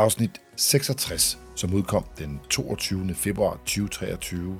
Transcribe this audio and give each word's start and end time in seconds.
Afsnit 0.00 0.40
66, 0.56 1.38
som 1.54 1.74
udkom 1.74 2.04
den 2.18 2.40
22. 2.50 3.14
februar 3.14 3.56
2023. 3.56 4.58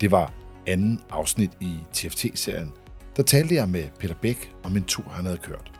Det 0.00 0.10
var 0.10 0.32
anden 0.66 1.00
afsnit 1.10 1.50
i 1.60 1.78
TFT-serien, 1.92 2.72
der 3.16 3.22
talte 3.22 3.54
jeg 3.54 3.68
med 3.68 3.84
Peter 4.00 4.14
Bæk 4.22 4.54
om 4.62 4.76
en 4.76 4.84
tur, 4.84 5.04
han 5.08 5.24
havde 5.24 5.38
kørt. 5.38 5.72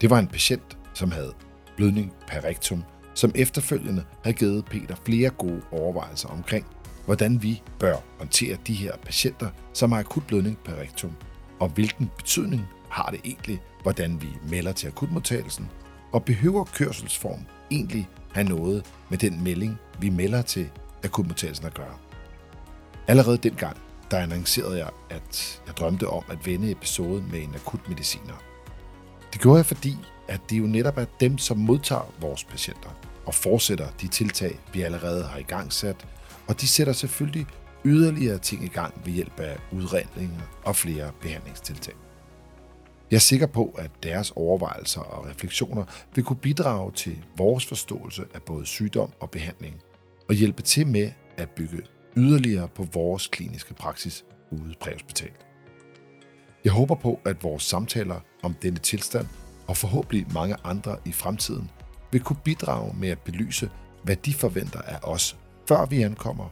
Det 0.00 0.10
var 0.10 0.18
en 0.18 0.26
patient, 0.26 0.78
som 0.94 1.10
havde 1.10 1.32
blødning 1.76 2.12
per 2.26 2.44
rectum, 2.44 2.82
som 3.14 3.32
efterfølgende 3.34 4.04
havde 4.24 4.36
givet 4.36 4.64
Peter 4.64 4.96
flere 5.06 5.30
gode 5.30 5.62
overvejelser 5.70 6.28
omkring, 6.28 6.66
hvordan 7.04 7.42
vi 7.42 7.62
bør 7.78 7.96
håndtere 8.18 8.56
de 8.66 8.74
her 8.74 8.96
patienter, 8.96 9.48
som 9.72 9.92
har 9.92 9.98
akut 9.98 10.26
blødning 10.26 10.58
per 10.64 10.80
rectum, 10.80 11.12
og 11.60 11.68
hvilken 11.68 12.10
betydning 12.16 12.62
har 12.88 13.10
det 13.10 13.20
egentlig, 13.24 13.62
hvordan 13.82 14.22
vi 14.22 14.28
melder 14.48 14.72
til 14.72 14.86
akutmodtagelsen, 14.86 15.68
og 16.12 16.24
behøver 16.24 16.64
kørselsform 16.64 17.40
egentlig 17.70 18.08
have 18.34 18.48
noget 18.48 18.84
med 19.08 19.18
den 19.18 19.44
melding, 19.44 19.78
vi 19.98 20.08
melder 20.08 20.42
til 20.42 20.70
akutmodtagelsen 21.04 21.66
at 21.66 21.74
gøre. 21.74 21.94
Allerede 23.06 23.36
dengang, 23.36 23.76
der 24.10 24.18
annoncerede 24.18 24.78
jeg, 24.78 24.90
at 25.10 25.62
jeg 25.66 25.76
drømte 25.76 26.08
om 26.08 26.22
at 26.30 26.46
vende 26.46 26.70
episoden 26.70 27.28
med 27.30 27.42
en 27.42 27.54
akutmediciner. 27.54 28.42
Det 29.32 29.40
gjorde 29.40 29.56
jeg, 29.56 29.66
fordi 29.66 29.96
at 30.28 30.40
det 30.50 30.58
jo 30.58 30.66
netop 30.66 30.98
er 30.98 31.04
dem, 31.20 31.38
som 31.38 31.58
modtager 31.58 32.12
vores 32.20 32.44
patienter 32.44 32.90
og 33.26 33.34
fortsætter 33.34 33.86
de 34.00 34.08
tiltag, 34.08 34.60
vi 34.72 34.82
allerede 34.82 35.24
har 35.24 35.38
i 35.38 35.42
gang 35.42 35.72
sat, 35.72 36.06
og 36.48 36.60
de 36.60 36.68
sætter 36.68 36.92
selvfølgelig 36.92 37.46
yderligere 37.84 38.38
ting 38.38 38.64
i 38.64 38.68
gang 38.68 38.94
ved 39.04 39.12
hjælp 39.12 39.40
af 39.40 39.58
udredninger 39.72 40.40
og 40.64 40.76
flere 40.76 41.10
behandlingstiltag. 41.20 41.94
Jeg 43.12 43.18
er 43.18 43.20
sikker 43.20 43.46
på, 43.46 43.74
at 43.78 43.90
deres 44.02 44.30
overvejelser 44.30 45.00
og 45.00 45.26
refleksioner 45.26 45.84
vil 46.14 46.24
kunne 46.24 46.36
bidrage 46.36 46.92
til 46.92 47.24
vores 47.36 47.66
forståelse 47.66 48.24
af 48.34 48.42
både 48.42 48.66
sygdom 48.66 49.12
og 49.20 49.30
behandling, 49.30 49.74
og 50.28 50.34
hjælpe 50.34 50.62
til 50.62 50.86
med 50.86 51.10
at 51.36 51.50
bygge 51.50 51.82
yderligere 52.16 52.68
på 52.68 52.86
vores 52.92 53.26
kliniske 53.26 53.74
praksis 53.74 54.24
ude 54.50 54.74
præhospitalet. 54.80 55.46
Jeg 56.64 56.72
håber 56.72 56.94
på, 56.94 57.20
at 57.24 57.42
vores 57.42 57.62
samtaler 57.62 58.20
om 58.42 58.54
denne 58.62 58.78
tilstand 58.78 59.26
og 59.66 59.76
forhåbentlig 59.76 60.26
mange 60.34 60.56
andre 60.64 60.96
i 61.04 61.12
fremtiden 61.12 61.70
vil 62.12 62.22
kunne 62.22 62.40
bidrage 62.44 62.96
med 62.96 63.08
at 63.08 63.18
belyse, 63.18 63.70
hvad 64.04 64.16
de 64.16 64.34
forventer 64.34 64.82
af 64.82 64.98
os, 65.02 65.36
før 65.68 65.86
vi 65.86 66.02
ankommer, 66.02 66.48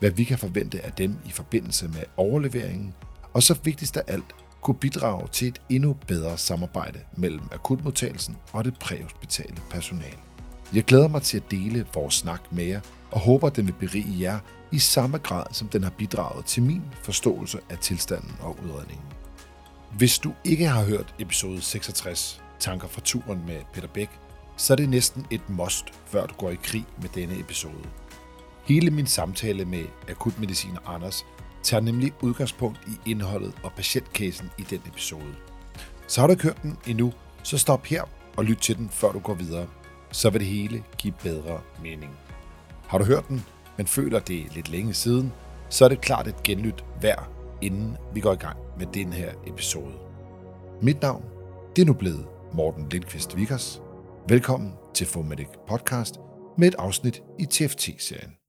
hvad 0.00 0.10
vi 0.10 0.24
kan 0.24 0.38
forvente 0.38 0.80
af 0.80 0.92
dem 0.92 1.16
i 1.26 1.30
forbindelse 1.30 1.88
med 1.88 2.02
overleveringen, 2.16 2.94
og 3.32 3.42
så 3.42 3.58
vigtigst 3.64 3.96
af 3.96 4.02
alt, 4.06 4.34
kunne 4.62 4.74
bidrage 4.74 5.28
til 5.28 5.48
et 5.48 5.60
endnu 5.68 5.96
bedre 6.06 6.38
samarbejde 6.38 7.00
mellem 7.16 7.42
akutmodtagelsen 7.52 8.36
og 8.52 8.64
det 8.64 8.78
præhospitale 8.78 9.56
personale. 9.70 10.18
Jeg 10.74 10.84
glæder 10.84 11.08
mig 11.08 11.22
til 11.22 11.36
at 11.36 11.50
dele 11.50 11.86
vores 11.94 12.14
snak 12.14 12.52
med 12.52 12.64
jer, 12.64 12.80
og 13.10 13.20
håber, 13.20 13.48
den 13.48 13.66
vil 13.66 13.72
berige 13.72 14.20
jer 14.20 14.38
i 14.72 14.78
samme 14.78 15.18
grad, 15.18 15.46
som 15.52 15.68
den 15.68 15.82
har 15.82 15.90
bidraget 15.90 16.44
til 16.44 16.62
min 16.62 16.82
forståelse 17.02 17.58
af 17.70 17.78
tilstanden 17.78 18.36
og 18.40 18.56
udredningen. 18.64 19.06
Hvis 19.96 20.18
du 20.18 20.32
ikke 20.44 20.68
har 20.68 20.84
hørt 20.84 21.14
episode 21.18 21.60
66, 21.60 22.42
Tanker 22.58 22.88
fra 22.88 23.00
turen 23.00 23.46
med 23.46 23.56
Peter 23.72 23.88
Bæk, 23.88 24.10
så 24.56 24.72
er 24.72 24.76
det 24.76 24.88
næsten 24.88 25.26
et 25.30 25.50
must, 25.50 25.84
før 26.06 26.26
du 26.26 26.34
går 26.34 26.50
i 26.50 26.58
krig 26.62 26.84
med 27.00 27.08
denne 27.14 27.40
episode. 27.40 27.88
Hele 28.64 28.90
min 28.90 29.06
samtale 29.06 29.64
med 29.64 29.84
akutmediciner 30.08 30.80
Anders 30.86 31.24
tager 31.62 31.80
nemlig 31.80 32.12
udgangspunkt 32.22 32.80
i 32.86 33.10
indholdet 33.10 33.54
og 33.62 33.72
patientcasen 33.72 34.50
i 34.58 34.62
den 34.62 34.80
episode. 34.86 35.34
Så 36.06 36.20
har 36.20 36.28
du 36.28 36.36
hørt 36.42 36.62
den 36.62 36.78
endnu, 36.86 37.12
så 37.42 37.58
stop 37.58 37.86
her 37.86 38.02
og 38.36 38.44
lyt 38.44 38.58
til 38.58 38.76
den, 38.76 38.88
før 38.88 39.12
du 39.12 39.18
går 39.18 39.34
videre. 39.34 39.66
Så 40.12 40.30
vil 40.30 40.40
det 40.40 40.48
hele 40.48 40.84
give 40.98 41.14
bedre 41.22 41.60
mening. 41.82 42.12
Har 42.86 42.98
du 42.98 43.04
hørt 43.04 43.28
den, 43.28 43.44
men 43.76 43.86
føler 43.86 44.18
det 44.18 44.54
lidt 44.54 44.68
længe 44.68 44.94
siden, 44.94 45.32
så 45.68 45.84
er 45.84 45.88
det 45.88 46.00
klart 46.00 46.26
et 46.26 46.42
genlyt 46.42 46.84
værd, 47.00 47.28
inden 47.62 47.96
vi 48.14 48.20
går 48.20 48.32
i 48.32 48.36
gang 48.36 48.58
med 48.78 48.86
den 48.94 49.12
her 49.12 49.32
episode. 49.46 49.92
Mit 50.82 51.02
navn, 51.02 51.24
det 51.76 51.82
er 51.82 51.86
nu 51.86 51.92
blevet 51.92 52.26
Morten 52.54 52.88
Lindqvist 52.88 53.36
Vickers. 53.36 53.82
Velkommen 54.28 54.72
til 54.94 55.06
Fomedic 55.06 55.48
Podcast 55.68 56.14
med 56.58 56.68
et 56.68 56.74
afsnit 56.78 57.22
i 57.38 57.44
TFT-serien. 57.44 58.41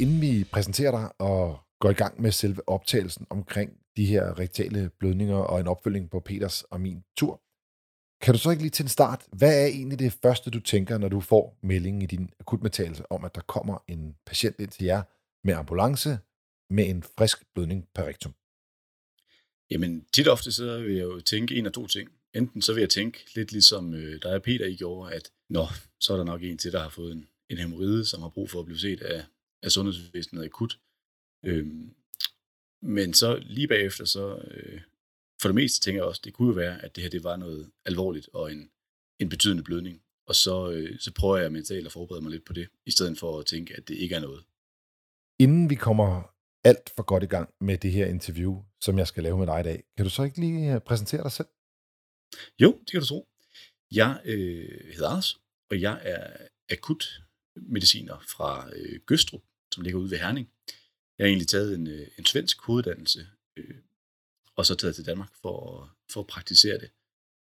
Inden 0.00 0.20
vi 0.20 0.44
præsenterer 0.52 0.90
dig 0.90 1.12
og 1.18 1.58
går 1.80 1.90
i 1.90 1.94
gang 1.94 2.22
med 2.22 2.32
selve 2.32 2.68
optagelsen 2.68 3.26
omkring 3.30 3.70
de 3.96 4.06
her 4.06 4.38
rektale 4.38 4.90
blødninger 4.98 5.36
og 5.36 5.60
en 5.60 5.66
opfølging 5.66 6.10
på 6.10 6.20
Peters 6.20 6.62
og 6.62 6.80
min 6.80 7.04
tur, 7.16 7.42
kan 8.20 8.34
du 8.34 8.40
så 8.40 8.50
ikke 8.50 8.62
lige 8.62 8.70
til 8.70 8.82
en 8.82 8.88
start, 8.88 9.26
hvad 9.32 9.62
er 9.62 9.66
egentlig 9.66 9.98
det 9.98 10.12
første, 10.12 10.50
du 10.50 10.60
tænker, 10.60 10.98
når 10.98 11.08
du 11.08 11.20
får 11.20 11.58
meldingen 11.62 12.02
i 12.02 12.06
din 12.06 12.30
akutmedtagelse 12.40 13.12
om, 13.12 13.24
at 13.24 13.34
der 13.34 13.40
kommer 13.40 13.84
en 13.88 14.14
patient 14.26 14.56
ind 14.60 14.70
til 14.70 14.84
jer 14.84 15.02
med 15.46 15.54
ambulance 15.54 16.18
med 16.70 16.88
en 16.88 17.02
frisk 17.18 17.38
blødning 17.54 17.88
per 17.94 18.04
rektum? 18.04 18.34
Jamen, 19.70 20.04
tit 20.12 20.28
ofte 20.28 20.52
så 20.52 20.80
vil 20.80 20.94
jeg 20.94 21.04
jo 21.04 21.20
tænke 21.20 21.54
en 21.54 21.66
af 21.66 21.72
to 21.72 21.86
ting. 21.86 22.10
Enten 22.34 22.62
så 22.62 22.74
vil 22.74 22.80
jeg 22.80 22.90
tænke 22.90 23.18
lidt 23.34 23.52
ligesom 23.52 23.94
øh, 23.94 24.22
der 24.22 24.30
er 24.30 24.38
Peter 24.38 24.66
i 24.66 24.76
gjorde, 24.76 25.14
at 25.14 25.30
nå, 25.50 25.66
så 26.00 26.12
er 26.12 26.16
der 26.16 26.24
nok 26.24 26.42
en 26.42 26.58
til, 26.58 26.72
der 26.72 26.82
har 26.82 26.88
fået 26.88 27.12
en, 27.12 27.28
en 27.50 27.58
hemoride, 27.58 28.04
som 28.04 28.22
har 28.22 28.28
brug 28.28 28.50
for 28.50 28.60
at 28.60 28.66
blive 28.66 28.78
set 28.78 29.02
af, 29.02 29.24
af 29.64 29.70
sundhedsvæsenet 29.70 30.44
akut. 30.44 30.80
Øhm, 31.44 31.94
men 32.82 33.14
så 33.14 33.36
lige 33.36 33.68
bagefter, 33.68 34.04
så 34.04 34.38
øh, 34.50 34.80
for 35.40 35.48
det 35.48 35.54
meste 35.54 35.80
tænker 35.80 36.00
jeg 36.00 36.08
også, 36.08 36.20
det 36.24 36.34
kunne 36.34 36.48
jo 36.48 36.54
være, 36.54 36.84
at 36.84 36.96
det 36.96 37.02
her 37.02 37.10
det 37.10 37.24
var 37.24 37.36
noget 37.36 37.70
alvorligt 37.84 38.28
og 38.32 38.52
en, 38.52 38.70
en 39.20 39.28
betydende 39.28 39.62
blødning. 39.62 40.02
Og 40.26 40.34
så, 40.34 40.70
øh, 40.70 40.98
så 40.98 41.12
prøver 41.14 41.36
jeg 41.36 41.52
mentalt 41.52 41.86
at 41.86 41.92
forberede 41.92 42.22
mig 42.22 42.30
lidt 42.30 42.44
på 42.44 42.52
det, 42.52 42.68
i 42.86 42.90
stedet 42.90 43.18
for 43.18 43.38
at 43.40 43.46
tænke, 43.46 43.76
at 43.76 43.88
det 43.88 43.94
ikke 43.94 44.14
er 44.14 44.20
noget. 44.20 44.44
Inden 45.38 45.70
vi 45.70 45.74
kommer 45.74 46.34
alt 46.64 46.92
for 46.96 47.02
godt 47.02 47.22
i 47.22 47.26
gang 47.26 47.54
med 47.60 47.78
det 47.78 47.92
her 47.92 48.06
interview, 48.06 48.62
som 48.80 48.98
jeg 48.98 49.06
skal 49.06 49.22
lave 49.22 49.38
med 49.38 49.46
dig 49.46 49.60
i 49.60 49.62
dag, 49.62 49.84
kan 49.96 50.04
du 50.06 50.10
så 50.10 50.22
ikke 50.22 50.40
lige 50.40 50.74
øh, 50.74 50.80
præsentere 50.80 51.22
dig 51.22 51.32
selv? 51.32 51.48
Jo, 52.58 52.78
det 52.80 52.90
kan 52.90 53.00
du 53.00 53.06
tro. 53.06 53.28
Jeg 53.90 54.20
øh, 54.24 54.94
hedder 54.94 55.08
Anders, 55.08 55.40
og 55.70 55.80
jeg 55.80 56.00
er 56.02 56.46
akut 56.70 57.04
mediciner 57.56 58.18
fra 58.28 58.70
øh, 58.76 59.00
Gøstrup, 59.06 59.42
som 59.74 59.82
ligger 59.82 60.00
ude 60.00 60.10
ved 60.10 60.18
Herning. 60.18 60.48
Jeg 61.18 61.24
har 61.24 61.28
egentlig 61.28 61.48
taget 61.48 61.74
en, 61.74 61.86
øh, 61.86 62.06
en 62.18 62.24
svensk 62.24 62.62
hoveduddannelse, 62.62 63.26
øh, 63.56 63.76
og 64.56 64.66
så 64.66 64.74
taget 64.74 64.94
til 64.94 65.06
Danmark 65.06 65.34
for, 65.42 65.90
for 66.12 66.20
at 66.20 66.26
praktisere 66.26 66.78
det. 66.78 66.90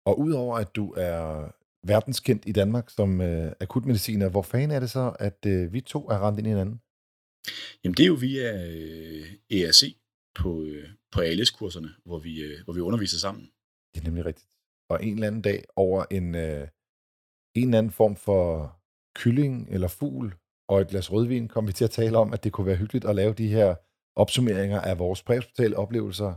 Og 0.05 0.19
udover 0.19 0.57
at 0.57 0.75
du 0.75 0.93
er 0.97 1.51
verdenskendt 1.87 2.43
i 2.47 2.51
Danmark 2.51 2.89
som 2.89 3.21
øh, 3.21 3.51
akutmediciner, 3.59 4.29
hvor 4.29 4.41
fanden 4.41 4.71
er 4.71 4.79
det 4.79 4.89
så, 4.89 5.15
at 5.19 5.45
øh, 5.45 5.73
vi 5.73 5.81
to 5.81 6.09
er 6.09 6.27
rendt 6.27 6.39
ind 6.39 6.47
i 6.47 6.49
hinanden? 6.49 6.81
Jamen 7.83 7.95
det 7.97 8.03
er 8.03 8.07
jo 8.07 8.13
via 8.13 8.67
øh, 8.67 9.25
ERC 9.51 9.95
på, 10.35 10.63
øh, 10.63 10.89
på 11.11 11.21
ALS-kurserne, 11.21 11.91
hvor 12.05 12.19
vi, 12.19 12.41
øh, 12.41 12.63
hvor 12.63 12.73
vi 12.73 12.79
underviser 12.79 13.17
sammen. 13.17 13.51
Det 13.95 14.01
er 14.01 14.05
nemlig 14.05 14.25
rigtigt. 14.25 14.47
Og 14.89 15.05
en 15.05 15.13
eller 15.13 15.27
anden 15.27 15.41
dag 15.41 15.65
over 15.75 16.05
en, 16.11 16.35
øh, 16.35 16.67
en 17.55 17.67
eller 17.67 17.77
anden 17.77 17.91
form 17.91 18.15
for 18.15 18.79
kylling 19.15 19.69
eller 19.69 19.87
fugl 19.87 20.35
og 20.69 20.81
et 20.81 20.87
glas 20.87 21.11
rødvin, 21.11 21.47
kom 21.47 21.67
vi 21.67 21.73
til 21.73 21.83
at 21.83 21.91
tale 21.91 22.17
om, 22.17 22.33
at 22.33 22.43
det 22.43 22.51
kunne 22.51 22.67
være 22.67 22.75
hyggeligt 22.75 23.05
at 23.05 23.15
lave 23.15 23.33
de 23.33 23.47
her 23.47 23.75
opsummeringer 24.15 24.81
af 24.81 24.99
vores 24.99 25.23
præhospitale 25.23 25.77
oplevelser 25.77 26.33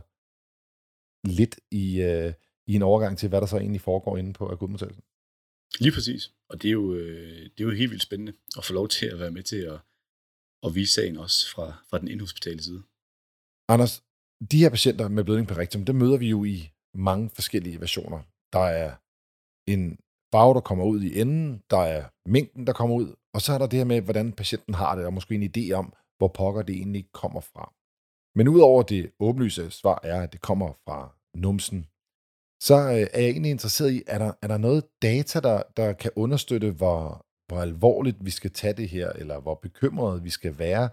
lidt 1.27 1.59
i, 1.71 2.01
øh, 2.01 2.33
i 2.67 2.73
en 2.75 2.81
overgang 2.81 3.17
til, 3.17 3.29
hvad 3.29 3.41
der 3.41 3.47
så 3.47 3.57
egentlig 3.57 3.81
foregår 3.81 4.17
inde 4.17 4.33
på 4.33 4.49
akutmodtagelsen. 4.49 5.03
Lige 5.79 5.91
præcis. 5.91 6.33
Og 6.49 6.61
det 6.61 6.67
er, 6.67 6.71
jo, 6.71 6.93
øh, 6.93 7.43
det 7.43 7.59
er 7.59 7.63
jo 7.63 7.71
helt 7.71 7.91
vildt 7.91 8.03
spændende 8.03 8.33
at 8.57 8.65
få 8.65 8.73
lov 8.73 8.87
til 8.87 9.05
at 9.05 9.19
være 9.19 9.31
med 9.31 9.43
til 9.43 9.61
at, 9.61 9.79
at 10.63 10.75
vise 10.75 10.93
sagen 10.93 11.17
også 11.17 11.51
fra, 11.51 11.65
fra 11.89 11.99
den 11.99 12.07
indhospitale 12.07 12.63
side. 12.63 12.83
Anders, 13.69 14.03
de 14.51 14.59
her 14.59 14.69
patienter 14.69 15.07
med 15.07 15.23
blødning 15.23 15.47
på 15.47 15.55
rektum, 15.55 15.85
dem 15.85 15.95
møder 15.95 16.17
vi 16.17 16.29
jo 16.29 16.43
i 16.43 16.71
mange 16.93 17.29
forskellige 17.29 17.79
versioner. 17.79 18.19
Der 18.53 18.65
er 18.83 18.95
en 19.71 19.99
farve, 20.31 20.53
der 20.53 20.61
kommer 20.61 20.85
ud 20.85 21.01
i 21.01 21.21
enden, 21.21 21.63
der 21.69 21.77
er 21.77 22.09
mængden, 22.25 22.67
der 22.67 22.73
kommer 22.73 22.95
ud, 22.95 23.15
og 23.37 23.41
så 23.41 23.53
er 23.53 23.57
der 23.57 23.67
det 23.67 23.79
her 23.79 23.85
med, 23.85 24.01
hvordan 24.01 24.33
patienten 24.33 24.73
har 24.73 24.95
det, 24.95 25.05
og 25.05 25.13
måske 25.13 25.35
en 25.35 25.51
idé 25.57 25.71
om, 25.71 25.93
hvor 26.17 26.27
pokker 26.27 26.61
det 26.61 26.75
egentlig 26.75 27.11
kommer 27.11 27.41
fra. 27.41 27.73
Men 28.35 28.47
udover 28.47 28.83
det 28.83 29.11
åbenlyse 29.19 29.71
svar 29.71 29.99
er, 30.03 30.21
at 30.21 30.33
det 30.33 30.41
kommer 30.41 30.73
fra 30.85 31.15
numsen, 31.35 31.85
så 32.61 32.75
øh, 32.75 33.07
er 33.13 33.21
jeg 33.21 33.29
egentlig 33.29 33.51
interesseret 33.51 33.91
i, 33.91 34.03
er 34.07 34.17
der, 34.17 34.31
er 34.41 34.47
der 34.47 34.57
noget 34.57 34.83
data, 35.01 35.39
der, 35.39 35.63
der 35.77 35.93
kan 35.93 36.11
understøtte, 36.15 36.71
hvor, 36.71 37.25
hvor 37.47 37.61
alvorligt 37.61 38.25
vi 38.25 38.31
skal 38.31 38.51
tage 38.51 38.73
det 38.73 38.89
her, 38.89 39.09
eller 39.09 39.39
hvor 39.39 39.55
bekymrede 39.55 40.23
vi 40.23 40.29
skal 40.29 40.59
være 40.59 40.89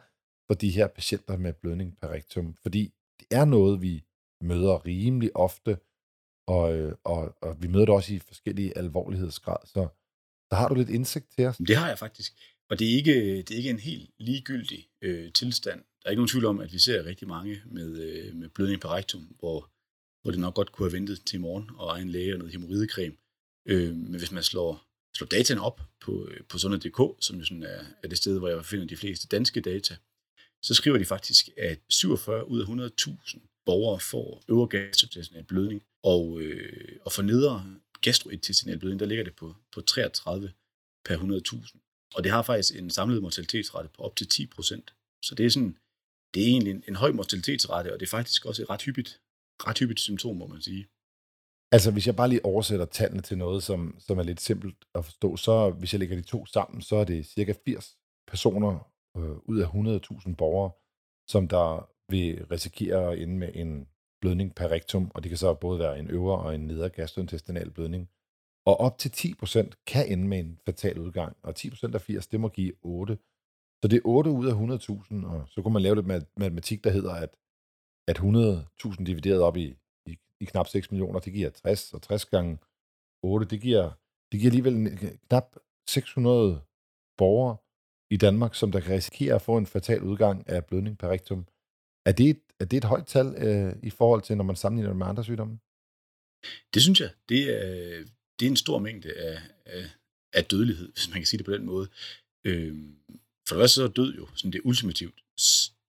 for 0.46 0.54
de 0.54 0.70
her 0.70 0.86
patienter 0.86 1.36
med 1.36 1.52
blødning 1.52 1.96
per 2.00 2.08
rektum? 2.08 2.54
Fordi 2.62 2.94
det 3.20 3.26
er 3.30 3.44
noget, 3.44 3.82
vi 3.82 4.04
møder 4.40 4.86
rimelig 4.86 5.36
ofte, 5.36 5.78
og, 6.48 6.74
øh, 6.76 6.94
og, 7.04 7.34
og 7.42 7.62
vi 7.62 7.68
møder 7.68 7.84
det 7.84 7.94
også 7.94 8.14
i 8.14 8.18
forskellige 8.18 8.78
alvorlighedsgrad. 8.78 9.66
Så 9.66 9.88
der 10.54 10.60
har 10.60 10.68
du 10.68 10.74
lidt 10.74 10.90
indsigt 10.90 11.26
til 11.36 11.46
os? 11.46 11.56
Det 11.56 11.76
har 11.76 11.88
jeg 11.88 11.98
faktisk. 11.98 12.32
Og 12.70 12.78
det 12.78 12.90
er 12.90 12.96
ikke, 12.96 13.36
det 13.42 13.50
er 13.50 13.56
ikke 13.56 13.70
en 13.70 13.78
helt 13.78 14.10
ligegyldig 14.18 14.88
øh, 15.02 15.32
tilstand. 15.32 15.80
Der 15.80 16.06
er 16.06 16.10
ikke 16.10 16.20
nogen 16.20 16.28
tvivl 16.28 16.44
om, 16.44 16.60
at 16.60 16.72
vi 16.72 16.78
ser 16.78 17.04
rigtig 17.04 17.28
mange 17.28 17.62
med, 17.66 17.98
øh, 17.98 18.34
med 18.34 18.48
blødning 18.48 18.80
på 18.80 18.88
rektum, 18.88 19.22
hvor, 19.38 19.70
hvor 20.22 20.30
det 20.30 20.40
nok 20.40 20.54
godt 20.54 20.72
kunne 20.72 20.86
have 20.90 20.96
ventet 20.96 21.24
til 21.26 21.36
i 21.36 21.40
morgen 21.40 21.70
og 21.76 21.96
egen 21.96 22.08
læge 22.08 22.34
og 22.34 22.38
noget 22.38 22.52
hemorridecreme. 22.52 23.14
Øh, 23.68 23.96
men 23.96 24.14
hvis 24.14 24.32
man 24.32 24.42
slår, 24.42 24.84
slår 25.16 25.26
dataen 25.26 25.58
op 25.58 25.80
på, 26.00 26.28
øh, 26.30 26.40
på 26.48 26.58
sundhed.dk, 26.58 27.24
som 27.24 27.38
jo 27.38 27.44
sådan 27.44 27.62
er, 27.62 27.84
er 28.02 28.08
det 28.08 28.18
sted, 28.18 28.38
hvor 28.38 28.48
jeg 28.48 28.64
finder 28.64 28.86
de 28.86 28.96
fleste 28.96 29.28
danske 29.28 29.60
data, 29.60 29.96
så 30.62 30.74
skriver 30.74 30.98
de 30.98 31.04
faktisk, 31.04 31.48
at 31.56 31.80
47 31.88 32.48
ud 32.48 32.60
af 32.60 32.64
100.000 32.64 33.62
borgere 33.66 34.00
får 34.00 34.44
øvre 34.48 34.66
gastrointestinal 34.66 35.44
blødning, 35.44 35.82
og, 36.02 36.40
øh, 36.40 36.98
og 37.04 37.12
for 37.12 37.22
nedre 37.22 37.76
gastrointestinal 38.00 38.78
blødning, 38.78 39.00
der 39.00 39.06
ligger 39.06 39.24
det 39.24 39.36
på, 39.36 39.54
på 39.72 39.80
33 39.80 40.52
per 41.04 41.16
100.000. 41.16 42.10
Og 42.14 42.24
det 42.24 42.32
har 42.32 42.42
faktisk 42.42 42.76
en 42.76 42.90
samlet 42.90 43.22
mortalitetsrate 43.22 43.88
på 43.88 44.02
op 44.02 44.16
til 44.16 44.28
10 44.28 44.46
procent. 44.46 44.94
Så 45.22 45.34
det 45.34 45.46
er 45.46 45.50
sådan, 45.50 45.78
det 46.34 46.42
er 46.42 46.46
egentlig 46.46 46.70
en, 46.70 46.84
en 46.88 46.96
høj 46.96 47.12
mortalitetsrate, 47.12 47.92
og 47.92 48.00
det 48.00 48.06
er 48.06 48.10
faktisk 48.10 48.46
også 48.46 48.62
et 48.62 48.70
ret 48.70 48.82
hyppigt, 48.82 49.20
ret 49.66 49.78
hyppigt 49.78 50.00
symptom, 50.00 50.36
må 50.36 50.46
man 50.46 50.62
sige. 50.62 50.86
Altså, 51.72 51.90
hvis 51.90 52.06
jeg 52.06 52.16
bare 52.16 52.28
lige 52.28 52.44
oversætter 52.44 52.86
tallene 52.86 53.22
til 53.22 53.38
noget, 53.38 53.62
som, 53.62 53.96
som 54.00 54.18
er 54.18 54.22
lidt 54.22 54.40
simpelt 54.40 54.76
at 54.94 55.04
forstå, 55.04 55.36
så 55.36 55.70
hvis 55.70 55.92
jeg 55.92 55.98
lægger 55.98 56.16
de 56.16 56.22
to 56.22 56.46
sammen, 56.46 56.82
så 56.82 56.96
er 56.96 57.04
det 57.04 57.26
cirka 57.26 57.54
80 57.64 57.96
personer 58.26 58.90
øh, 59.16 59.36
ud 59.50 59.58
af 59.58 59.66
100.000 59.66 60.34
borgere, 60.34 60.70
som 61.28 61.48
der 61.48 61.90
vil 62.10 62.46
risikere 62.46 63.12
at 63.12 63.18
ende 63.18 63.36
med 63.38 63.50
en 63.54 63.88
blødning 64.24 64.54
per 64.54 64.68
rektum, 64.70 65.10
og 65.14 65.22
det 65.22 65.30
kan 65.30 65.38
så 65.38 65.54
både 65.54 65.78
være 65.78 65.98
en 65.98 66.10
øvre 66.10 66.38
og 66.38 66.54
en 66.54 66.66
nedre 66.66 66.88
gastrointestinal 66.88 67.70
blødning. 67.70 68.10
Og 68.66 68.80
op 68.80 68.98
til 68.98 69.08
10% 69.08 69.84
kan 69.86 70.12
ende 70.12 70.28
med 70.28 70.38
en 70.38 70.58
fatal 70.66 70.98
udgang, 70.98 71.36
og 71.42 71.54
10% 71.58 71.94
af 71.94 72.00
80, 72.00 72.26
det 72.26 72.40
må 72.40 72.48
give 72.48 72.72
8. 72.82 73.18
Så 73.82 73.88
det 73.88 73.96
er 73.96 74.00
8 74.04 74.30
ud 74.30 74.46
af 74.46 74.52
100.000, 74.52 75.26
og 75.26 75.48
så 75.48 75.62
kunne 75.62 75.72
man 75.72 75.82
lave 75.82 75.94
lidt 75.94 76.06
matematik, 76.36 76.84
der 76.84 76.90
hedder, 76.90 77.14
at, 77.14 77.36
at 78.08 78.18
100.000 78.18 79.04
divideret 79.04 79.42
op 79.42 79.56
i, 79.56 79.76
i, 80.06 80.16
i 80.40 80.44
knap 80.44 80.68
6 80.68 80.90
millioner, 80.90 81.20
det 81.20 81.32
giver 81.32 81.50
60, 81.50 81.94
og 81.94 82.02
60 82.02 82.24
gange 82.24 82.58
8, 83.22 83.46
det 83.46 83.60
giver, 83.60 83.90
det 84.32 84.40
giver 84.40 84.50
alligevel 84.50 84.86
øh, 84.86 85.18
knap 85.28 85.56
600 85.88 86.60
borgere 87.18 87.56
i 88.10 88.16
Danmark, 88.16 88.54
som 88.54 88.72
der 88.72 88.80
kan 88.80 88.94
risikere 88.94 89.34
at 89.34 89.42
få 89.42 89.56
en 89.56 89.66
fatal 89.66 90.02
udgang 90.02 90.48
af 90.48 90.66
blødning 90.66 90.98
per 90.98 91.08
rektum. 91.08 91.46
Er 92.06 92.12
det 92.12 92.30
et, 92.30 92.43
er 92.60 92.64
det 92.64 92.76
et 92.76 92.84
højt 92.84 93.06
tal 93.06 93.26
øh, 93.26 93.76
i 93.82 93.90
forhold 93.90 94.22
til, 94.22 94.36
når 94.36 94.44
man 94.44 94.56
sammenligner 94.56 94.90
det 94.90 94.98
med 94.98 95.06
andre 95.06 95.24
sygdomme? 95.24 95.58
Det 96.74 96.82
synes 96.82 97.00
jeg. 97.00 97.10
Det 97.28 97.42
er, 97.42 98.04
det 98.38 98.46
er 98.46 98.50
en 98.50 98.56
stor 98.56 98.78
mængde 98.78 99.12
af, 99.12 99.42
af, 99.66 99.90
af 100.32 100.44
dødelighed, 100.44 100.92
hvis 100.92 101.08
man 101.08 101.18
kan 101.18 101.26
sige 101.26 101.38
det 101.38 101.46
på 101.46 101.52
den 101.52 101.64
måde. 101.64 101.88
Øh, 102.44 102.76
for 103.48 103.54
det 103.54 103.62
første 103.62 103.74
så 103.74 103.84
er 103.84 103.88
død 103.88 104.14
jo 104.14 104.28
sådan 104.34 104.52
det 104.52 104.60
ultimativt 104.64 105.24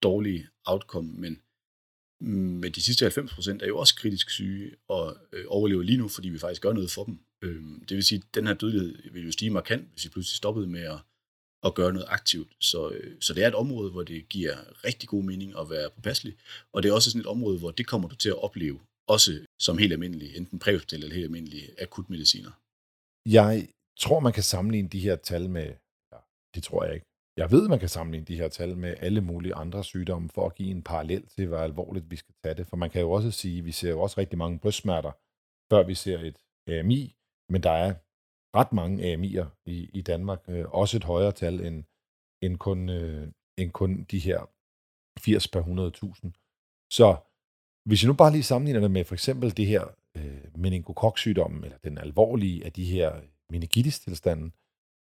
dårlige 0.02 0.48
outcome, 0.66 1.12
men 1.14 1.42
med 2.62 2.72
de 2.72 2.82
sidste 2.82 3.06
90 3.06 3.34
procent 3.34 3.62
er 3.62 3.68
jo 3.68 3.78
også 3.78 3.96
kritisk 3.96 4.30
syge 4.30 4.76
og 4.88 5.18
øh, 5.32 5.46
overlever 5.48 5.84
lige 5.84 5.98
nu, 5.98 6.08
fordi 6.08 6.30
vi 6.30 6.40
faktisk 6.40 6.62
gør 6.62 6.74
noget 6.74 6.92
for 6.92 7.04
dem. 7.04 7.20
Øh, 7.42 7.64
det 7.90 7.98
vil 7.98 8.04
sige, 8.04 8.20
at 8.20 8.36
den 8.36 8.48
her 8.48 8.54
dødelighed 8.54 9.12
vil 9.12 9.26
jo 9.26 9.32
stige 9.32 9.52
markant, 9.52 9.92
hvis 9.92 10.06
vi 10.06 10.10
pludselig 10.10 10.38
stoppede 10.38 10.68
med 10.68 10.82
at 10.82 11.00
at 11.66 11.76
gøre 11.76 11.94
noget 11.94 12.08
aktivt. 12.10 12.52
Så, 12.60 12.90
øh, 12.90 13.22
så 13.22 13.34
det 13.34 13.44
er 13.44 13.48
et 13.48 13.56
område, 13.56 13.92
hvor 13.92 14.04
det 14.04 14.30
giver 14.30 14.56
rigtig 14.86 15.10
god 15.10 15.24
mening 15.24 15.60
at 15.60 15.70
være 15.70 15.90
påpasselig, 15.96 16.36
og 16.74 16.84
det 16.84 16.90
er 16.90 16.94
også 16.94 17.12
sådan 17.12 17.22
et 17.22 17.28
område, 17.28 17.60
hvor 17.60 17.72
det 17.72 17.88
kommer 17.88 18.08
du 18.08 18.16
til 18.16 18.30
at 18.30 18.44
opleve, 18.44 18.80
også 19.08 19.46
som 19.60 19.78
helt 19.78 19.94
almindelig, 19.94 20.38
enten 20.38 20.60
præhospital 20.60 21.04
eller 21.04 21.16
helt 21.16 21.26
almindelige 21.26 21.82
akutmediciner. 21.82 22.52
Jeg 23.30 23.68
tror, 24.00 24.20
man 24.20 24.34
kan 24.34 24.44
sammenligne 24.44 24.90
de 24.90 25.00
her 25.00 25.16
tal 25.16 25.50
med, 25.50 25.68
ja, 26.12 26.18
det 26.56 26.64
tror 26.64 26.84
jeg 26.86 26.94
ikke, 26.94 27.06
jeg 27.38 27.52
ved, 27.52 27.68
man 27.68 27.80
kan 27.80 27.90
sammenligne 27.90 28.26
de 28.26 28.36
her 28.36 28.48
tal 28.48 28.78
med 28.78 28.96
alle 29.00 29.22
mulige 29.22 29.56
andre 29.56 29.84
sygdomme, 29.84 30.30
for 30.30 30.46
at 30.46 30.56
give 30.56 30.72
en 30.72 30.84
parallel 30.84 31.28
til, 31.28 31.48
hvor 31.48 31.58
alvorligt 31.58 32.12
vi 32.12 32.16
skal 32.16 32.36
tage 32.44 32.56
det. 32.56 32.68
For 32.68 32.78
man 32.78 32.90
kan 32.90 33.02
jo 33.02 33.12
også 33.12 33.32
sige, 33.32 33.60
at 33.60 33.66
vi 33.66 33.72
ser 33.72 33.90
jo 33.90 34.02
også 34.02 34.16
rigtig 34.18 34.38
mange 34.38 34.60
brystsmerter, 34.60 35.12
før 35.72 35.84
vi 35.84 35.96
ser 35.96 36.20
et 36.20 36.38
AMI, 36.68 37.16
men 37.50 37.64
der 37.64 37.72
er 37.72 37.94
ret 38.56 38.74
mange 38.74 39.14
AMI'er 39.14 39.46
i, 39.66 39.90
i 39.94 40.02
Danmark. 40.02 40.40
Øh, 40.48 40.66
også 40.82 40.98
et 40.98 41.04
højere 41.04 41.32
tal 41.32 41.66
end, 41.66 41.84
end, 42.42 42.58
kun, 42.58 42.90
øh, 42.90 43.32
end 43.58 43.72
kun 43.72 44.04
de 44.04 44.20
her 44.20 44.40
80 45.20 45.48
per 45.48 45.62
100.000. 45.62 46.32
Så 46.92 47.18
hvis 47.86 48.04
jeg 48.04 48.08
nu 48.08 48.14
bare 48.14 48.32
lige 48.32 48.44
sammenligner 48.44 48.82
det 48.82 48.92
med 48.92 49.04
for 49.04 49.16
eksempel 49.16 49.58
det 49.58 49.68
her 49.68 49.84
øh, 50.18 50.58
meningokoksygdommen, 50.58 51.64
eller 51.64 51.78
den 51.78 51.98
alvorlige 51.98 52.66
af 52.66 52.74
de 52.74 52.86
her 52.86 53.22
meningitis-tilstanden, 53.52 54.54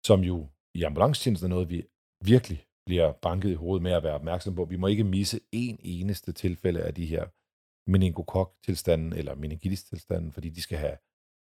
som 0.06 0.20
jo 0.22 0.48
i 0.76 0.84
ambulancetjenesten 0.84 1.52
er 1.52 1.56
noget, 1.56 1.70
vi 1.70 1.84
virkelig 2.26 2.66
bliver 2.86 3.12
banket 3.12 3.50
i 3.50 3.54
hovedet 3.54 3.84
med 3.84 3.92
at 3.92 4.04
være 4.04 4.14
opmærksom 4.14 4.56
på. 4.56 4.66
Vi 4.66 4.76
må 4.76 4.88
ikke 4.88 5.04
misse 5.04 5.40
en 5.52 5.80
eneste 5.84 6.32
tilfælde 6.32 6.82
af 6.84 6.94
de 6.94 7.06
her 7.06 7.26
meningokok-tilstanden 7.92 9.14
eller 9.14 9.36
meningitis-tilstanden, 9.36 10.32
fordi 10.32 10.50
de 10.50 10.62
skal 10.62 10.78
have, 10.78 10.98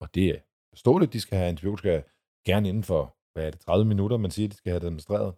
og 0.02 0.16
det 0.16 0.42
forståeligt, 0.76 1.14
de 1.14 1.20
skal 1.20 1.38
have 1.38 1.50
antibiotika 1.50 2.02
gerne 2.48 2.70
inden 2.70 2.84
for, 2.84 3.18
hvad 3.34 3.46
er 3.48 3.52
det, 3.52 3.60
30 3.60 3.86
minutter, 3.86 4.18
man 4.18 4.32
siger, 4.32 4.48
de 4.48 4.56
skal 4.56 4.72
have 4.72 4.80
det 4.80 4.86
administreret. 4.86 5.34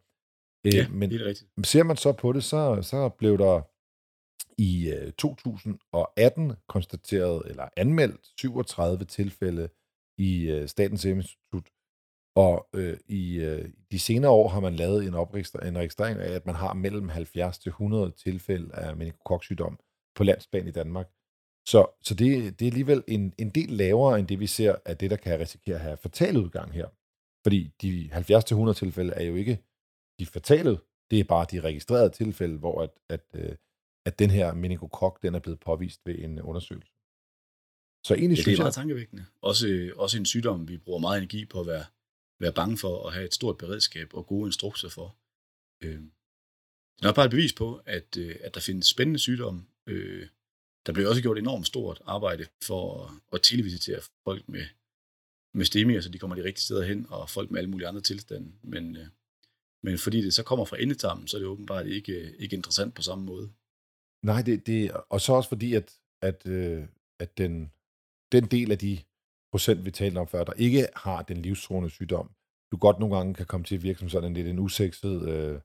Øh, 0.65 0.75
ja, 0.75 0.87
men 0.89 1.09
det 1.09 1.21
er 1.21 1.25
rigtigt. 1.25 1.67
Ser 1.67 1.83
man 1.83 1.97
så 1.97 2.11
på 2.13 2.33
det, 2.33 2.43
så, 2.43 2.79
så 2.81 3.09
blev 3.09 3.37
der 3.37 3.61
i 4.57 4.93
2018 5.17 6.49
øh, 6.49 6.57
konstateret 6.67 7.41
eller 7.49 7.69
anmeldt 7.77 8.25
37 8.37 9.05
tilfælde 9.05 9.69
i 10.17 10.49
øh, 10.49 10.67
Statens 10.67 11.01
Serum 11.01 11.17
Institut, 11.17 11.67
og 12.35 12.67
øh, 12.75 12.97
i 13.05 13.35
øh, 13.35 13.69
de 13.91 13.99
senere 13.99 14.31
år 14.31 14.47
har 14.47 14.59
man 14.59 14.75
lavet 14.75 15.03
en, 15.03 15.13
en 15.67 15.77
registrering 15.77 16.19
af, 16.19 16.31
at 16.31 16.45
man 16.45 16.55
har 16.55 16.73
mellem 16.73 17.09
70 17.09 17.59
til 17.59 17.69
100 17.69 18.11
tilfælde 18.11 18.75
af 18.75 18.95
meningokoksygdom 18.95 19.79
på 20.15 20.23
landsplan 20.23 20.67
i 20.67 20.71
Danmark. 20.71 21.07
Så, 21.67 21.87
så 22.01 22.15
det, 22.15 22.59
det 22.59 22.65
er 22.65 22.71
alligevel 22.71 23.03
en, 23.07 23.33
en 23.37 23.49
del 23.49 23.69
lavere 23.69 24.19
end 24.19 24.27
det, 24.27 24.39
vi 24.39 24.47
ser 24.47 24.75
af 24.85 24.97
det, 24.97 25.11
der 25.11 25.17
kan 25.17 25.39
risikere 25.39 25.75
at 25.75 25.81
have 25.81 25.97
fatal 25.97 26.37
udgang 26.37 26.73
her. 26.73 26.87
Fordi 27.43 27.71
de 27.81 28.09
70-100 28.69 28.73
tilfælde 28.73 29.13
er 29.13 29.23
jo 29.23 29.35
ikke 29.35 29.63
de 30.19 30.25
fatale, 30.25 30.79
det 31.11 31.19
er 31.19 31.23
bare 31.23 31.45
de 31.51 31.59
registrerede 31.59 32.09
tilfælde, 32.09 32.57
hvor 32.57 32.81
at, 32.81 32.89
at, 33.09 33.25
øh, 33.33 33.55
at 34.05 34.19
den 34.19 34.29
her 34.29 34.53
meningokok, 34.53 35.21
den 35.21 35.35
er 35.35 35.39
blevet 35.39 35.59
påvist 35.59 36.01
ved 36.05 36.19
en 36.19 36.41
undersøgelse. 36.41 36.91
Så 38.03 38.13
egentlig 38.13 38.37
ja, 38.37 38.43
det 38.43 38.53
er 38.53 38.61
meget 38.61 38.73
tankevækkende. 38.73 39.25
Også, 39.41 39.91
også 39.95 40.17
en 40.17 40.25
sygdom, 40.25 40.67
vi 40.67 40.77
bruger 40.77 40.99
meget 40.99 41.17
energi 41.17 41.45
på 41.45 41.59
at 41.59 41.67
være, 41.67 41.85
være 42.39 42.53
bange 42.53 42.77
for 42.77 43.07
at 43.07 43.13
have 43.13 43.25
et 43.25 43.33
stort 43.33 43.57
beredskab 43.57 44.13
og 44.13 44.27
gode 44.27 44.47
instrukser 44.47 44.89
for. 44.89 45.17
Øh, 45.83 46.01
det 46.99 47.05
er 47.05 47.13
bare 47.13 47.25
et 47.25 47.31
bevis 47.31 47.53
på, 47.53 47.81
at, 47.85 48.17
øh, 48.17 48.35
at 48.41 48.55
der 48.55 48.61
findes 48.61 48.87
spændende 48.87 49.19
sygdomme, 49.19 49.65
øh, 49.87 50.27
der 50.87 50.93
blev 50.93 51.09
også 51.09 51.21
gjort 51.21 51.37
enormt 51.37 51.67
stort 51.67 52.01
arbejde 52.05 52.45
for 52.63 53.03
at, 53.03 53.11
at 53.33 53.41
tilvisitere 53.41 54.01
folk 54.23 54.49
med, 54.49 54.65
med 55.53 55.65
stemier, 55.65 55.93
så 55.93 55.97
altså 55.97 56.09
de 56.09 56.19
kommer 56.19 56.35
de 56.35 56.43
rigtige 56.43 56.63
steder 56.63 56.85
hen, 56.85 57.05
og 57.09 57.29
folk 57.29 57.51
med 57.51 57.59
alle 57.59 57.69
mulige 57.69 57.87
andre 57.87 58.01
tilstande. 58.01 58.51
Men, 58.63 58.95
øh, 58.95 59.07
men 59.83 59.97
fordi 59.97 60.21
det 60.21 60.33
så 60.33 60.43
kommer 60.43 60.65
fra 60.65 60.81
endetarmen, 60.81 61.27
så 61.27 61.37
er 61.37 61.39
det 61.39 61.47
åbenbart 61.47 61.87
ikke, 61.87 62.35
ikke 62.39 62.55
interessant 62.55 62.95
på 62.95 63.01
samme 63.01 63.25
måde. 63.25 63.51
Nej, 64.23 64.41
det, 64.41 64.67
det, 64.67 64.91
og 65.09 65.21
så 65.21 65.33
også 65.33 65.49
fordi, 65.49 65.73
at, 65.73 65.97
at, 66.21 66.47
øh, 66.47 66.87
at 67.19 67.37
den, 67.37 67.71
den 68.31 68.45
del 68.45 68.71
af 68.71 68.77
de 68.77 68.99
procent, 69.51 69.85
vi 69.85 69.91
talte 69.91 70.17
om 70.17 70.27
før, 70.27 70.43
der 70.43 70.53
ikke 70.53 70.87
har 70.95 71.21
den 71.21 71.37
livstruende 71.37 71.89
sygdom, 71.89 72.31
du 72.71 72.77
godt 72.77 72.99
nogle 72.99 73.15
gange 73.15 73.33
kan 73.33 73.45
komme 73.45 73.63
til 73.63 73.75
at 73.75 73.83
virke 73.83 73.99
som 73.99 74.09
sådan 74.09 74.33
lidt 74.33 74.47
en 74.47 74.59
usekset 74.59 75.29
øh, 75.29 75.61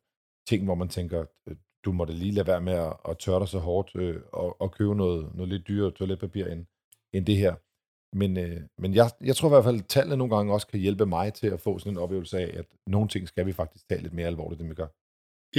ting, 0.48 0.64
hvor 0.64 0.74
man 0.74 0.88
tænker, 0.88 1.26
øh, 1.48 1.56
du 1.84 1.92
måtte 1.92 2.14
lige 2.14 2.32
lade 2.32 2.46
være 2.46 2.60
med 2.60 2.72
at, 2.72 2.96
at 3.08 3.18
tørre 3.18 3.40
dig 3.40 3.48
så 3.48 3.58
hårdt 3.58 3.90
øh, 3.94 4.20
og, 4.32 4.60
og 4.60 4.72
købe 4.72 4.94
noget, 4.94 5.34
noget 5.34 5.48
lidt 5.48 5.68
dyrere 5.68 5.90
toiletpapir 5.90 6.46
end, 6.46 6.66
end 7.14 7.26
det 7.26 7.36
her. 7.36 7.54
Men, 8.16 8.36
øh, 8.36 8.60
men 8.78 8.94
jeg, 8.94 9.10
jeg 9.20 9.36
tror 9.36 9.48
i 9.48 9.54
hvert 9.54 9.64
fald, 9.64 9.78
at 9.78 9.86
tallene 9.86 10.16
nogle 10.16 10.36
gange 10.36 10.52
også 10.52 10.66
kan 10.66 10.80
hjælpe 10.80 11.06
mig 11.06 11.34
til 11.34 11.46
at 11.46 11.60
få 11.60 11.78
sådan 11.78 11.92
en 11.92 11.98
oplevelse 11.98 12.38
af, 12.38 12.58
at 12.58 12.66
nogle 12.86 13.08
ting 13.08 13.28
skal 13.28 13.46
vi 13.46 13.52
faktisk 13.52 13.88
tage 13.88 14.02
lidt 14.02 14.12
mere 14.12 14.26
alvorligt, 14.26 14.60
end 14.60 14.68
vi 14.68 14.74
gør. 14.74 14.86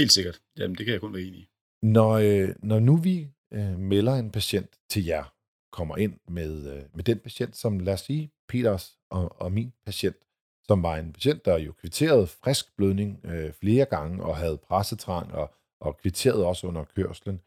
Helt 0.00 0.12
sikkert. 0.12 0.40
Jamen, 0.58 0.76
det 0.76 0.86
kan 0.86 0.92
jeg 0.92 1.00
kun 1.00 1.12
være 1.12 1.22
enig 1.22 1.40
i. 1.40 1.48
Når, 1.82 2.10
øh, 2.12 2.48
når 2.62 2.78
nu 2.78 2.96
vi 2.96 3.28
øh, 3.52 3.78
melder 3.78 4.14
en 4.14 4.30
patient 4.30 4.70
til 4.90 5.04
jer, 5.04 5.24
kommer 5.72 5.96
ind 5.96 6.14
med, 6.28 6.76
øh, 6.76 6.82
med 6.94 7.04
den 7.04 7.18
patient, 7.18 7.56
som 7.56 7.78
lad 7.78 7.92
os 7.92 8.00
sige, 8.00 8.30
Peters 8.48 8.98
og, 9.10 9.40
og 9.40 9.52
min 9.52 9.72
patient, 9.86 10.16
som 10.68 10.82
var 10.82 10.96
en 10.96 11.12
patient, 11.12 11.44
der 11.44 11.58
jo 11.58 11.72
kvitterede 11.72 12.26
frisk 12.26 12.76
blødning 12.76 13.20
øh, 13.24 13.52
flere 13.52 13.84
gange 13.84 14.24
og 14.24 14.36
havde 14.36 14.58
pressetrang 14.58 15.32
og 15.32 15.54
og 15.84 15.96
kvitteret 15.96 16.44
også 16.44 16.66
under 16.66 16.84
kørslen. 16.84 17.40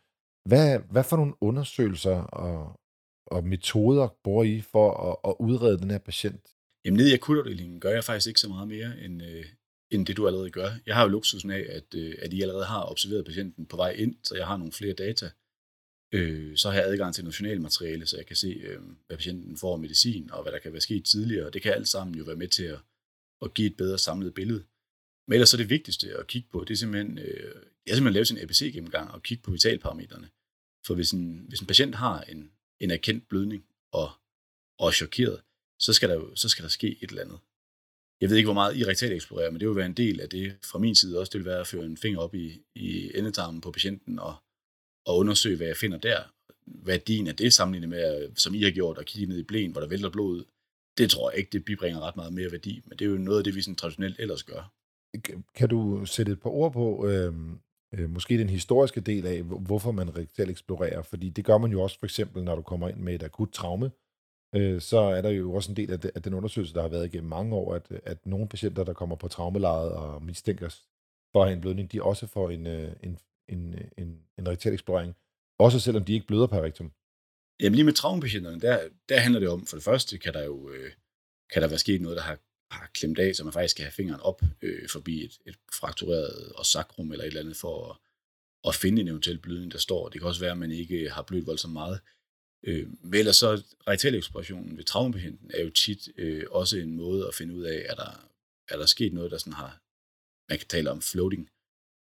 Hvad, 0.46 0.80
hvad 0.92 1.04
for 1.04 1.18
nogle 1.18 1.34
undersøgelser 1.42 2.18
og, 2.22 2.80
og 3.28 3.44
metoder 3.44 4.08
bruger 4.24 4.44
I 4.44 4.62
for 4.62 4.88
at, 5.10 5.30
at 5.30 5.36
udrede 5.40 5.78
den 5.78 5.92
her 5.92 5.98
patient? 5.98 6.42
Jamen 6.86 6.98
nede 6.98 7.12
i 7.12 7.14
akutafdelingen 7.14 7.80
gør 7.80 7.90
jeg 7.90 8.04
faktisk 8.04 8.28
ikke 8.28 8.40
så 8.40 8.50
meget 8.50 8.68
mere, 8.68 9.00
end, 9.00 9.24
øh, 9.24 9.46
end 9.92 10.06
det 10.06 10.18
du 10.18 10.28
allerede 10.28 10.52
gør. 10.52 10.70
Jeg 10.86 10.96
har 10.96 11.04
jo 11.04 11.10
luksusen 11.10 11.52
af, 11.52 11.66
at, 11.70 11.96
øh, 11.96 12.16
at 12.22 12.34
I 12.34 12.42
allerede 12.42 12.66
har 12.66 12.92
observeret 12.92 13.26
patienten 13.26 13.66
på 13.66 13.76
vej 13.76 13.90
ind, 13.90 14.16
så 14.24 14.36
jeg 14.36 14.48
har 14.48 14.58
nogle 14.58 14.74
flere 14.74 14.94
data. 14.94 15.30
Øh, 16.14 16.58
så 16.58 16.70
har 16.70 16.78
jeg 16.78 16.88
adgang 16.88 17.16
til 17.16 17.26
nationalmateriale, 17.26 18.06
så 18.06 18.18
jeg 18.18 18.26
kan 18.26 18.36
se, 18.36 18.48
øh, 18.48 18.82
hvad 19.08 19.18
patienten 19.18 19.58
får 19.58 19.74
af 19.74 19.80
medicin, 19.80 20.32
og 20.32 20.44
hvad 20.44 20.52
der 20.52 20.60
kan 20.60 20.72
være 20.72 20.82
sket 20.82 21.06
tidligere. 21.06 21.50
Det 21.50 21.62
kan 21.62 21.74
alt 21.74 21.88
sammen 21.88 22.16
jo 22.16 22.24
være 22.24 22.36
med 22.36 22.48
til 22.48 22.64
at, 22.64 22.80
at 23.42 23.54
give 23.54 23.68
et 23.68 23.78
bedre 23.78 23.98
samlet 23.98 24.34
billede. 24.34 24.64
Men 25.28 25.34
ellers 25.34 25.50
så 25.50 25.58
det 25.58 25.70
vigtigste 25.70 26.18
at 26.18 26.28
kigge 26.28 26.50
på, 26.52 26.64
det 26.64 26.74
er 26.74 26.78
simpelthen, 26.78 27.18
øh, 27.18 27.56
jeg 27.88 27.96
simpelthen 27.96 28.14
lave 28.14 28.26
sin 28.26 28.38
ABC-gennemgang 28.38 29.12
og 29.12 29.24
kigge 29.24 29.44
på 29.44 29.52
vitalparametrene. 29.52 30.30
For 30.86 30.96
hvis 30.96 31.12
en, 31.12 31.46
hvis 31.48 31.60
en 31.60 31.68
patient 31.68 31.96
har 31.96 32.22
en, 32.22 32.52
en 32.80 32.92
erkendt 32.92 33.28
blødning 33.28 33.66
og, 33.92 34.12
og 34.80 34.88
er 34.88 34.92
chokeret, 34.92 35.42
så 35.80 35.94
skal 35.94 36.10
der 36.10 36.16
jo 36.16 36.36
så 36.36 36.50
skal 36.50 36.64
der 36.64 36.70
ske 36.70 36.98
et 37.04 37.10
eller 37.10 37.24
andet. 37.24 37.40
Jeg 38.22 38.30
ved 38.30 38.38
ikke, 38.38 38.48
hvor 38.48 38.54
meget 38.54 38.78
I 38.78 38.86
rektalt 38.86 39.14
eksplorerer, 39.14 39.52
men 39.52 39.60
det 39.60 39.68
vil 39.68 39.76
være 39.76 39.86
en 39.86 39.94
del 39.94 40.22
af 40.22 40.30
det 40.30 40.58
fra 40.64 40.80
min 40.80 40.96
side 40.96 41.20
også. 41.20 41.30
Det 41.30 41.40
vil 41.40 41.46
være 41.46 41.60
at 41.60 41.68
føre 41.68 41.86
en 41.86 41.98
finger 41.98 42.20
op 42.20 42.36
i, 42.36 42.62
i 42.76 43.18
endetarmen 43.18 43.62
på 43.62 43.72
patienten 43.72 44.20
og, 44.20 44.36
og 45.06 45.18
undersøge, 45.18 45.58
hvad 45.58 45.68
jeg 45.68 45.78
finder 45.78 45.98
der. 45.98 46.24
Værdien 46.66 47.28
af 47.28 47.36
det 47.36 47.54
sammenlignet 47.54 47.90
med, 47.90 48.36
som 48.36 48.54
I 48.54 48.64
har 48.64 48.72
gjort, 48.72 48.98
at 48.98 49.06
kigge 49.06 49.28
ned 49.28 49.40
i 49.40 49.44
blæen, 49.44 49.72
hvor 49.72 49.82
der 49.82 49.88
vælter 49.88 50.10
blod 50.10 50.38
ud. 50.38 50.44
Det 50.98 51.10
tror 51.12 51.30
jeg 51.32 51.40
ikke, 51.40 51.50
det 51.52 51.66
bibringer 51.66 52.00
ret 52.00 52.16
meget 52.16 52.34
mere 52.34 52.52
værdi, 52.52 52.82
men 52.86 53.00
det 53.00 53.06
er 53.06 53.10
jo 53.10 53.18
noget 53.18 53.38
af 53.38 53.44
det, 53.44 53.56
vi 53.56 53.62
sådan 53.62 53.76
traditionelt 53.76 54.20
ellers 54.20 54.44
gør. 54.44 54.74
Kan 55.56 55.70
du 55.70 56.06
sætte 56.06 56.32
et 56.32 56.42
par 56.42 56.50
ord 56.50 56.74
på, 56.74 57.08
øh, 57.08 57.34
øh, 57.94 58.10
måske 58.10 58.38
den 58.38 58.50
historiske 58.50 59.02
del 59.02 59.28
af, 59.28 59.44
hvorfor 59.44 59.92
man 59.92 60.18
rektalt 60.18 60.50
eksplorerer? 60.50 61.02
Fordi 61.02 61.30
det 61.30 61.46
gør 61.46 61.58
man 61.58 61.72
jo 61.72 61.82
også 61.82 62.00
for 62.00 62.06
eksempel, 62.06 62.44
når 62.44 62.56
du 62.56 62.62
kommer 62.62 62.90
ind 62.90 62.98
med 62.98 63.16
et 63.16 63.24
akut 63.24 63.52
traume, 63.52 63.92
øh, 64.56 64.82
så 64.82 64.98
er 64.98 65.22
der 65.22 65.30
jo 65.30 65.54
også 65.54 65.72
en 65.72 65.78
del 65.78 65.92
af, 65.92 66.00
det, 66.00 66.12
af 66.16 66.22
den 66.22 66.34
undersøgelse, 66.34 66.74
der 66.74 66.82
har 66.82 66.90
været 66.90 67.06
igennem 67.06 67.30
mange 67.30 67.56
år, 67.56 67.74
at, 67.74 67.92
at 67.92 68.26
nogle 68.26 68.48
patienter, 68.48 68.84
der 68.84 68.94
kommer 68.94 69.16
på 69.16 69.28
traumelejet 69.28 69.92
og 69.92 70.24
mistænkes 70.24 70.88
for 71.32 71.42
at 71.42 71.48
have 71.48 71.56
en 71.56 71.62
blødning, 71.62 71.92
de 71.92 72.04
også 72.04 72.28
får 72.28 72.50
en, 72.50 72.68
øh, 72.68 72.92
en, 73.04 73.20
en, 73.50 73.76
en, 73.98 74.24
en 74.40 74.48
rektal 74.48 74.74
eksplorering, 74.74 75.16
også 75.60 75.80
selvom 75.80 76.06
de 76.06 76.14
ikke 76.14 76.28
bløder 76.28 76.48
per 76.48 76.62
rektum. 76.62 76.92
Jamen 77.62 77.76
lige 77.76 77.86
med 77.86 77.94
traumepatienterne, 77.94 78.60
der, 78.60 78.90
der 79.10 79.20
handler 79.20 79.40
det 79.40 79.50
om, 79.50 79.66
for 79.66 79.76
det 79.76 79.84
første 79.84 80.18
kan 80.18 80.34
der 80.34 80.44
jo 80.44 80.70
øh, 80.70 80.92
kan 81.54 81.62
der 81.62 81.68
være 81.68 81.86
sket 81.86 82.02
noget, 82.02 82.18
der 82.18 82.24
har, 82.24 82.38
har 82.72 82.90
klemt 82.94 83.20
af, 83.20 83.36
så 83.36 83.44
man 83.44 83.54
faktisk 83.54 83.72
skal 83.72 83.84
have 83.84 83.92
fingeren 83.92 84.22
op 84.22 84.42
øh, 84.62 84.90
forbi 84.90 85.26
et, 85.26 85.40
et 85.46 85.56
fraktureret 85.74 86.52
og 86.52 86.66
sakrum 86.66 87.12
eller 87.12 87.24
et 87.24 87.28
eller 87.28 87.42
andet 87.42 87.58
for 87.58 87.90
at, 87.92 87.98
at 88.68 88.76
finde 88.76 89.02
en 89.02 89.08
eventuel 89.08 89.38
blødning, 89.38 89.72
der 89.72 89.78
står. 89.78 90.10
Det 90.10 90.22
kan 90.22 90.28
også 90.28 90.42
være, 90.42 90.52
at 90.52 90.58
man 90.58 90.72
ikke 90.72 91.10
har 91.10 91.22
blødt 91.22 91.48
voldsomt 91.48 91.74
meget. 91.74 92.00
Øh, 92.64 92.88
men 93.02 93.14
ellers 93.14 93.38
så 93.38 93.64
rektaleksplorationen 93.88 94.78
ved 94.78 94.84
traumapatienten 94.84 95.52
er 95.54 95.64
jo 95.64 95.70
tit 95.70 96.10
øh, 96.18 96.44
også 96.50 96.78
en 96.78 96.96
måde 96.96 97.28
at 97.28 97.36
finde 97.36 97.56
ud 97.56 97.64
af, 97.64 97.86
er 97.90 97.96
der, 97.96 98.30
er 98.70 98.78
der 98.78 98.86
sket 98.86 99.14
noget, 99.14 99.32
der 99.32 99.38
sådan 99.38 99.54
har, 99.54 99.82
man 100.50 100.60
kan 100.60 100.68
tale 100.68 100.92
om 100.92 101.02
floating 101.02 101.50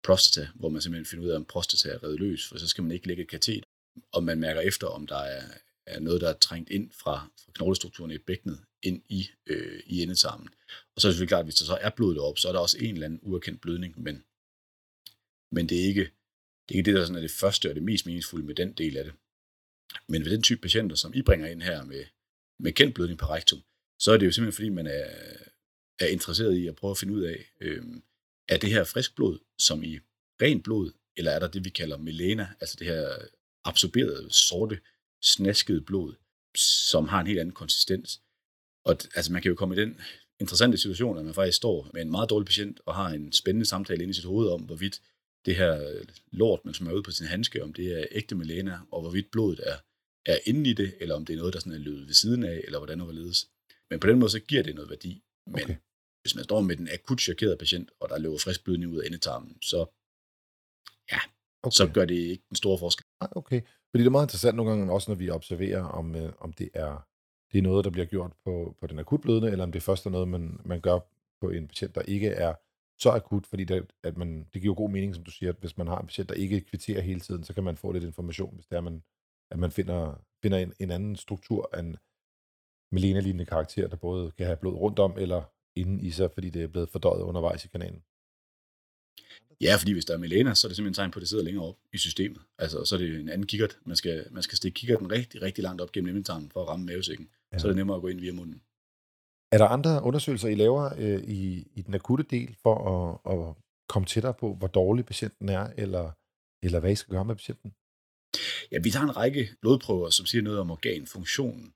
prostata, 0.05 0.49
hvor 0.55 0.69
man 0.69 0.83
simpelthen 0.83 1.07
finder 1.11 1.25
ud 1.25 1.31
af, 1.31 1.37
om 1.37 1.45
prostata 1.45 1.89
er 1.89 2.03
reddet 2.03 2.21
løs, 2.21 2.49
for 2.49 2.59
så 2.59 2.69
skal 2.69 2.85
man 2.85 2.93
ikke 2.93 3.07
lægge 3.07 3.23
et 3.23 3.29
katet, 3.29 3.65
og 4.13 4.25
man 4.25 4.41
mærker 4.41 4.61
efter, 4.61 4.87
om 4.87 5.07
der 5.07 5.17
er, 5.17 5.43
er 5.87 6.01
noget, 6.01 6.21
der 6.21 6.29
er 6.29 6.39
trængt 6.39 6.71
ind 6.71 6.91
fra, 6.93 7.31
fra 7.45 7.53
knoglestrukturen 7.55 8.11
i 8.11 8.19
bækkenet 8.19 8.61
ind 8.83 9.03
i, 9.09 9.31
øh, 9.47 9.81
i 9.87 10.03
endetarmen. 10.03 10.49
Og 10.95 11.01
så 11.01 11.09
er 11.09 11.11
det 11.11 11.15
selvfølgelig 11.15 11.29
klart, 11.29 11.41
at 11.41 11.47
hvis 11.47 11.55
der 11.55 11.65
så 11.65 11.79
er 11.81 11.91
blod 11.91 12.15
deroppe, 12.15 12.41
så 12.41 12.49
er 12.49 12.53
der 12.53 12.61
også 12.61 12.79
en 12.79 12.95
eller 12.95 13.07
anden 13.07 13.21
uerkendt 13.23 13.61
blødning, 13.61 14.03
men, 14.03 14.25
men 15.53 15.69
det 15.69 15.81
er 15.81 15.85
ikke 15.85 16.11
det, 16.69 16.75
er 16.75 16.79
ikke 16.79 16.91
det 16.91 16.99
der 16.99 17.05
sådan 17.05 17.17
er 17.17 17.21
det 17.21 17.31
første 17.31 17.69
og 17.69 17.75
det 17.75 17.83
mest 17.83 18.07
meningsfulde 18.07 18.47
med 18.47 18.55
den 18.55 18.73
del 18.73 18.97
af 18.97 19.05
det. 19.05 19.15
Men 20.09 20.25
ved 20.25 20.31
den 20.31 20.43
type 20.43 20.61
patienter, 20.61 20.97
som 20.97 21.15
I 21.15 21.23
bringer 21.23 21.47
ind 21.47 21.63
her 21.63 21.85
med, 21.85 22.05
med 22.59 22.73
kendt 22.73 22.95
blødning 22.95 23.19
på 23.19 23.27
rektum, 23.27 23.63
så 23.99 24.13
er 24.13 24.17
det 24.17 24.27
jo 24.27 24.33
simpelthen 24.33 24.57
fordi, 24.57 24.69
man 24.69 24.87
er, 24.87 25.07
er 25.99 26.07
interesseret 26.07 26.57
i 26.57 26.67
at 26.67 26.77
prøve 26.77 26.91
at 26.91 26.99
finde 26.99 27.15
ud 27.15 27.23
af, 27.23 27.51
øh, 27.61 27.85
er 28.49 28.57
det 28.57 28.71
her 28.71 28.85
frisk 28.85 29.17
blod, 29.17 29.39
som 29.59 29.83
i 29.83 29.99
rent 30.43 30.65
blod, 30.65 30.93
eller 31.17 31.33
er 31.33 31.39
der 31.39 31.49
det, 31.49 31.65
vi 31.65 31.71
kalder 31.71 31.97
melena, 31.97 32.49
altså 32.61 32.77
det 32.79 32.87
her 32.87 33.19
absorberede, 33.65 34.31
sorte, 34.31 34.81
snaskede 35.23 35.81
blod, 35.81 36.15
som 36.57 37.09
har 37.09 37.21
en 37.21 37.27
helt 37.27 37.39
anden 37.39 37.55
konsistens. 37.55 38.23
Og 38.85 38.97
altså, 39.15 39.33
man 39.33 39.43
kan 39.43 39.49
jo 39.49 39.55
komme 39.55 39.75
i 39.75 39.79
den 39.79 40.01
interessante 40.41 40.79
situation, 40.79 41.19
at 41.19 41.25
man 41.25 41.35
faktisk 41.35 41.57
står 41.57 41.91
med 41.93 42.03
en 42.03 42.11
meget 42.11 42.31
dårlig 42.31 42.47
patient 42.47 42.81
og 42.87 42.95
har 42.95 43.09
en 43.09 43.33
spændende 43.33 43.67
samtale 43.67 44.03
inde 44.03 44.11
i 44.11 44.15
sit 44.15 44.25
hoved 44.25 44.49
om, 44.49 44.63
hvorvidt 44.63 45.03
det 45.47 45.57
her 45.57 46.03
lort, 46.33 46.65
man 46.65 46.75
som 46.75 46.87
er 46.87 46.93
ude 46.93 47.03
på 47.03 47.11
sin 47.11 47.27
handske, 47.27 47.63
om 47.63 47.73
det 47.73 48.01
er 48.01 48.07
ægte 48.11 48.35
melena, 48.35 48.81
og 48.93 49.01
hvorvidt 49.01 49.31
blodet 49.31 49.61
er, 49.63 49.77
er 50.27 50.39
inde 50.45 50.71
i 50.71 50.73
det, 50.73 50.95
eller 51.01 51.15
om 51.15 51.25
det 51.25 51.33
er 51.33 51.37
noget, 51.37 51.55
der 51.55 51.61
sådan 51.61 51.73
er 51.73 51.79
løbet 51.79 52.07
ved 52.07 52.15
siden 52.15 52.43
af, 52.45 52.61
eller 52.65 52.79
hvordan 52.79 53.01
og 53.01 53.05
hvorledes. 53.05 53.49
Men 53.91 54.01
på 54.01 54.07
den 54.07 54.19
måde, 54.19 54.31
så 54.31 54.41
giver 54.41 54.63
det 54.63 54.75
noget 54.75 54.91
værdi. 54.91 55.23
Men 55.47 55.63
okay. 55.63 55.77
hvis 56.23 56.35
man 56.35 56.45
står 56.45 56.61
med 56.61 56.77
den 56.77 56.89
akut 56.93 57.21
chokerede 57.21 57.57
patient, 57.57 57.91
og 58.01 58.09
der 58.09 58.19
løber 58.19 58.39
frisk 58.39 58.65
blødning 58.65 58.93
ud 58.93 58.99
af 59.01 59.07
endetarmen, 59.07 59.63
så, 59.63 59.79
ja, 61.13 61.21
okay. 61.63 61.75
så 61.75 61.91
gør 61.95 62.05
det 62.05 62.15
ikke 62.15 62.45
en 62.51 62.57
stor 62.57 62.77
forskel. 62.77 63.05
Okay, 63.21 63.61
fordi 63.91 64.03
det 64.03 64.07
er 64.07 64.11
meget 64.11 64.25
interessant 64.25 64.57
nogle 64.57 64.71
gange, 64.71 64.93
også 64.93 65.11
når 65.11 65.17
vi 65.17 65.31
observerer, 65.31 65.83
om, 65.85 66.15
øh, 66.15 66.33
om 66.39 66.53
det 66.53 66.71
er 66.75 67.07
det 67.53 67.59
er 67.59 67.63
noget, 67.63 67.85
der 67.85 67.91
bliver 67.91 68.07
gjort 68.07 68.33
på, 68.45 68.77
på 68.81 68.87
den 68.87 68.99
akutblødende, 68.99 69.51
eller 69.51 69.65
om 69.65 69.73
det 69.73 69.83
først 69.83 70.07
er 70.07 70.11
noget, 70.11 70.29
man, 70.29 70.61
man 70.65 70.81
gør 70.81 70.99
på 71.41 71.51
en 71.51 71.69
patient, 71.69 71.95
der 71.95 72.03
ikke 72.03 72.29
er 72.29 72.55
så 72.99 73.11
akut, 73.11 73.47
fordi 73.47 73.65
det, 73.65 73.93
at 74.03 74.17
man, 74.17 74.47
det 74.55 74.63
giver 74.63 74.75
god 74.75 74.91
mening, 74.91 75.15
som 75.15 75.25
du 75.25 75.31
siger, 75.31 75.53
at 75.53 75.59
hvis 75.61 75.79
man 75.79 75.87
har 75.87 75.99
en 75.99 76.07
patient, 76.07 76.29
der 76.29 76.35
ikke 76.35 76.61
kvitterer 76.61 77.01
hele 77.01 77.21
tiden, 77.21 77.45
så 77.45 77.55
kan 77.55 77.65
man 77.65 77.77
få 77.77 77.93
lidt 77.93 78.05
information, 78.05 78.55
hvis 78.55 78.67
det 78.67 78.77
er, 78.77 78.81
man, 78.81 79.03
at 79.51 79.59
man 79.59 79.71
finder, 79.71 80.25
finder 80.43 80.59
en, 80.59 80.73
en 80.81 80.91
anden 80.91 81.17
struktur 81.17 81.79
end 81.79 81.97
melena-lignende 82.93 83.47
karakter, 83.47 83.89
der 83.89 83.97
både 83.97 84.31
kan 84.31 84.47
have 84.47 84.57
blod 84.57 84.75
rundt 84.75 84.99
om 84.99 85.19
eller 85.19 85.43
inden 85.75 86.01
i 86.01 86.11
sig, 86.11 86.31
fordi 86.31 86.51
det 86.51 86.63
er 86.63 86.69
blevet 86.69 86.89
fordøjet 86.89 87.23
undervejs 87.23 87.65
i 87.65 87.69
kanalen. 87.69 88.03
Ja, 89.61 89.77
fordi 89.77 89.93
hvis 89.93 90.05
der 90.05 90.15
er 90.15 90.19
melena, 90.19 90.55
så 90.55 90.67
er 90.67 90.69
det 90.69 90.77
simpelthen 90.77 90.95
tegn 90.95 91.11
på, 91.11 91.19
at 91.19 91.21
det 91.21 91.29
sidder 91.29 91.45
længere 91.45 91.65
op 91.65 91.77
i 91.93 91.99
systemet. 91.99 92.41
Altså, 92.59 92.85
så 92.85 92.95
er 92.95 92.99
det 92.99 93.21
en 93.21 93.29
anden 93.29 93.47
kikkert. 93.47 93.79
Man 93.85 93.97
skal, 93.97 94.27
man 94.31 94.43
skal 94.43 94.57
stikke 94.57 94.75
kikkerten 94.75 95.13
rigtig, 95.13 95.43
rigtig 95.43 95.63
langt 95.63 95.83
op 95.83 95.93
gennem 95.93 96.09
inventarmen 96.09 96.51
for 96.51 96.63
at 96.63 96.69
ramme 96.69 96.87
mavesækken. 96.87 97.29
Ja. 97.53 97.59
Så 97.59 97.67
er 97.67 97.69
det 97.69 97.77
nemmere 97.77 97.97
at 97.97 98.03
gå 98.03 98.09
ind 98.09 98.21
via 98.21 98.33
munden. 98.33 98.63
Er 99.53 99.59
der 99.59 99.67
andre 99.67 100.03
undersøgelser, 100.03 100.49
I 100.49 100.55
laver 100.55 100.91
øh, 100.99 101.23
i, 101.25 101.69
i 101.75 101.83
den 101.83 101.95
akutte 101.95 102.25
del, 102.31 102.57
for 102.63 102.77
at, 102.95 103.33
at 103.33 103.55
komme 103.89 104.07
tættere 104.07 104.35
på, 104.35 104.55
hvor 104.55 104.67
dårlig 104.67 105.07
patienten 105.07 105.49
er, 105.49 105.71
eller, 105.77 106.11
eller 106.63 106.81
hvad 106.81 106.93
I 106.93 106.95
skal 106.95 107.13
gøre 107.13 107.25
med 107.25 107.35
patienten? 107.35 107.73
Ja, 108.73 108.79
vi 108.83 108.91
tager 108.91 109.05
en 109.05 109.17
række 109.17 109.49
blodprøver, 109.61 110.11
som 110.11 110.27
siger 110.27 110.43
noget 110.43 110.59
om 110.59 110.71
organfunktionen. 110.71 111.73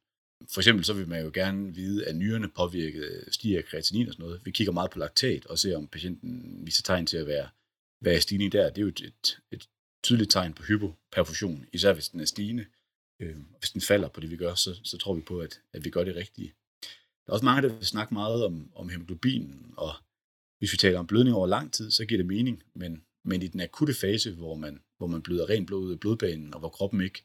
For 0.53 0.61
eksempel 0.61 0.85
så 0.85 0.93
vil 0.93 1.09
man 1.09 1.25
jo 1.25 1.31
gerne 1.35 1.75
vide, 1.75 2.07
at 2.07 2.17
nyrerne 2.17 2.49
påvirket 2.49 3.25
stiger 3.31 3.63
kreatinin 3.63 4.07
og 4.07 4.13
sådan 4.13 4.25
noget. 4.25 4.41
Vi 4.45 4.51
kigger 4.51 4.73
meget 4.73 4.91
på 4.91 4.99
laktat 4.99 5.47
og 5.47 5.59
ser, 5.59 5.77
om 5.77 5.87
patienten 5.87 6.61
viser 6.67 6.83
tegn 6.83 7.07
til 7.07 7.17
at 7.17 7.27
være, 7.27 7.49
hvad 8.01 8.15
er 8.15 8.21
stigning 8.21 8.53
der. 8.53 8.69
Det 8.69 8.79
er 8.79 8.83
jo 8.83 8.89
et, 8.89 9.13
et, 9.53 9.69
tydeligt 10.03 10.31
tegn 10.31 10.53
på 10.53 10.63
hypoperfusion, 10.63 11.67
især 11.73 11.93
hvis 11.93 12.09
den 12.09 12.21
er 12.21 12.25
stigende. 12.25 12.67
Øh, 13.21 13.37
hvis 13.59 13.71
den 13.71 13.81
falder 13.81 14.09
på 14.09 14.21
det, 14.21 14.31
vi 14.31 14.37
gør, 14.37 14.55
så, 14.55 14.81
så 14.85 14.99
tror 14.99 15.15
vi 15.15 15.21
på, 15.21 15.41
at, 15.41 15.61
at 15.73 15.85
vi 15.85 15.91
gør 15.91 16.05
det 16.05 16.17
rigtige. 16.17 16.53
Der 17.27 17.33
er 17.33 17.33
også 17.33 17.45
mange, 17.45 17.69
der 17.69 17.75
vil 17.75 17.87
snakke 17.87 18.15
meget 18.15 18.45
om, 18.45 18.71
om 18.75 18.89
hemoglobinen, 18.89 19.75
og 19.77 19.93
hvis 20.59 20.73
vi 20.73 20.77
taler 20.77 20.99
om 20.99 21.07
blødning 21.07 21.37
over 21.37 21.47
lang 21.47 21.73
tid, 21.73 21.91
så 21.91 22.05
giver 22.05 22.19
det 22.19 22.27
mening, 22.27 22.63
men, 22.75 23.05
men 23.25 23.43
i 23.43 23.47
den 23.47 23.61
akutte 23.61 23.95
fase, 23.95 24.35
hvor 24.35 24.55
man, 24.55 24.81
hvor 24.99 25.07
man 25.07 25.23
bløder 25.23 25.49
rent 25.49 25.67
blod 25.67 25.87
ud 25.87 25.93
af 25.93 26.01
blodbanen, 26.01 26.55
og 26.55 26.61
hvor 26.61 26.69
kroppen 26.69 27.01
ikke 27.01 27.25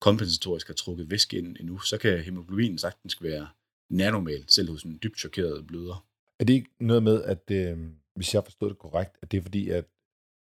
kompensatorisk 0.00 0.66
har 0.66 0.74
trukket 0.74 1.10
væske 1.10 1.38
ind 1.38 1.56
endnu, 1.60 1.78
så 1.78 1.98
kan 1.98 2.18
hemoglobinen 2.18 2.78
sagtens 2.78 3.22
være 3.22 3.48
nærnormal, 3.90 4.44
selv 4.48 4.70
hos 4.70 4.82
en 4.82 4.98
dybt 5.02 5.18
chokeret 5.18 5.66
bløder. 5.66 6.06
Er 6.38 6.44
det 6.44 6.54
ikke 6.54 6.70
noget 6.80 7.02
med, 7.02 7.22
at 7.22 7.50
øh, 7.50 7.78
hvis 8.14 8.34
jeg 8.34 8.44
forstod 8.44 8.68
det 8.68 8.78
korrekt, 8.78 9.16
at 9.22 9.32
det 9.32 9.38
er 9.38 9.42
fordi, 9.42 9.68
at, 9.68 9.84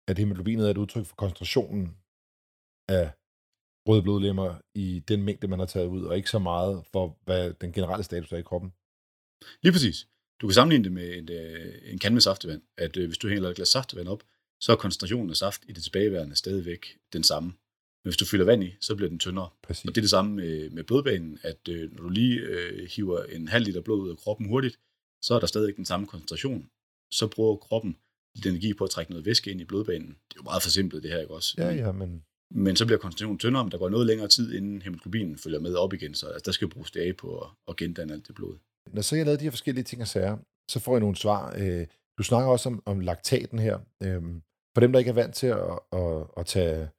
at 0.10 0.18
hemoglobinet 0.18 0.66
er 0.66 0.72
et 0.72 0.78
udtryk 0.78 1.06
for 1.06 1.16
koncentrationen 1.16 1.98
af 2.88 3.12
røde 3.88 4.04
blodlemmer 4.04 4.62
i 4.76 5.04
den 5.08 5.24
mængde, 5.24 5.48
man 5.48 5.60
har 5.60 5.66
taget 5.66 5.88
ud, 5.88 6.04
og 6.04 6.18
ikke 6.18 6.30
så 6.30 6.40
meget 6.40 6.84
for, 6.92 7.18
hvad 7.26 7.54
den 7.54 7.72
generelle 7.72 8.04
status 8.04 8.32
er 8.32 8.38
i 8.38 8.42
kroppen? 8.42 8.74
Lige 9.64 9.72
præcis. 9.72 10.08
Du 10.42 10.48
kan 10.48 10.54
sammenligne 10.54 10.84
det 10.84 10.92
med 10.92 11.18
en, 11.18 11.30
øh, 11.32 11.92
en 11.92 12.00
kan 12.00 12.14
med 12.14 12.22
saftevand, 12.22 12.62
at 12.78 12.98
øh, 12.98 13.06
hvis 13.06 13.18
du 13.18 13.28
hælder 13.28 13.50
et 13.50 13.56
glas 13.56 13.70
saftevand 13.70 14.08
op, 14.08 14.24
så 14.60 14.72
er 14.72 14.76
koncentrationen 14.76 15.30
af 15.30 15.36
saft 15.36 15.62
i 15.68 15.72
det 15.72 15.84
tilbageværende 15.84 16.36
stadigvæk 16.36 16.86
den 17.14 17.24
samme. 17.24 17.50
Men 18.04 18.10
hvis 18.10 18.18
du 18.18 18.26
fylder 18.26 18.46
vand 18.46 18.64
i, 18.64 18.76
så 18.82 18.96
bliver 18.96 19.10
den 19.10 19.20
tyndere. 19.20 19.50
Præcis. 19.64 19.86
Og 19.86 19.96
det 19.96 19.98
er 19.98 20.02
det 20.02 20.10
samme 20.10 20.36
med, 20.36 20.70
med 20.70 20.84
blodbanen, 20.84 21.40
at 21.44 21.68
øh, 21.70 21.92
når 21.92 22.04
du 22.04 22.10
lige 22.10 22.40
øh, 22.40 22.90
hiver 22.96 23.24
en 23.24 23.48
halv 23.48 23.66
liter 23.66 23.82
blod 23.82 24.00
ud 24.00 24.10
af 24.10 24.18
kroppen 24.18 24.48
hurtigt, 24.48 24.80
så 25.22 25.34
er 25.34 25.40
der 25.40 25.48
stadig 25.48 25.76
den 25.76 25.86
samme 25.86 26.08
koncentration. 26.08 26.70
Så 27.12 27.28
bruger 27.28 27.56
kroppen 27.56 27.98
lidt 28.36 28.46
energi 28.46 28.74
på 28.74 28.84
at 28.84 28.90
trække 28.90 29.12
noget 29.12 29.26
væske 29.26 29.52
ind 29.52 29.62
i 29.62 29.66
blodbanen. 29.66 30.08
Det 30.08 30.36
er 30.36 30.38
jo 30.38 30.44
meget 30.44 30.64
forsimplet 30.64 31.04
det 31.04 31.12
her, 31.12 31.20
ikke 31.20 31.34
også? 31.34 31.56
Ja, 31.58 31.70
ja, 31.70 31.92
men... 31.92 32.24
Men 32.52 32.76
så 32.76 32.86
bliver 32.86 33.00
koncentrationen 33.00 33.40
tyndere, 33.40 33.64
men 33.64 33.72
der 33.72 33.78
går 33.78 33.90
noget 33.90 34.08
længere 34.08 34.28
tid, 34.28 34.54
inden 34.54 34.82
hemoglobinen 34.82 35.38
følger 35.38 35.60
med 35.60 35.76
op 35.76 35.94
igen, 35.94 36.14
så 36.14 36.28
altså, 36.28 36.46
der 36.46 36.52
skal 36.52 36.70
bruges 36.70 36.92
dage 36.92 37.14
på 37.14 37.38
at, 37.38 37.48
at 37.68 37.76
gendanne 37.78 38.14
alt 38.14 38.28
det 38.28 38.36
blod. 38.36 38.58
Når 38.94 39.02
så 39.02 39.16
jeg 39.16 39.26
lavede 39.26 39.40
de 39.40 39.44
her 39.44 39.52
forskellige 39.52 39.84
ting 39.84 40.02
og 40.02 40.08
sager, 40.08 40.38
så 40.72 40.80
får 40.80 40.94
jeg 40.94 41.00
nogle 41.00 41.16
svar. 41.16 41.56
Øh, 41.58 41.88
du 42.18 42.24
snakker 42.24 42.52
også 42.52 42.70
om, 42.70 42.84
om 42.86 43.00
laktaten 43.00 43.60
her. 43.60 43.80
Øh, 44.04 44.22
for 44.74 44.80
dem, 44.82 44.92
der 44.92 45.00
ikke 45.00 45.10
er 45.10 45.14
vant 45.14 45.36
til 45.36 45.48
at, 45.48 45.80
at, 45.92 46.28
at 46.38 46.46
tage 46.46 46.90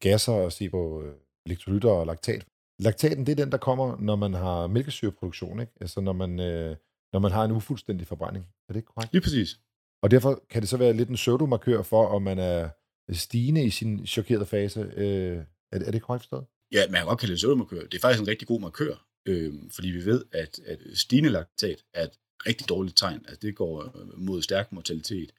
gasser 0.00 0.32
og 0.32 0.52
se 0.52 0.70
på 0.70 1.02
øh, 1.02 1.14
elektrolytter 1.46 1.90
og 1.90 2.06
laktat. 2.06 2.46
Laktaten, 2.78 3.26
det 3.26 3.32
er 3.32 3.44
den, 3.44 3.52
der 3.52 3.58
kommer, 3.58 3.96
når 4.00 4.16
man 4.16 4.34
har 4.34 4.66
mælkesyreproduktion, 4.66 5.60
ikke? 5.60 5.72
Altså 5.80 6.00
når 6.00 6.12
man, 6.12 6.40
øh, 6.40 6.76
når 7.12 7.20
man 7.20 7.32
har 7.32 7.44
en 7.44 7.50
ufuldstændig 7.50 8.06
forbrænding. 8.06 8.44
Er 8.68 8.72
det 8.72 8.80
ikke 8.80 8.92
korrekt? 8.94 9.12
Lige 9.12 9.22
præcis. 9.22 9.60
Og 10.02 10.10
derfor 10.10 10.44
kan 10.50 10.62
det 10.62 10.68
så 10.68 10.76
være 10.76 10.92
lidt 10.92 11.08
en 11.08 11.14
pseudomarkør 11.14 11.82
for, 11.82 12.06
om 12.06 12.22
man 12.22 12.38
er 12.38 12.68
stigende 13.12 13.64
i 13.64 13.70
sin 13.70 14.06
chokerede 14.06 14.46
fase. 14.46 14.80
Øh, 14.80 15.44
er, 15.72 15.78
det, 15.78 15.88
er 15.88 15.92
det 15.92 16.02
korrekt 16.02 16.22
forstået? 16.22 16.46
Ja, 16.72 16.86
man 16.90 17.00
kan 17.00 17.06
godt 17.06 17.20
kalde 17.20 17.32
det 17.32 17.38
pseudomarkør. 17.38 17.80
Det 17.80 17.94
er 17.94 18.00
faktisk 18.00 18.22
en 18.22 18.28
rigtig 18.28 18.48
god 18.48 18.60
markør, 18.60 19.06
øh, 19.26 19.54
fordi 19.70 19.88
vi 19.88 20.04
ved, 20.04 20.24
at, 20.32 20.58
at 20.66 20.78
stigende 20.94 21.30
laktat 21.30 21.84
er 21.94 22.04
et 22.04 22.18
rigtig 22.46 22.68
dårligt 22.68 22.96
tegn. 22.96 23.24
Altså 23.28 23.38
det 23.42 23.56
går 23.56 23.98
øh, 23.98 24.18
mod 24.18 24.42
stærk 24.42 24.72
mortalitet. 24.72 25.32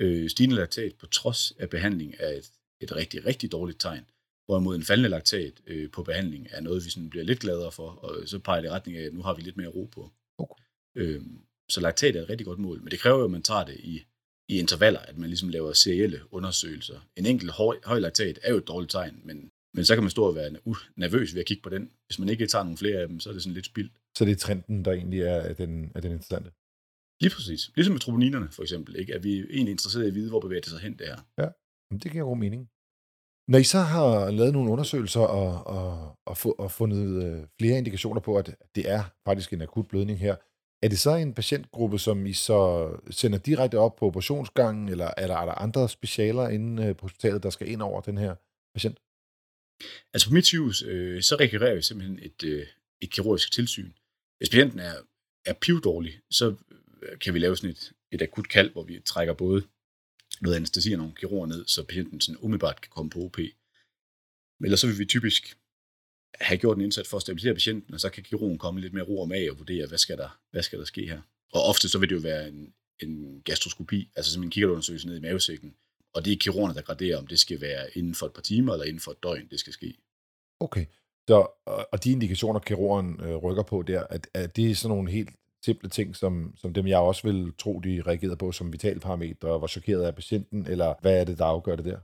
Øh, 0.00 0.30
stigende 0.30 0.56
laktat 0.56 0.94
på 1.00 1.06
trods 1.06 1.52
af 1.58 1.70
behandling 1.70 2.14
er 2.18 2.28
et, 2.28 2.50
et 2.80 2.96
rigtig, 2.96 3.26
rigtig 3.26 3.52
dårligt 3.52 3.80
tegn. 3.80 4.04
Hvorimod 4.46 4.76
en 4.76 4.82
faldende 4.82 5.08
laktat 5.08 5.60
øh, 5.66 5.90
på 5.90 6.02
behandling 6.02 6.48
er 6.50 6.60
noget, 6.60 6.84
vi 6.84 6.90
sådan 6.90 7.10
bliver 7.10 7.24
lidt 7.24 7.40
gladere 7.40 7.72
for, 7.72 7.88
og 7.90 8.28
så 8.28 8.38
peger 8.38 8.60
det 8.60 8.68
i 8.68 8.70
retning 8.70 8.98
af, 8.98 9.02
at 9.02 9.14
nu 9.14 9.22
har 9.22 9.34
vi 9.34 9.42
lidt 9.42 9.56
mere 9.56 9.68
ro 9.68 9.84
på. 9.84 10.10
Okay. 10.38 10.62
Øhm, 10.96 11.38
så 11.72 11.80
laktat 11.80 12.16
er 12.16 12.22
et 12.22 12.28
rigtig 12.28 12.46
godt 12.46 12.58
mål, 12.58 12.78
men 12.82 12.90
det 12.90 13.00
kræver 13.00 13.18
jo, 13.18 13.24
at 13.24 13.30
man 13.30 13.42
tager 13.42 13.64
det 13.64 13.76
i, 13.92 14.04
i 14.48 14.58
intervaller, 14.58 15.00
at 15.00 15.18
man 15.18 15.28
ligesom 15.28 15.48
laver 15.48 15.72
serielle 15.72 16.20
undersøgelser. 16.30 16.98
En 17.16 17.26
enkelt 17.26 17.50
høj, 17.50 17.76
høj 17.84 17.98
laktat 17.98 18.38
er 18.42 18.50
jo 18.50 18.58
et 18.58 18.68
dårligt 18.68 18.90
tegn, 18.90 19.20
men, 19.24 19.50
men 19.74 19.84
så 19.84 19.94
kan 19.94 20.02
man 20.02 20.10
stå 20.10 20.24
og 20.24 20.34
være 20.34 20.50
nervøs 20.96 21.34
ved 21.34 21.40
at 21.40 21.46
kigge 21.46 21.62
på 21.62 21.68
den. 21.68 21.90
Hvis 22.06 22.18
man 22.18 22.28
ikke 22.28 22.46
tager 22.46 22.64
nogle 22.64 22.78
flere 22.78 22.98
af 22.98 23.08
dem, 23.08 23.20
så 23.20 23.28
er 23.28 23.32
det 23.32 23.42
sådan 23.42 23.54
lidt 23.54 23.66
spildt. 23.66 23.92
Så 24.18 24.24
det 24.24 24.32
er 24.32 24.36
trenden, 24.36 24.84
der 24.84 24.92
egentlig 24.92 25.20
er 25.20 25.52
den, 25.52 25.92
er 25.94 26.00
den 26.00 26.12
interessante? 26.12 26.50
Lige 27.22 27.34
præcis. 27.34 27.70
Ligesom 27.74 27.92
med 27.92 28.00
troponinerne, 28.00 28.48
for 28.50 28.62
eksempel. 28.62 28.96
Ikke? 28.96 29.14
At 29.14 29.24
vi 29.24 29.38
er 29.38 29.44
egentlig 29.50 29.70
interesseret 29.70 30.04
i 30.04 30.08
at 30.08 30.14
vide, 30.14 30.30
hvor 30.30 30.40
bevæger 30.40 30.60
det 30.60 30.70
sig 30.70 30.80
hen, 30.80 30.98
det 30.98 31.06
her. 31.06 31.20
Ja, 31.42 31.48
men 31.90 32.00
det 32.00 32.12
giver 32.12 32.24
god 32.24 32.36
mening. 32.36 32.68
Når 33.48 33.58
I 33.58 33.64
så 33.64 33.80
har 33.80 34.30
lavet 34.30 34.52
nogle 34.52 34.70
undersøgelser 34.70 35.20
og, 35.20 35.66
og, 35.76 36.16
og, 36.26 36.60
og 36.60 36.70
fundet 36.70 37.24
øh, 37.24 37.46
flere 37.60 37.78
indikationer 37.78 38.20
på, 38.20 38.36
at 38.36 38.56
det 38.74 38.90
er 38.90 39.02
faktisk 39.24 39.52
en 39.52 39.62
akut 39.62 39.88
blødning 39.88 40.18
her, 40.18 40.36
er 40.82 40.88
det 40.88 40.98
så 40.98 41.14
en 41.14 41.34
patientgruppe, 41.34 41.98
som 41.98 42.26
I 42.26 42.32
så 42.32 42.90
sender 43.10 43.38
direkte 43.38 43.78
op 43.78 43.96
på 43.96 44.06
operationsgangen, 44.06 44.88
eller 44.88 45.10
er 45.16 45.26
der, 45.26 45.36
er 45.36 45.44
der 45.44 45.52
andre 45.52 45.88
specialer 45.88 46.48
inden 46.48 46.78
øh, 46.78 46.96
på 46.96 47.02
hospitalet, 47.02 47.42
der 47.42 47.50
skal 47.50 47.68
ind 47.68 47.82
over 47.82 48.00
den 48.00 48.18
her 48.18 48.34
patient? 48.74 48.98
Altså 50.14 50.28
på 50.28 50.34
mit 50.34 50.46
sygehus, 50.46 50.82
øh, 50.82 51.22
så 51.22 51.36
rekvirerer 51.40 51.74
vi 51.74 51.82
simpelthen 51.82 52.18
et, 52.22 52.44
øh, 52.44 52.66
et 53.00 53.10
kirurgisk 53.10 53.52
tilsyn. 53.52 53.92
Hvis 54.38 54.48
patienten 54.48 54.78
er, 54.78 54.94
er 55.46 55.52
pivdårlig, 55.52 56.20
så 56.30 56.56
øh, 57.02 57.18
kan 57.18 57.34
vi 57.34 57.38
lave 57.38 57.56
sådan 57.56 57.70
et, 57.70 57.92
et 58.12 58.22
akut 58.22 58.48
kald, 58.48 58.72
hvor 58.72 58.82
vi 58.82 59.00
trækker 59.00 59.34
både 59.34 59.66
noget 60.40 60.56
anestesi 60.56 60.92
og 60.92 60.98
nogle 60.98 61.14
kirurger 61.14 61.46
ned, 61.46 61.66
så 61.66 61.84
patienten 61.84 62.20
sådan 62.20 62.38
umiddelbart 62.40 62.80
kan 62.80 62.90
komme 62.90 63.10
på 63.10 63.18
OP. 63.18 63.38
Eller 63.38 63.54
ellers 64.64 64.80
så 64.80 64.86
vil 64.86 64.98
vi 64.98 65.04
typisk 65.04 65.58
have 66.40 66.58
gjort 66.58 66.76
en 66.76 66.84
indsats 66.84 67.08
for 67.08 67.16
at 67.16 67.22
stabilisere 67.22 67.54
patienten, 67.54 67.94
og 67.94 68.00
så 68.00 68.10
kan 68.10 68.22
kirurgen 68.22 68.58
komme 68.58 68.80
lidt 68.80 68.92
mere 68.92 69.04
ro 69.04 69.20
og 69.20 69.28
mag 69.28 69.50
og 69.50 69.58
vurdere, 69.58 69.86
hvad 69.86 69.98
skal 69.98 70.16
der, 70.16 70.38
hvad 70.50 70.62
skal 70.62 70.78
der 70.78 70.84
ske 70.84 71.06
her. 71.06 71.20
Og 71.52 71.62
ofte 71.62 71.88
så 71.88 71.98
vil 71.98 72.08
det 72.08 72.14
jo 72.14 72.20
være 72.20 72.48
en, 72.48 72.72
en 73.02 73.42
gastroskopi, 73.44 74.10
altså 74.16 74.32
som 74.32 74.42
en 74.42 74.50
kikkertundersøgelse 74.50 75.06
ned 75.06 75.16
i 75.16 75.20
mavesækken, 75.20 75.74
og 76.14 76.24
det 76.24 76.32
er 76.32 76.36
kirurgerne, 76.36 76.74
der 76.74 76.82
graderer, 76.82 77.18
om 77.18 77.26
det 77.26 77.38
skal 77.38 77.60
være 77.60 77.86
inden 77.94 78.14
for 78.14 78.26
et 78.26 78.32
par 78.32 78.42
timer 78.42 78.72
eller 78.72 78.86
inden 78.86 79.00
for 79.00 79.10
et 79.10 79.22
døgn, 79.22 79.48
det 79.50 79.60
skal 79.60 79.72
ske. 79.72 79.94
Okay, 80.60 80.86
så, 81.28 81.46
og 81.92 82.04
de 82.04 82.12
indikationer, 82.12 82.60
kirurgen 82.60 83.20
øh, 83.20 83.36
rykker 83.36 83.62
på 83.62 83.82
der, 83.82 84.04
at, 84.10 84.28
at 84.34 84.56
det 84.56 84.70
er 84.70 84.74
sådan 84.74 84.96
nogle 84.96 85.10
helt 85.10 85.30
simple 85.64 85.88
ting, 85.88 86.16
som, 86.16 86.54
som 86.56 86.74
dem 86.74 86.86
jeg 86.86 86.98
også 86.98 87.22
vil 87.22 87.52
tro, 87.58 87.80
de 87.80 88.02
reagerede 88.06 88.36
på 88.36 88.52
som 88.52 88.72
vitalparametre, 88.72 89.58
hvor 89.58 89.66
chokeret 89.66 90.06
er 90.06 90.10
patienten, 90.10 90.66
eller 90.66 90.94
hvad 91.00 91.20
er 91.20 91.24
det, 91.24 91.38
der 91.38 91.44
afgør 91.44 91.76
det 91.76 91.84
der? 91.84 91.98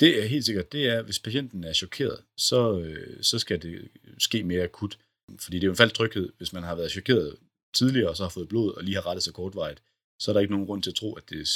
Det 0.00 0.22
er 0.22 0.26
helt 0.26 0.44
sikkert, 0.44 0.72
det 0.72 0.88
er, 0.88 1.02
hvis 1.02 1.18
patienten 1.18 1.64
er 1.64 1.72
chokeret, 1.72 2.24
så, 2.36 2.78
øh, 2.78 3.22
så 3.22 3.38
skal 3.38 3.62
det 3.62 3.88
ske 4.18 4.44
mere 4.44 4.64
akut. 4.64 4.98
Fordi 5.38 5.56
det 5.56 5.64
er 5.64 5.66
jo 5.66 5.72
en 5.72 5.76
falsk 5.76 5.94
tryghed, 5.94 6.32
hvis 6.36 6.52
man 6.52 6.62
har 6.62 6.74
været 6.74 6.90
chokeret 6.90 7.36
tidligere, 7.74 8.08
og 8.08 8.16
så 8.16 8.22
har 8.22 8.30
fået 8.30 8.48
blod, 8.48 8.74
og 8.74 8.84
lige 8.84 8.94
har 8.94 9.06
rettet 9.06 9.22
sig 9.22 9.34
kortvarigt, 9.34 9.82
så 10.20 10.30
er 10.30 10.32
der 10.32 10.40
ikke 10.40 10.52
nogen 10.52 10.66
grund 10.66 10.82
til 10.82 10.90
at 10.90 10.94
tro, 10.94 11.14
at 11.14 11.30
det 11.30 11.40
er 11.40 11.50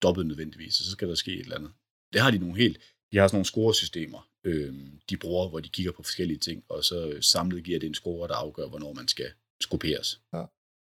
stoppet 0.00 0.26
nødvendigvis, 0.26 0.80
og 0.80 0.84
så 0.84 0.90
skal 0.90 1.08
der 1.08 1.14
ske 1.14 1.32
et 1.32 1.40
eller 1.40 1.56
andet. 1.56 1.72
Det 2.12 2.20
har 2.20 2.30
de 2.30 2.38
nogle 2.38 2.56
helt, 2.56 2.78
de 3.12 3.16
har 3.18 3.28
sådan 3.28 3.36
nogle 3.36 3.46
scoresystemer, 3.46 4.28
øh, 4.44 4.74
de 5.10 5.16
bruger, 5.16 5.48
hvor 5.48 5.60
de 5.60 5.68
kigger 5.68 5.92
på 5.92 6.02
forskellige 6.02 6.38
ting, 6.38 6.64
og 6.68 6.84
så 6.84 7.18
samlet 7.20 7.64
giver 7.64 7.78
det 7.78 7.86
en 7.86 7.94
score, 7.94 8.28
der 8.28 8.34
afgør, 8.34 8.68
hvornår 8.68 8.92
man 8.92 9.08
skal 9.08 9.30
skoperes. 9.60 10.20
Ja. 10.32 10.44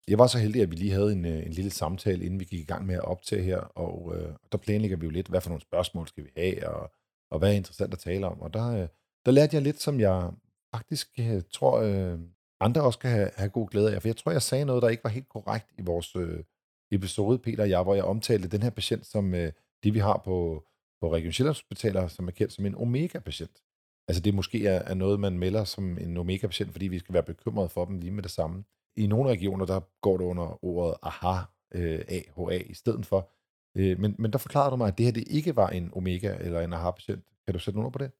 Jeg 0.09 0.19
var 0.19 0.27
så 0.27 0.39
heldig, 0.39 0.63
at 0.63 0.71
vi 0.71 0.77
lige 0.77 0.93
havde 0.93 1.13
en, 1.13 1.25
øh, 1.25 1.47
en 1.47 1.53
lille 1.53 1.71
samtale, 1.71 2.25
inden 2.25 2.41
vi 2.41 2.45
gik 2.45 2.61
i 2.61 2.65
gang 2.65 2.87
med 2.87 2.95
at 2.95 3.05
optage 3.05 3.43
her, 3.43 3.59
og 3.59 4.17
øh, 4.17 4.35
der 4.53 4.59
planlægger 4.59 4.97
vi 4.97 5.07
jo 5.07 5.11
lidt, 5.11 5.29
hvad 5.29 5.41
for 5.41 5.49
nogle 5.49 5.63
spørgsmål 5.63 6.09
skal 6.09 6.25
vi 6.25 6.31
have, 6.37 6.69
og, 6.69 6.93
og 7.31 7.39
hvad 7.39 7.51
er 7.53 7.57
interessant 7.57 7.93
at 7.93 7.99
tale 7.99 8.27
om. 8.27 8.41
Og 8.41 8.55
der, 8.55 8.83
øh, 8.83 8.89
der 9.27 9.31
lærte 9.31 9.57
jeg 9.57 9.63
lidt, 9.63 9.81
som 9.81 10.01
jeg 10.01 10.31
faktisk 10.75 11.09
øh, 11.21 11.43
tror, 11.53 11.81
øh, 11.81 12.19
andre 12.61 12.83
også 12.83 12.99
kan 12.99 13.11
have, 13.11 13.31
have 13.37 13.51
god 13.51 13.69
glæde 13.69 13.95
af. 13.95 14.03
For 14.03 14.09
jeg 14.09 14.17
tror, 14.17 14.33
jeg 14.33 14.43
sagde 14.43 14.65
noget, 14.65 14.83
der 14.83 14.89
ikke 14.89 15.05
var 15.05 15.11
helt 15.11 15.29
korrekt 15.29 15.67
i 15.79 15.83
vores 15.83 16.17
øh, 16.17 16.45
episode, 16.93 17.39
Peter 17.39 17.63
og 17.63 17.71
jeg, 17.71 17.83
hvor 17.83 17.95
jeg 17.95 18.05
omtalte 18.05 18.49
den 18.49 18.63
her 18.63 18.71
patient 18.71 19.07
som 19.07 19.35
øh, 19.35 19.53
det, 19.83 19.95
vi 19.95 19.99
har 19.99 20.23
på, 20.25 20.65
på 21.01 21.13
Region 21.15 21.33
Sjællands 21.33 21.59
Hospitaler, 21.59 22.09
som 22.09 22.29
er 22.29 22.33
kendt 22.33 22.53
som 22.53 22.67
en 22.67 22.75
omega-patient. 22.75 23.63
Altså 24.09 24.23
det 24.23 24.35
måske 24.35 24.67
er, 24.67 24.79
er 24.79 24.95
noget, 24.95 25.21
man 25.21 25.39
melder 25.39 25.65
som 25.65 25.99
en 25.99 26.17
omega-patient, 26.17 26.73
fordi 26.73 26.89
vi 26.89 26.99
skal 26.99 27.13
være 27.13 27.23
bekymrede 27.23 27.69
for 27.69 27.85
dem 27.85 27.99
lige 27.99 28.11
med 28.11 28.23
det 28.23 28.31
samme. 28.31 28.65
I 28.97 29.07
nogle 29.07 29.31
regioner, 29.31 29.67
der 29.67 29.81
går 30.01 30.17
det 30.17 30.25
under 30.25 30.65
ordet 30.65 30.97
AHA, 31.03 31.39
øh, 31.75 32.01
AHA 32.09 32.63
i 32.71 32.75
stedet 32.75 33.07
for. 33.07 33.31
Øh, 33.77 34.01
men, 34.01 34.15
men 34.19 34.33
der 34.33 34.39
forklarede 34.39 34.71
du 34.71 34.77
mig, 34.77 34.89
at 34.89 34.99
det 34.99 35.07
her 35.07 35.13
det 35.13 35.25
ikke 35.27 35.57
var 35.57 35.69
en 35.69 35.91
omega 35.93 36.37
eller 36.41 36.61
en 36.61 36.73
AHA-patient. 36.73 37.25
Kan 37.47 37.55
du 37.55 37.59
sætte 37.59 37.77
nogle 37.77 37.87
ord 37.87 37.93
på 37.93 37.99
det? 37.99 38.11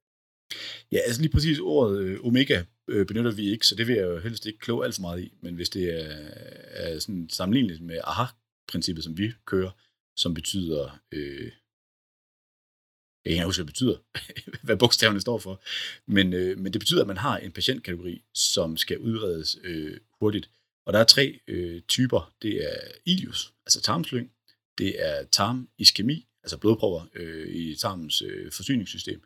Ja, 0.93 0.99
altså 1.07 1.21
lige 1.21 1.33
præcis 1.33 1.59
ordet 1.59 2.01
øh, 2.01 2.27
omega 2.27 2.63
øh, 2.89 3.07
benytter 3.07 3.31
vi 3.31 3.51
ikke, 3.51 3.67
så 3.67 3.75
det 3.75 3.87
vil 3.87 3.97
jeg 3.97 4.05
jo 4.05 4.19
helst 4.19 4.47
ikke 4.47 4.59
kloge 4.59 4.85
alt 4.85 4.95
for 4.95 5.01
meget 5.01 5.23
i. 5.23 5.33
Men 5.43 5.55
hvis 5.55 5.69
det 5.69 6.05
er, 6.05 6.15
er 6.71 6.99
sådan 6.99 7.29
sammenligneligt 7.29 7.83
med 7.83 7.99
AHA-princippet, 8.05 9.05
som 9.05 9.19
vi 9.19 9.33
kører, 9.47 9.71
som 10.17 10.35
betyder... 10.35 10.99
Øh, 11.13 11.53
jeg 13.25 13.35
kan 13.35 13.45
huske, 13.45 13.63
hvad 13.63 13.67
det 13.67 13.75
betyder, 13.75 13.97
hvad 14.67 14.77
bogstaverne 14.77 15.21
står 15.21 15.39
for. 15.39 15.63
Men, 16.07 16.33
øh, 16.33 16.59
men 16.59 16.73
det 16.73 16.81
betyder, 16.81 17.01
at 17.01 17.07
man 17.07 17.17
har 17.17 17.39
en 17.39 17.53
patientkategori, 17.53 18.23
som 18.35 18.77
skal 18.77 18.99
udredes 18.99 19.57
øh, 19.65 20.01
hurtigt. 20.21 20.51
Og 20.87 20.93
der 20.93 20.99
er 20.99 21.05
tre 21.05 21.41
øh, 21.49 21.83
typer. 21.83 22.35
Det 22.43 22.65
er 22.65 22.77
ilius, 23.07 23.55
altså 23.67 23.81
tarmslyng. 23.81 24.31
Det 24.79 25.07
er 25.07 25.25
tarmiskemi, 25.25 26.29
altså 26.43 26.59
blodprøver 26.59 27.07
øh, 27.15 27.49
i 27.49 27.77
tarmens 27.77 28.23
øh, 28.23 28.53
forsyningssystem. 28.53 29.23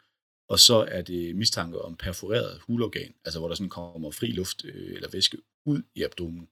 Og 0.48 0.58
så 0.58 0.74
er 0.74 1.02
det 1.02 1.36
mistanke 1.36 1.82
om 1.82 1.96
perforeret 1.96 2.60
hulorgan, 2.60 3.14
altså 3.24 3.38
hvor 3.38 3.48
der 3.48 3.54
sådan 3.54 3.70
kommer 3.70 4.10
fri 4.10 4.26
luft 4.26 4.64
øh, 4.64 4.94
eller 4.94 5.08
væske 5.10 5.38
ud 5.66 5.82
i 5.94 6.02
abdomen. 6.02 6.48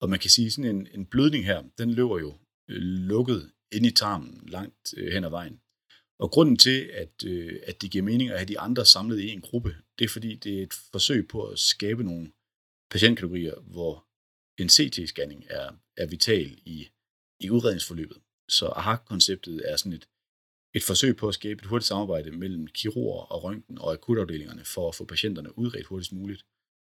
Og 0.00 0.10
man 0.10 0.18
kan 0.18 0.30
sige, 0.30 0.50
sådan 0.50 0.76
en, 0.76 0.88
en 0.94 1.06
blødning 1.06 1.44
her, 1.44 1.62
den 1.78 1.94
løber 1.94 2.18
jo 2.18 2.34
øh, 2.68 2.82
lukket 2.82 3.50
ind 3.72 3.86
i 3.86 3.90
tarmen 3.90 4.40
langt 4.48 4.94
øh, 4.96 5.12
hen 5.12 5.24
ad 5.24 5.30
vejen. 5.30 5.60
Og 6.18 6.30
grunden 6.30 6.56
til, 6.56 6.90
at, 6.92 7.24
øh, 7.26 7.60
at 7.66 7.82
det 7.82 7.90
giver 7.90 8.04
mening 8.04 8.30
at 8.30 8.38
have 8.38 8.48
de 8.48 8.58
andre 8.58 8.84
samlet 8.84 9.20
i 9.20 9.28
en 9.28 9.40
gruppe, 9.40 9.76
det 9.98 10.04
er 10.04 10.08
fordi, 10.08 10.34
det 10.34 10.58
er 10.58 10.62
et 10.62 10.74
forsøg 10.92 11.28
på 11.28 11.42
at 11.42 11.58
skabe 11.58 12.04
nogle 12.04 12.32
patientkategorier, 12.90 13.54
hvor 13.60 14.03
en 14.58 14.68
CT-scanning 14.68 15.46
er, 15.50 15.76
er 15.96 16.06
vital 16.06 16.58
i, 16.64 16.88
i 17.40 17.50
udredningsforløbet. 17.50 18.18
Så 18.48 18.66
AHA-konceptet 18.66 19.70
er 19.70 19.76
sådan 19.76 19.92
et, 19.92 20.08
et 20.74 20.82
forsøg 20.82 21.16
på 21.16 21.28
at 21.28 21.34
skabe 21.34 21.62
et 21.62 21.66
hurtigt 21.66 21.88
samarbejde 21.88 22.30
mellem 22.30 22.66
kirurger 22.66 23.22
og 23.22 23.44
røntgen 23.44 23.78
og 23.78 23.92
akutafdelingerne 23.92 24.64
for 24.64 24.88
at 24.88 24.94
få 24.94 25.04
patienterne 25.04 25.58
udredt 25.58 25.86
hurtigst 25.86 26.12
muligt. 26.12 26.46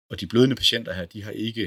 Og 0.09 0.19
de 0.19 0.27
blødende 0.27 0.55
patienter 0.55 0.93
her, 0.93 1.05
de 1.05 1.23
har 1.23 1.31
ikke, 1.31 1.63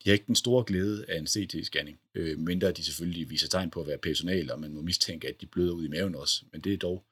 de 0.00 0.08
har 0.08 0.12
ikke 0.12 0.26
den 0.26 0.34
store 0.34 0.64
glæde 0.64 1.10
af 1.10 1.18
en 1.18 1.26
CT-scanning, 1.26 2.10
øh, 2.14 2.38
mindre 2.38 2.72
de 2.72 2.84
selvfølgelig 2.84 3.30
viser 3.30 3.48
tegn 3.48 3.70
på 3.70 3.80
at 3.80 3.86
være 3.86 3.98
personal, 3.98 4.52
og 4.52 4.60
man 4.60 4.74
må 4.74 4.82
mistænke, 4.82 5.28
at 5.28 5.40
de 5.40 5.46
bløder 5.46 5.72
ud 5.72 5.84
i 5.84 5.88
maven 5.88 6.14
også. 6.14 6.44
Men 6.52 6.60
det 6.60 6.74
er 6.74 6.78
dog 6.78 7.04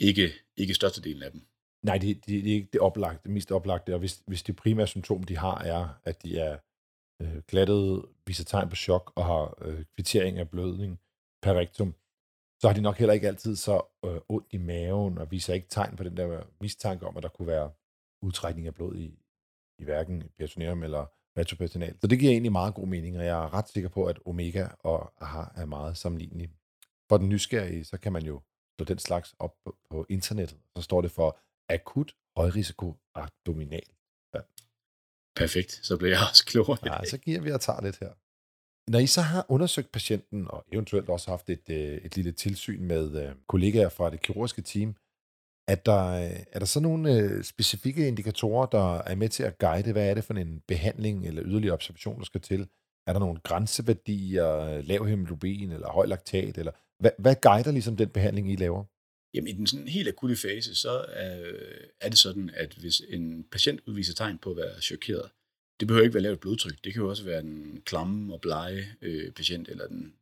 ikke, 0.00 0.34
ikke 0.56 0.74
størstedelen 0.74 1.22
af 1.22 1.32
dem. 1.32 1.40
Nej, 1.82 1.98
det, 1.98 2.16
det, 2.26 2.44
det 2.44 2.50
er 2.50 2.54
ikke 2.54 2.68
det 2.72 2.80
oplagte, 2.80 3.22
det 3.22 3.30
mest 3.30 3.52
oplagte, 3.52 3.94
og 3.94 3.98
hvis, 3.98 4.22
hvis 4.26 4.42
det 4.42 4.56
primære 4.56 4.86
symptom, 4.86 5.22
de 5.24 5.36
har, 5.36 5.58
er, 5.58 6.00
at 6.04 6.22
de 6.22 6.38
er 6.38 6.58
øh, 7.22 7.42
glattet, 7.48 8.04
viser 8.26 8.44
tegn 8.44 8.68
på 8.68 8.76
chok 8.76 9.12
og 9.16 9.24
har 9.24 9.54
øh, 9.62 9.84
kvittering 9.94 10.38
af 10.38 10.50
blødning 10.50 11.00
per 11.42 11.54
rektum, 11.54 11.94
så 12.60 12.68
har 12.68 12.74
de 12.74 12.80
nok 12.80 12.96
heller 12.96 13.14
ikke 13.14 13.28
altid 13.28 13.56
så 13.56 13.82
øh, 14.04 14.20
ondt 14.28 14.46
i 14.50 14.56
maven, 14.56 15.18
og 15.18 15.30
viser 15.30 15.54
ikke 15.54 15.66
tegn 15.70 15.96
på 15.96 16.04
den 16.04 16.16
der 16.16 16.42
mistanke 16.60 17.06
om, 17.06 17.16
at 17.16 17.22
der 17.22 17.28
kunne 17.28 17.48
være 17.48 17.70
udtrækning 18.22 18.66
af 18.66 18.74
blod 18.74 18.96
i, 18.96 19.18
i 19.78 19.84
hverken 19.84 20.22
peritoneum 20.38 20.82
eller 20.82 21.06
retroperitoneal. 21.38 21.96
Så 22.00 22.06
det 22.06 22.18
giver 22.18 22.32
egentlig 22.32 22.52
meget 22.52 22.74
god 22.74 22.86
mening, 22.86 23.18
og 23.18 23.24
jeg 23.24 23.44
er 23.44 23.54
ret 23.54 23.68
sikker 23.68 23.88
på, 23.88 24.04
at 24.04 24.18
omega 24.26 24.68
og 24.78 25.12
AHA 25.20 25.44
er 25.54 25.64
meget 25.64 25.96
sammenlignelige. 25.96 26.50
For 27.08 27.16
den 27.16 27.28
nysgerrige, 27.28 27.84
så 27.84 27.98
kan 27.98 28.12
man 28.12 28.22
jo 28.22 28.40
slå 28.76 28.84
den 28.84 28.98
slags 28.98 29.34
op 29.38 29.54
på, 29.64 29.76
på 29.90 30.06
internettet. 30.08 30.58
Så 30.76 30.82
står 30.82 31.00
det 31.00 31.10
for 31.10 31.38
akut 31.68 32.16
højrisiko 32.36 32.96
abdominal. 33.14 33.88
Ja. 34.34 34.40
Perfekt, 35.36 35.80
så 35.82 35.96
bliver 35.96 36.12
jeg 36.12 36.20
også 36.30 36.44
klogere. 36.46 36.78
Ja, 36.86 37.04
så 37.04 37.18
giver 37.18 37.40
vi 37.40 37.50
og 37.50 37.60
tager 37.60 37.82
lidt 37.82 37.98
her. 37.98 38.12
Når 38.90 38.98
I 38.98 39.06
så 39.06 39.20
har 39.20 39.46
undersøgt 39.48 39.92
patienten, 39.92 40.46
og 40.50 40.64
eventuelt 40.72 41.08
også 41.08 41.30
haft 41.30 41.50
et, 41.50 41.70
øh, 41.70 41.94
et 42.04 42.16
lille 42.16 42.32
tilsyn 42.32 42.82
med 42.82 43.22
øh, 43.22 43.34
kollegaer 43.48 43.88
fra 43.88 44.10
det 44.10 44.20
kirurgiske 44.20 44.62
team, 44.62 44.96
er 45.68 45.74
der, 45.74 46.06
øh, 46.06 46.40
er 46.52 46.58
der 46.58 46.66
så 46.66 46.80
nogle 46.80 47.42
specifikke 47.44 48.08
indikatorer, 48.08 48.66
der 48.66 48.98
er 48.98 49.14
med 49.14 49.28
til 49.28 49.42
at 49.42 49.58
guide, 49.58 49.92
hvad 49.92 50.10
er 50.10 50.14
det 50.14 50.24
for 50.24 50.34
en 50.34 50.62
behandling 50.68 51.26
eller 51.26 51.42
yderligere 51.44 51.74
observation, 51.74 52.18
der 52.18 52.24
skal 52.24 52.40
til? 52.40 52.68
Er 53.06 53.12
der 53.12 53.20
nogle 53.20 53.40
grænseværdier, 53.40 54.80
lav 54.80 55.06
hemoglobin 55.06 55.72
eller 55.72 55.88
høj 55.88 56.06
laktat? 56.06 56.58
Eller 56.58 56.72
hvad, 57.00 57.10
hvad 57.18 57.34
guider 57.42 57.72
ligesom 57.72 57.96
den 57.96 58.08
behandling, 58.08 58.52
I 58.52 58.56
laver? 58.56 58.84
Jamen 59.36 59.48
i 59.48 59.52
den 59.52 59.66
sådan 59.66 59.88
helt 59.88 60.08
akutte 60.08 60.36
fase, 60.36 60.74
så 60.74 60.90
er, 61.08 61.52
er 62.00 62.08
det 62.08 62.18
sådan, 62.18 62.50
at 62.54 62.74
hvis 62.74 63.02
en 63.08 63.44
patient 63.44 63.80
udviser 63.86 64.14
tegn 64.14 64.38
på 64.38 64.50
at 64.50 64.56
være 64.56 64.80
chokeret, 64.80 65.30
det 65.80 65.88
behøver 65.88 66.04
ikke 66.04 66.14
være 66.14 66.22
lavt 66.22 66.40
blodtryk. 66.40 66.84
Det 66.84 66.92
kan 66.92 67.02
jo 67.02 67.08
også 67.08 67.24
være 67.24 67.42
den 67.42 67.82
klamme 67.84 68.34
og 68.34 68.40
blege 68.40 68.86
øh, 69.02 69.32
patient, 69.32 69.68
eller 69.68 69.86
den 69.88 70.14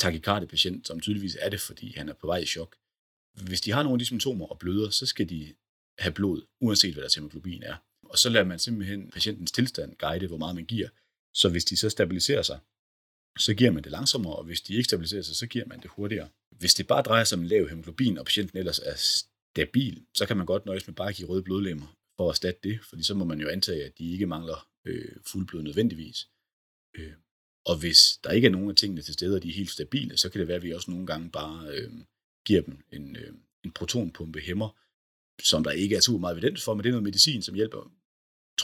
takikarde 0.00 0.46
patient, 0.46 0.86
som 0.86 1.00
tydeligvis 1.00 1.36
er 1.40 1.48
det, 1.48 1.60
fordi 1.60 1.92
han 1.96 2.08
er 2.08 2.14
på 2.14 2.26
vej 2.26 2.38
i 2.38 2.46
chok. 2.46 2.76
Hvis 3.46 3.60
de 3.60 3.72
har 3.72 3.82
nogle 3.82 3.94
af 3.94 3.98
de 3.98 4.04
symptomer 4.04 4.46
og 4.46 4.58
bløder, 4.58 4.90
så 4.90 5.06
skal 5.06 5.28
de 5.28 5.54
have 5.98 6.12
blod, 6.12 6.42
uanset 6.60 6.92
hvad 6.92 7.02
deres 7.02 7.14
hemoglobin 7.14 7.62
er. 7.62 7.76
Og 8.02 8.18
så 8.18 8.28
lader 8.30 8.44
man 8.44 8.58
simpelthen 8.58 9.10
patientens 9.10 9.52
tilstand 9.52 9.96
guide, 9.96 10.26
hvor 10.26 10.36
meget 10.36 10.54
man 10.54 10.64
giver. 10.64 10.88
Så 11.34 11.48
hvis 11.48 11.64
de 11.64 11.76
så 11.76 11.90
stabiliserer 11.90 12.42
sig, 12.42 12.58
så 13.38 13.54
giver 13.54 13.70
man 13.70 13.82
det 13.82 13.92
langsommere, 13.92 14.36
og 14.36 14.44
hvis 14.44 14.60
de 14.60 14.72
ikke 14.72 14.84
stabiliserer 14.84 15.22
sig, 15.22 15.36
så 15.36 15.46
giver 15.46 15.66
man 15.66 15.80
det 15.80 15.90
hurtigere. 15.90 16.28
Hvis 16.50 16.74
det 16.74 16.86
bare 16.86 17.02
drejer 17.02 17.24
sig 17.24 17.38
om 17.38 17.44
lav 17.44 17.68
hemoglobin, 17.68 18.18
og 18.18 18.24
patienten 18.24 18.58
ellers 18.58 18.78
er 18.78 18.94
stabil, 18.96 20.02
så 20.14 20.26
kan 20.26 20.36
man 20.36 20.46
godt 20.46 20.66
nøjes 20.66 20.86
med 20.86 20.94
bare 20.94 21.08
at 21.08 21.14
give 21.14 21.28
røde 21.28 21.42
blodlemmer 21.42 21.96
for 22.16 22.28
at 22.28 22.32
erstatte 22.32 22.60
det, 22.68 22.80
fordi 22.88 23.02
så 23.02 23.14
må 23.14 23.24
man 23.24 23.40
jo 23.40 23.48
antage, 23.48 23.84
at 23.84 23.98
de 23.98 24.12
ikke 24.12 24.26
mangler 24.26 24.68
øh, 24.84 25.12
fuldblod 25.26 25.62
nødvendigvis. 25.62 26.28
Øh, 26.94 27.12
og 27.66 27.78
hvis 27.78 28.18
der 28.24 28.30
ikke 28.30 28.46
er 28.46 28.50
nogen 28.50 28.70
af 28.70 28.76
tingene 28.76 29.02
til 29.02 29.14
stede, 29.14 29.36
og 29.36 29.42
de 29.42 29.48
er 29.48 29.52
helt 29.52 29.70
stabile, 29.70 30.16
så 30.16 30.28
kan 30.30 30.38
det 30.38 30.48
være, 30.48 30.56
at 30.56 30.62
vi 30.62 30.72
også 30.72 30.90
nogle 30.90 31.06
gange 31.06 31.30
bare 31.30 31.68
øh, 31.68 31.92
giver 32.46 32.62
dem 32.62 32.78
en, 32.92 33.16
øh, 33.16 33.32
en 33.64 33.72
protonpumpe 33.72 34.40
hæmmer, 34.40 34.78
som 35.42 35.64
der 35.64 35.70
ikke 35.70 35.96
er 35.96 36.00
super 36.00 36.20
meget 36.20 36.38
evidens 36.38 36.64
for, 36.64 36.74
men 36.74 36.82
det 36.82 36.88
er 36.88 36.92
noget 36.92 37.04
medicin, 37.04 37.42
som 37.42 37.54
hjælper, 37.54 37.92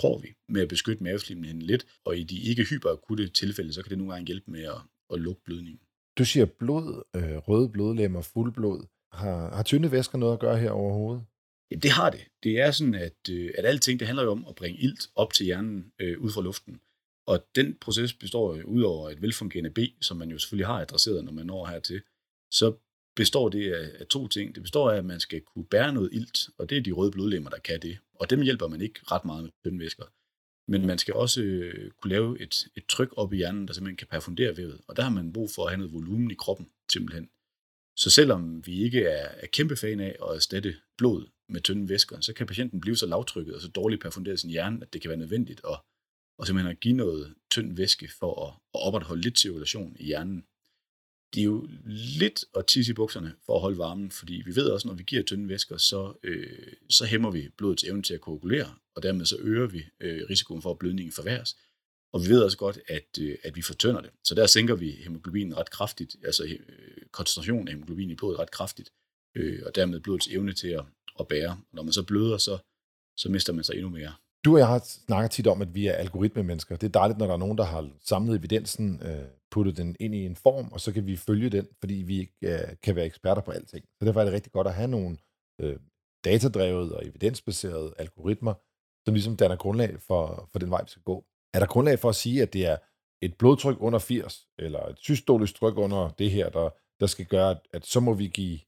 tror 0.03 0.19
vi, 0.19 0.29
med 0.49 0.63
at 0.63 0.69
beskytte 0.69 1.03
maveslimhinden 1.03 1.63
lidt. 1.63 1.87
Og 2.05 2.17
i 2.17 2.23
de 2.23 2.41
ikke 2.41 2.65
hyperakutte 2.65 3.29
tilfælde, 3.29 3.73
så 3.73 3.83
kan 3.83 3.91
det 3.91 3.99
nogle 3.99 4.13
gange 4.13 4.27
hjælpe 4.27 4.51
med 4.51 4.63
at, 4.63 4.81
at 5.13 5.21
lukke 5.21 5.43
blødningen. 5.45 5.81
Du 6.19 6.25
siger 6.25 6.47
blod, 6.47 7.03
øh, 7.17 7.37
røde 7.37 7.69
blodlemmer, 7.69 8.23
fuldblod. 8.23 8.87
Har, 9.13 9.55
har 9.57 9.63
tynde 9.63 9.93
væsker 9.93 10.19
noget 10.19 10.33
at 10.33 10.41
gøre 10.41 10.59
her 10.59 10.71
overhovedet? 10.71 11.25
Ja, 11.71 11.77
det 11.77 11.91
har 11.91 12.11
det. 12.11 12.25
Det 12.43 12.61
er 12.61 12.71
sådan, 12.71 12.95
at, 12.95 13.21
øh, 13.31 13.51
at 13.59 13.65
alting 13.65 14.01
det 14.01 14.07
handler 14.07 14.25
jo 14.25 14.31
om 14.31 14.47
at 14.49 14.55
bringe 14.55 14.81
ilt 14.81 15.11
op 15.15 15.33
til 15.33 15.47
hjernen 15.47 15.93
øh, 15.99 16.21
ud 16.21 16.31
fra 16.31 16.43
luften. 16.43 16.81
Og 17.27 17.47
den 17.55 17.77
proces 17.81 18.15
består 18.15 18.57
jo 18.57 18.63
ud 18.63 18.83
over 18.83 19.11
et 19.11 19.23
velfungerende 19.23 19.71
B, 19.71 19.79
som 20.01 20.17
man 20.17 20.31
jo 20.31 20.39
selvfølgelig 20.39 20.67
har 20.67 20.81
adresseret, 20.81 21.25
når 21.25 21.33
man 21.33 21.47
når 21.47 21.67
hertil, 21.67 22.03
så 22.51 22.75
består 23.17 23.49
det 23.49 23.73
af, 23.73 23.91
af 24.01 24.07
to 24.07 24.29
ting. 24.29 24.55
Det 24.55 24.63
består 24.63 24.91
af, 24.91 24.97
at 24.97 25.05
man 25.05 25.21
skal 25.21 25.41
kunne 25.41 25.65
bære 25.65 25.93
noget 25.93 26.11
ilt, 26.13 26.49
og 26.59 26.71
det 26.71 26.79
er 26.79 26.83
de 26.83 26.93
røde 26.93 27.11
blodlemmer, 27.11 27.51
der 27.51 27.59
kan 27.59 27.83
det. 27.83 27.99
Og 28.15 28.31
dem 28.31 28.43
hjælper 28.43 28.69
man 28.69 28.81
ikke 28.81 29.01
ret 29.03 29.25
meget 29.25 29.43
med 29.45 29.51
tyndvæsker. 29.65 30.05
Men 30.69 30.87
man 30.87 30.99
skal 30.99 31.15
også 31.15 31.43
øh, 31.43 31.91
kunne 31.91 32.11
lave 32.11 32.41
et, 32.41 32.55
et 32.77 32.87
tryk 32.87 33.09
op 33.17 33.33
i 33.33 33.37
hjernen, 33.37 33.69
der 33.69 33.75
simpelthen 33.75 33.97
kan 33.97 34.07
perfundere 34.07 34.57
vævet. 34.57 34.81
Og 34.89 34.97
der 34.97 35.03
har 35.03 35.11
man 35.11 35.33
brug 35.33 35.51
for 35.51 35.65
at 35.65 35.71
have 35.71 35.79
noget 35.79 35.93
volumen 35.93 36.31
i 36.31 36.35
kroppen, 36.35 36.69
simpelthen. 36.93 37.29
Så 37.97 38.11
selvom 38.11 38.67
vi 38.67 38.83
ikke 38.83 39.05
er, 39.05 39.29
er 39.29 39.47
kæmpe 39.47 39.77
fan 39.77 40.01
af 40.01 40.17
at 40.23 40.35
erstatte 40.37 40.77
blod 40.99 41.27
med 41.49 41.61
tynde 41.61 41.89
væsker, 41.89 42.21
så 42.21 42.33
kan 42.33 42.47
patienten 42.47 42.81
blive 42.81 42.97
så 42.97 43.07
lavtrykket 43.07 43.55
og 43.55 43.61
så 43.61 43.69
dårligt 43.69 44.03
perfunderet 44.03 44.41
sin 44.41 44.51
hjerne, 44.51 44.79
at 44.83 44.93
det 44.93 45.01
kan 45.01 45.09
være 45.09 45.19
nødvendigt 45.19 45.61
at, 45.69 45.81
at 46.39 46.47
simpelthen 46.47 46.73
at 46.73 46.81
give 46.81 46.95
noget 46.95 47.35
tynd 47.51 47.77
væske 47.77 48.09
for 48.19 48.47
at, 48.47 48.55
at 48.75 48.87
opretholde 48.87 49.23
lidt 49.23 49.39
cirkulation 49.39 49.97
i 50.01 50.05
hjernen 50.05 50.45
de 51.35 51.41
er 51.41 51.45
jo 51.45 51.69
lidt 51.85 52.45
at 52.57 52.67
tisse 52.67 52.91
i 52.91 52.95
bukserne 52.95 53.35
for 53.47 53.55
at 53.55 53.61
holde 53.61 53.79
varmen, 53.79 54.11
fordi 54.11 54.43
vi 54.45 54.57
ved 54.57 54.67
også, 54.67 54.89
når 54.89 54.95
vi 54.95 55.03
giver 55.03 55.23
tynde 55.23 55.49
væsker, 55.49 55.77
så, 55.77 56.13
øh, 56.23 56.73
så 56.91 57.05
hæmmer 57.05 57.31
vi 57.31 57.49
blodets 57.57 57.85
evne 57.85 58.03
til 58.03 58.15
at 58.15 58.21
koagulere, 58.21 58.75
og 58.95 59.03
dermed 59.03 59.27
så 59.27 59.37
øger 59.41 59.67
vi 59.67 59.85
øh, 60.01 60.23
risikoen 60.31 60.63
for, 60.63 60.71
at 60.71 60.79
blødningen 60.79 61.13
forværres. 61.13 61.57
Og 62.13 62.23
vi 62.23 62.29
ved 62.29 62.43
også 62.43 62.59
godt, 62.59 62.79
at, 62.89 63.19
øh, 63.21 63.37
at 63.43 63.57
vi 63.57 63.63
fortynder 63.63 64.01
det. 64.01 64.11
Så 64.25 64.35
der 64.35 64.47
sænker 64.47 64.75
vi 64.75 64.91
hemoglobinen 64.91 65.57
ret 65.57 65.71
kraftigt, 65.71 66.17
altså 66.25 66.45
øh, 66.45 66.59
koncentrationen 67.11 67.69
af 67.69 67.75
hemoglobin 67.75 68.11
i 68.11 68.15
blodet 68.15 68.39
ret 68.39 68.51
kraftigt, 68.51 68.93
øh, 69.35 69.63
og 69.67 69.75
dermed 69.75 70.01
blodets 70.01 70.29
evne 70.29 70.53
til 70.53 70.69
at, 70.69 70.85
at 71.21 71.29
bære. 71.29 71.51
Og 71.51 71.59
når 71.73 71.83
man 71.83 71.93
så 71.93 72.03
bløder, 72.03 72.39
så, 72.39 72.59
så 73.17 73.29
mister 73.29 73.53
man 73.53 73.65
sig 73.65 73.75
endnu 73.75 73.91
mere. 73.91 74.15
Du 74.45 74.53
og 74.53 74.59
jeg 74.59 74.67
har 74.67 74.79
snakket 74.85 75.31
tit 75.31 75.47
om, 75.47 75.63
at 75.63 75.75
vi 75.75 75.87
er 75.87 75.93
algoritmemennesker. 75.93 76.77
Det 76.77 76.87
er 76.87 77.01
dejligt, 77.01 77.19
når 77.19 77.27
der 77.27 77.33
er 77.33 77.39
nogen, 77.39 77.59
der 77.59 77.65
har 77.65 77.91
samlet 78.01 78.37
evidensen, 78.37 79.03
øh, 79.03 79.25
puttet 79.51 79.77
den 79.77 79.97
ind 80.01 80.15
i 80.15 80.27
en 80.27 80.37
form, 80.37 80.73
og 80.73 80.81
så 80.81 80.93
kan 80.93 81.07
vi 81.07 81.17
følge 81.17 81.51
den, 81.51 81.69
fordi 81.81 81.95
vi 81.95 82.19
ikke 82.19 82.35
øh, 82.43 82.77
kan 82.83 82.97
være 82.97 83.07
eksperter 83.07 83.43
på 83.43 83.51
alting. 83.51 83.85
Så 83.99 84.05
derfor 84.05 84.21
er 84.21 84.25
det 84.25 84.35
rigtig 84.35 84.53
godt 84.53 84.67
at 84.67 84.75
have 84.75 84.89
nogle 84.89 85.17
øh, 85.61 85.77
datadrevet 86.25 86.93
og 86.93 87.07
evidensbaserede 87.07 87.95
algoritmer, 87.99 88.55
som 89.07 89.15
ligesom 89.15 89.37
danner 89.37 89.57
grundlag 89.57 90.01
for, 90.01 90.49
for 90.53 90.59
den 90.59 90.71
vej, 90.71 90.83
vi 90.83 90.89
skal 90.91 91.03
gå. 91.03 91.25
Er 91.55 91.59
der 91.59 91.67
grundlag 91.67 91.99
for 91.99 92.09
at 92.09 92.15
sige, 92.15 92.43
at 92.43 92.53
det 92.53 92.67
er 92.67 92.77
et 93.23 93.39
blodtryk 93.39 93.77
under 93.81 93.99
80, 93.99 94.49
eller 94.59 94.87
et 94.87 94.99
systolisk 94.99 95.55
tryk 95.55 95.77
under 95.77 96.09
det 96.09 96.31
her, 96.31 96.51
der, 96.51 96.71
der 97.01 97.07
skal 97.07 97.27
gøre, 97.27 97.51
at, 97.51 97.59
at 97.73 97.87
så 97.87 98.01
må 98.01 98.15
vi 98.15 98.27
give, 98.27 98.59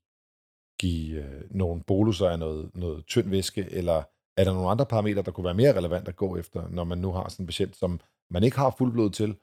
give 0.81 1.25
øh, 1.25 1.43
nogle 1.51 1.83
boluser 1.83 2.29
af 2.29 2.39
noget, 2.39 2.77
noget 2.77 3.07
tynd 3.07 3.31
væske, 3.31 3.69
eller 3.71 4.03
er 4.37 4.45
der 4.45 4.53
nogle 4.53 4.71
andre 4.71 4.87
parametre, 4.87 5.23
der 5.23 5.31
kunne 5.31 5.45
være 5.45 5.55
mere 5.55 5.77
relevant 5.77 6.09
at 6.09 6.17
gå 6.17 6.37
efter, 6.37 6.69
når 6.69 6.85
man 6.85 6.99
nu 6.99 7.13
har 7.13 7.29
sådan 7.29 7.43
en 7.43 7.47
patient, 7.47 7.77
som 7.77 8.01
man 8.31 8.45
ikke 8.45 8.57
har 8.57 8.75
fuldblod 8.79 9.11
til, 9.11 9.37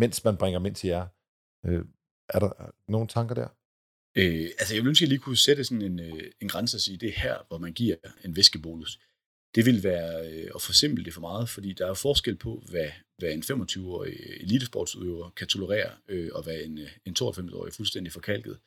mens 0.00 0.24
man 0.24 0.36
bringer 0.36 0.58
dem 0.58 0.66
ind 0.66 0.74
til 0.74 0.88
jer? 0.88 1.06
Øh, 1.66 1.84
er 2.28 2.38
der 2.38 2.72
nogle 2.88 3.08
tanker 3.08 3.34
der? 3.34 3.48
Øh, 4.16 4.48
altså 4.58 4.74
jeg 4.74 4.82
vil 4.82 4.88
ønske, 4.88 5.02
at 5.02 5.06
jeg 5.06 5.08
lige 5.08 5.18
kunne 5.18 5.36
sætte 5.36 5.64
sådan 5.64 5.82
en, 5.82 6.00
øh, 6.00 6.30
en 6.40 6.48
grænse 6.48 6.76
og 6.76 6.80
sige, 6.80 6.98
det 6.98 7.08
er 7.08 7.20
her, 7.20 7.38
hvor 7.48 7.58
man 7.58 7.72
giver 7.72 7.96
en 8.24 8.36
væskebonus. 8.36 9.00
det 9.54 9.66
vil 9.66 9.82
være 9.82 10.30
øh, 10.30 10.50
at 10.54 10.62
forsimple 10.62 11.04
det 11.04 11.14
for 11.14 11.20
meget, 11.20 11.48
fordi 11.48 11.72
der 11.72 11.86
er 11.86 11.94
forskel 11.94 12.36
på, 12.36 12.62
hvad, 12.70 12.90
hvad 13.18 13.32
en 13.32 13.42
25-årig 13.42 14.16
elitesportsudøver 14.40 15.30
kan 15.30 15.46
tolerere, 15.46 15.90
øh, 16.08 16.30
og 16.32 16.42
hvad 16.42 16.56
en, 16.60 16.78
øh, 16.78 16.90
en 17.04 17.16
92-årig 17.20 17.72
fuldstændig 17.72 18.12
forkalket 18.12 18.58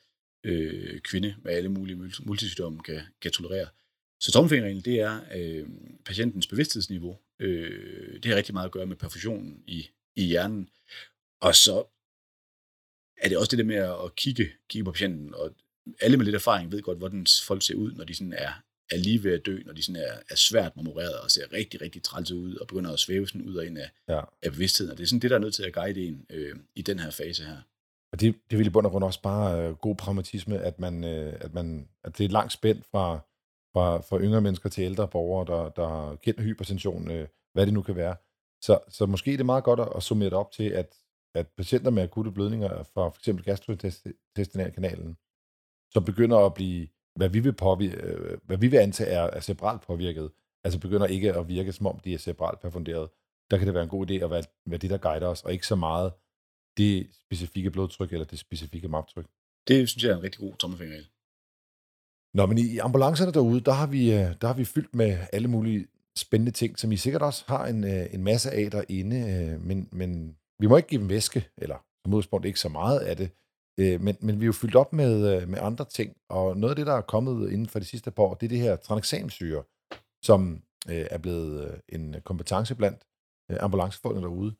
øh, 0.44 1.00
kvinde 1.00 1.34
med 1.44 1.52
alle 1.52 1.68
mulige 1.68 1.96
multisygdomme 2.26 2.80
kan, 2.80 3.00
kan 3.22 3.30
tolerere. 3.30 3.68
Så 4.20 4.32
tommelfingerreglen, 4.32 4.84
det 4.84 5.00
er 5.00 5.20
øh, 5.36 5.68
patientens 6.04 6.46
bevidsthedsniveau. 6.46 7.18
Øh, 7.38 8.22
det 8.22 8.24
har 8.24 8.36
rigtig 8.36 8.54
meget 8.54 8.66
at 8.66 8.72
gøre 8.72 8.86
med 8.86 8.96
perfusionen 8.96 9.62
i, 9.66 9.88
i 10.16 10.24
hjernen. 10.24 10.68
Og 11.40 11.54
så 11.54 11.84
er 13.16 13.28
det 13.28 13.38
også 13.38 13.50
det 13.50 13.58
der 13.58 13.64
med 13.64 13.76
at 13.76 14.16
kigge, 14.16 14.48
kigge 14.68 14.84
på 14.84 14.92
patienten, 14.92 15.34
og 15.34 15.54
alle 16.00 16.16
med 16.16 16.24
lidt 16.24 16.36
erfaring 16.36 16.72
ved 16.72 16.82
godt, 16.82 16.98
hvordan 16.98 17.26
folk 17.46 17.62
ser 17.62 17.74
ud, 17.74 17.92
når 17.92 18.04
de 18.04 18.14
sådan 18.14 18.32
er 18.32 18.52
er 18.90 18.96
lige 18.96 19.24
ved 19.24 19.32
at 19.32 19.46
dø, 19.46 19.58
når 19.66 19.72
de 19.72 19.82
sådan 19.82 20.02
er, 20.02 20.12
er 20.30 20.36
svært 20.36 20.76
marmoreret 20.76 21.20
og 21.20 21.30
ser 21.30 21.52
rigtig, 21.52 21.80
rigtig 21.80 22.02
træls 22.02 22.30
ud, 22.30 22.56
og 22.56 22.66
begynder 22.66 22.92
at 22.92 22.98
svæve 22.98 23.28
sådan 23.28 23.42
ud 23.42 23.54
og 23.54 23.66
ind 23.66 23.78
af, 23.78 23.90
ja. 24.08 24.20
af 24.42 24.52
bevidstheden. 24.52 24.92
Og 24.92 24.98
det 24.98 25.04
er 25.04 25.08
sådan 25.08 25.20
det, 25.20 25.30
der 25.30 25.36
er 25.36 25.40
nødt 25.40 25.54
til 25.54 25.62
at 25.62 25.72
guide 25.72 26.06
en 26.06 26.26
øh, 26.30 26.56
i 26.74 26.82
den 26.82 26.98
her 26.98 27.10
fase 27.10 27.44
her. 27.44 27.56
Og 28.12 28.20
det, 28.20 28.34
det 28.50 28.58
vil 28.58 28.66
i 28.66 28.70
bund 28.70 28.86
og 28.86 28.92
grund 28.92 29.04
også 29.04 29.22
bare 29.22 29.68
øh, 29.68 29.74
god 29.74 29.96
pragmatisme, 29.96 30.58
at, 30.58 30.78
man, 30.78 31.04
øh, 31.04 31.34
at, 31.40 31.54
man, 31.54 31.88
at 32.04 32.18
det 32.18 32.24
er 32.24 32.28
langt 32.28 32.52
spændt 32.52 32.86
fra, 32.90 33.20
fra, 33.72 33.96
fra 33.96 34.20
yngre 34.20 34.40
mennesker 34.40 34.68
til 34.68 34.84
ældre 34.84 35.08
borgere, 35.08 35.46
der, 35.46 35.68
der 35.68 36.16
kender 36.16 36.42
hypertension, 36.42 37.10
øh, 37.10 37.28
hvad 37.52 37.66
det 37.66 37.74
nu 37.74 37.82
kan 37.82 37.96
være. 37.96 38.16
Så, 38.60 38.78
så 38.88 39.06
måske 39.06 39.32
er 39.32 39.36
det 39.36 39.46
meget 39.46 39.64
godt 39.64 39.80
at, 39.80 39.88
at 39.96 40.02
summere 40.02 40.30
det 40.30 40.38
op 40.38 40.52
til, 40.52 40.64
at, 40.64 40.94
at 41.34 41.46
patienter 41.46 41.90
med 41.90 42.02
akutte 42.02 42.30
blødninger 42.30 42.82
fra 42.82 43.08
f.eks. 43.08 43.42
gastrointestinalkanalen, 43.44 45.16
som 45.92 46.04
begynder 46.04 46.38
at 46.38 46.54
blive 46.54 46.88
hvad 47.18 47.28
vi 47.28 47.40
vil, 47.40 47.52
påvirke, 47.52 47.96
øh, 47.96 48.38
hvad 48.44 48.56
vi 48.56 48.68
vil 48.68 48.76
antage 48.76 49.10
er, 49.10 49.22
er 49.22 49.40
cerebralt 49.40 49.82
påvirket, 49.82 50.30
altså 50.64 50.80
begynder 50.80 51.06
ikke 51.06 51.34
at 51.34 51.48
virke, 51.48 51.72
som 51.72 51.86
om 51.86 51.98
de 51.98 52.14
er 52.14 52.18
cerebralt 52.18 52.60
perfunderet, 52.60 53.08
der 53.50 53.58
kan 53.58 53.66
det 53.66 53.74
være 53.74 53.82
en 53.82 53.88
god 53.88 54.10
idé 54.10 54.14
at 54.14 54.30
være, 54.30 54.42
være 54.66 54.78
det, 54.78 54.90
der 54.90 54.98
guider 54.98 55.26
os, 55.26 55.42
og 55.42 55.52
ikke 55.52 55.66
så 55.66 55.76
meget 55.76 56.12
det 56.76 57.08
specifikke 57.12 57.70
blodtryk 57.70 58.12
eller 58.12 58.24
det 58.24 58.38
specifikke 58.38 58.88
maptryk. 58.88 59.26
Det 59.68 59.88
synes 59.88 60.04
jeg 60.04 60.12
er 60.12 60.16
en 60.16 60.22
rigtig 60.22 60.40
god 60.40 60.54
tommelfingerregel. 60.54 61.08
Nå, 62.34 62.46
men 62.46 62.58
i 62.58 62.78
ambulancerne 62.78 63.32
derude, 63.32 63.60
der 63.60 63.72
har 63.72 63.86
vi, 63.86 64.12
øh, 64.12 64.34
der 64.40 64.46
har 64.46 64.54
vi 64.54 64.64
fyldt 64.64 64.94
med 64.94 65.18
alle 65.32 65.48
mulige 65.48 65.86
spændende 66.16 66.52
ting, 66.52 66.78
som 66.78 66.92
I 66.92 66.96
sikkert 66.96 67.22
også 67.22 67.44
har 67.48 67.66
en, 67.66 67.84
øh, 67.84 68.06
en 68.14 68.24
masse 68.24 68.50
af 68.50 68.70
derinde, 68.70 69.16
øh, 69.16 69.60
men, 69.60 69.88
men 69.92 70.36
vi 70.58 70.66
må 70.66 70.76
ikke 70.76 70.88
give 70.88 71.00
dem 71.00 71.08
væske, 71.08 71.48
eller 71.58 71.76
som 72.04 72.14
udgangspunkt 72.14 72.46
ikke 72.46 72.60
så 72.60 72.68
meget 72.68 73.00
af 73.00 73.16
det, 73.16 73.30
men, 74.00 74.16
men 74.20 74.40
vi 74.40 74.44
er 74.44 74.46
jo 74.46 74.52
fyldt 74.52 74.76
op 74.76 74.92
med, 74.92 75.46
med 75.46 75.58
andre 75.62 75.84
ting, 75.84 76.16
og 76.30 76.56
noget 76.56 76.72
af 76.72 76.76
det, 76.76 76.86
der 76.86 76.92
er 76.92 77.00
kommet 77.00 77.52
inden 77.52 77.66
for 77.66 77.78
de 77.78 77.84
sidste 77.84 78.10
par 78.10 78.22
år, 78.22 78.34
det 78.34 78.46
er 78.46 78.48
det 78.48 78.58
her 78.58 78.76
tranexamsyre, 78.76 79.62
som 80.22 80.62
øh, 80.88 81.06
er 81.10 81.18
blevet 81.18 81.80
en 81.88 82.16
kompetence 82.24 82.74
blandt 82.74 83.04
øh, 83.50 83.56
ambulancefolkene 83.60 84.26
derude. 84.26 84.54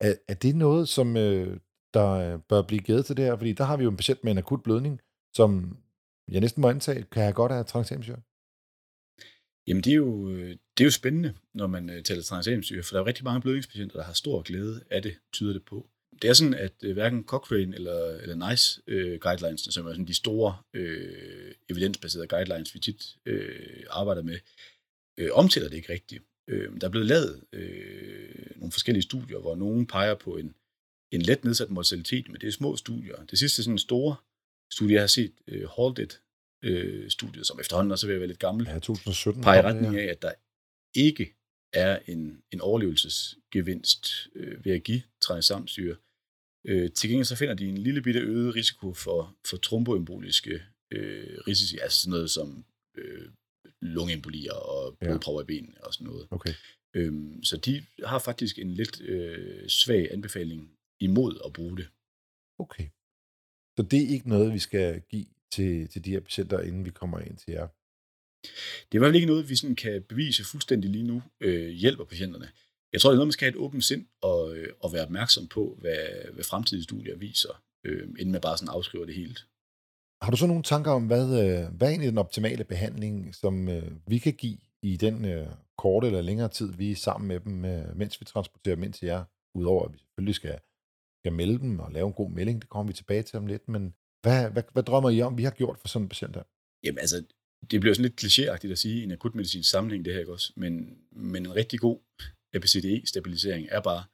Er, 0.00 0.14
er 0.28 0.34
det 0.34 0.56
noget, 0.56 0.88
som 0.88 1.16
øh, 1.16 1.60
der 1.94 2.38
bør 2.38 2.62
blive 2.62 2.82
givet 2.82 3.06
til 3.06 3.16
det 3.16 3.24
her? 3.24 3.36
Fordi 3.36 3.52
der 3.52 3.64
har 3.64 3.76
vi 3.76 3.84
jo 3.84 3.90
en 3.90 3.96
patient 3.96 4.24
med 4.24 4.32
en 4.32 4.38
akut 4.38 4.62
blødning, 4.62 5.00
som 5.36 5.76
jeg 6.32 6.40
næsten 6.40 6.60
må 6.60 6.68
antage, 6.68 7.02
kan 7.02 7.22
jeg 7.22 7.34
godt 7.34 7.52
have 7.52 7.64
tranexamsyre. 7.64 8.20
Jamen, 9.66 9.82
det 9.84 9.90
er, 9.90 9.96
jo, 9.96 10.30
øh, 10.30 10.50
det 10.50 10.80
er 10.80 10.84
jo 10.84 10.90
spændende, 10.90 11.34
når 11.54 11.66
man 11.66 11.90
øh, 11.90 12.02
taler 12.02 12.22
tranexamsyre, 12.22 12.82
for 12.82 12.94
der 12.94 13.02
er 13.02 13.06
rigtig 13.06 13.24
mange 13.24 13.40
blødningspatienter, 13.40 13.96
der 13.96 14.04
har 14.04 14.12
stor 14.12 14.42
glæde 14.42 14.84
af 14.90 15.02
det, 15.02 15.18
tyder 15.32 15.52
det 15.52 15.64
på 15.64 15.90
det 16.22 16.30
er 16.30 16.34
sådan, 16.34 16.54
at 16.54 16.72
øh, 16.82 16.92
hverken 16.92 17.24
Cochrane 17.24 17.74
eller, 17.74 18.06
eller 18.06 18.50
NICE 18.50 18.82
øh, 18.86 19.20
guidelines, 19.20 19.60
som 19.60 19.86
er 19.86 19.90
sådan 19.90 20.06
de 20.06 20.14
store 20.14 20.56
øh, 20.74 21.54
evidensbaserede 21.70 22.28
guidelines, 22.28 22.74
vi 22.74 22.78
tit 22.78 23.16
øh, 23.26 23.84
arbejder 23.90 24.22
med, 24.22 24.38
øh, 25.18 25.30
omtaler 25.32 25.68
det 25.68 25.76
ikke 25.76 25.92
rigtigt. 25.92 26.24
Øh, 26.48 26.80
der 26.80 26.86
er 26.86 26.90
blevet 26.90 27.06
lavet 27.06 27.44
øh, 27.52 28.50
nogle 28.56 28.72
forskellige 28.72 29.02
studier, 29.02 29.38
hvor 29.38 29.56
nogen 29.56 29.86
peger 29.86 30.14
på 30.14 30.36
en, 30.36 30.54
en 31.12 31.22
let 31.22 31.44
nedsat 31.44 31.70
mortalitet, 31.70 32.28
men 32.28 32.40
det 32.40 32.46
er 32.46 32.52
små 32.52 32.76
studier. 32.76 33.24
Det 33.24 33.38
sidste 33.38 33.62
sådan 33.62 33.78
store 33.78 34.16
studie, 34.72 34.94
jeg 34.94 35.02
har 35.02 35.06
set, 35.06 35.32
øh, 35.46 35.68
Halted 35.68 36.12
øh, 36.64 37.10
studiet, 37.10 37.46
som 37.46 37.60
efterhånden 37.60 37.92
også 37.92 38.06
er 38.06 38.08
ved 38.08 38.14
at 38.14 38.20
være 38.20 38.28
lidt 38.28 38.38
gammel, 38.38 38.66
ja, 38.66 38.78
2017, 38.78 39.42
peger 39.42 39.62
i 39.62 39.66
retning 39.66 39.96
af, 39.96 40.04
at 40.04 40.22
der 40.22 40.32
ikke 40.94 41.34
er 41.72 41.98
en, 42.06 42.42
en 42.52 42.60
overlevelsesgevinst 42.60 44.28
øh, 44.34 44.64
ved 44.64 44.72
at 44.72 44.84
give 44.84 45.02
tranexamsyre. 45.20 45.96
Øh, 46.66 46.90
til 46.92 47.10
gengæld 47.10 47.24
så 47.24 47.36
finder 47.36 47.54
de 47.54 47.68
en 47.68 47.78
lille 47.78 48.02
bitte 48.02 48.20
øget 48.20 48.54
risiko 48.54 48.94
for, 48.94 49.36
for 49.46 49.56
tromboemboliske 49.56 50.62
øh, 50.92 51.38
risici, 51.48 51.78
altså 51.78 51.98
sådan 51.98 52.10
noget 52.10 52.30
som 52.30 52.64
øh, 52.96 53.28
lungeembolier 53.82 54.52
og 54.52 54.98
blodpropper 54.98 55.42
i 55.42 55.44
benene 55.44 55.84
og 55.84 55.94
sådan 55.94 56.06
noget. 56.06 56.28
Okay. 56.30 56.54
Øhm, 56.96 57.44
så 57.44 57.56
de 57.56 57.86
har 58.04 58.18
faktisk 58.18 58.58
en 58.58 58.70
lidt 58.70 59.00
øh, 59.00 59.68
svag 59.68 60.12
anbefaling 60.12 60.72
imod 61.00 61.40
at 61.44 61.52
bruge 61.52 61.76
det. 61.76 61.88
Okay. 62.58 62.86
Så 63.78 63.82
det 63.82 64.02
er 64.02 64.08
ikke 64.08 64.28
noget, 64.28 64.54
vi 64.54 64.58
skal 64.58 65.00
give 65.00 65.26
til, 65.52 65.88
til 65.88 66.04
de 66.04 66.10
her 66.10 66.20
patienter, 66.20 66.60
inden 66.60 66.84
vi 66.84 66.90
kommer 66.90 67.18
ind 67.18 67.36
til 67.36 67.52
jer? 67.52 67.66
Det 68.88 68.92
er 68.92 68.94
i 68.94 68.98
hvert 68.98 69.08
fald 69.08 69.14
ikke 69.14 69.26
noget, 69.26 69.48
vi 69.48 69.56
sådan 69.56 69.76
kan 69.76 70.02
bevise 70.08 70.44
fuldstændig 70.44 70.90
lige 70.90 71.06
nu 71.06 71.22
øh, 71.40 71.68
hjælper 71.68 72.04
patienterne. 72.04 72.48
Jeg 72.92 73.00
tror, 73.00 73.10
det 73.10 73.14
er 73.14 73.18
noget, 73.18 73.26
man 73.26 73.32
skal 73.32 73.46
have 73.46 73.58
et 73.58 73.64
åbent 73.64 73.84
sind 73.84 74.06
og, 74.22 74.56
øh, 74.56 74.72
og 74.80 74.92
være 74.92 75.02
opmærksom 75.02 75.46
på, 75.46 75.78
hvad, 75.80 76.32
hvad 76.32 76.44
fremtidige 76.44 76.84
studier 76.84 77.16
viser, 77.16 77.62
øh, 77.84 78.08
inden 78.18 78.32
man 78.32 78.40
bare 78.40 78.58
sådan 78.58 78.74
afskriver 78.74 79.06
det 79.06 79.14
helt. 79.14 79.46
Har 80.22 80.30
du 80.30 80.36
så 80.36 80.46
nogle 80.46 80.62
tanker 80.62 80.90
om, 80.90 81.06
hvad, 81.06 81.24
øh, 81.24 81.76
hvad 81.76 81.88
er 81.88 81.90
egentlig 81.90 82.10
den 82.10 82.18
optimale 82.18 82.64
behandling, 82.64 83.34
som 83.34 83.68
øh, 83.68 83.90
vi 84.06 84.18
kan 84.18 84.32
give 84.32 84.58
i 84.82 84.96
den 84.96 85.24
øh, 85.24 85.46
korte 85.76 86.06
eller 86.06 86.22
længere 86.22 86.48
tid, 86.48 86.72
vi 86.72 86.90
er 86.92 86.96
sammen 86.96 87.28
med 87.28 87.40
dem, 87.40 87.64
øh, 87.64 87.96
mens 87.96 88.20
vi 88.20 88.24
transporterer 88.24 88.74
dem 88.74 88.84
ind 88.84 88.92
til 88.92 89.06
jer? 89.06 89.24
Udover 89.54 89.84
at 89.84 89.92
vi 89.92 89.98
selvfølgelig 89.98 90.34
skal, 90.34 90.58
skal 91.22 91.32
melde 91.32 91.58
dem 91.58 91.78
og 91.78 91.92
lave 91.92 92.06
en 92.06 92.12
god 92.12 92.30
melding, 92.30 92.60
det 92.62 92.70
kommer 92.70 92.90
vi 92.90 92.96
tilbage 92.96 93.22
til 93.22 93.36
om 93.36 93.46
lidt, 93.46 93.68
men 93.68 93.94
hvad, 94.22 94.50
hvad, 94.50 94.62
hvad 94.72 94.82
drømmer 94.82 95.10
I 95.10 95.22
om, 95.22 95.38
vi 95.38 95.44
har 95.44 95.50
gjort 95.50 95.78
for 95.78 95.88
sådan 95.88 96.04
en 96.04 96.08
patient 96.08 96.36
her? 96.36 96.42
Jamen 96.84 96.98
altså, 96.98 97.24
det 97.70 97.80
bliver 97.80 97.94
sådan 97.94 98.10
lidt 98.10 98.24
klichéagtigt 98.24 98.72
at 98.72 98.78
sige 98.78 99.00
i 99.00 99.02
en 99.02 99.12
akutmedicinsk 99.12 99.70
sammenhæng, 99.70 100.04
det 100.04 100.12
her 100.12 100.20
ikke 100.20 100.32
også? 100.32 100.52
Men, 100.56 100.98
men 101.12 101.46
en 101.46 101.54
rigtig 101.54 101.80
god 101.80 101.98
ABCDE-stabilisering 102.54 103.66
er 103.70 103.80
bare 103.80 104.04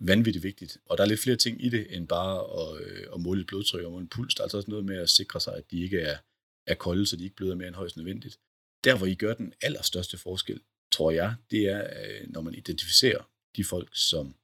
vanvittigt 0.00 0.42
vigtigt. 0.42 0.78
Og 0.86 0.98
der 0.98 1.04
er 1.04 1.08
lidt 1.08 1.20
flere 1.20 1.36
ting 1.36 1.64
i 1.64 1.68
det, 1.68 1.96
end 1.96 2.08
bare 2.08 2.36
at, 2.60 2.86
øh, 2.86 3.06
at 3.14 3.20
måle 3.20 3.40
et 3.40 3.46
blodtryk 3.46 3.84
og 3.84 3.92
måle 3.92 4.02
en 4.02 4.08
puls. 4.08 4.34
Der 4.34 4.40
er 4.40 4.44
altså 4.44 4.56
også 4.56 4.70
noget 4.70 4.84
med 4.84 4.96
at 4.96 5.10
sikre 5.10 5.40
sig, 5.40 5.56
at 5.56 5.70
de 5.70 5.82
ikke 5.82 6.00
er, 6.00 6.18
er 6.66 6.74
kolde, 6.74 7.06
så 7.06 7.16
de 7.16 7.24
ikke 7.24 7.36
bløder 7.36 7.54
mere 7.54 7.68
end 7.68 7.76
højst 7.76 7.96
nødvendigt. 7.96 8.38
Der, 8.84 8.98
hvor 8.98 9.06
I 9.06 9.14
gør 9.14 9.34
den 9.34 9.52
allerstørste 9.62 10.18
forskel, 10.18 10.60
tror 10.92 11.10
jeg, 11.10 11.34
det 11.50 11.68
er, 11.68 11.90
øh, 12.02 12.28
når 12.28 12.40
man 12.40 12.54
identificerer 12.54 13.30
de 13.56 13.64
folk, 13.64 13.90
som 13.92 14.34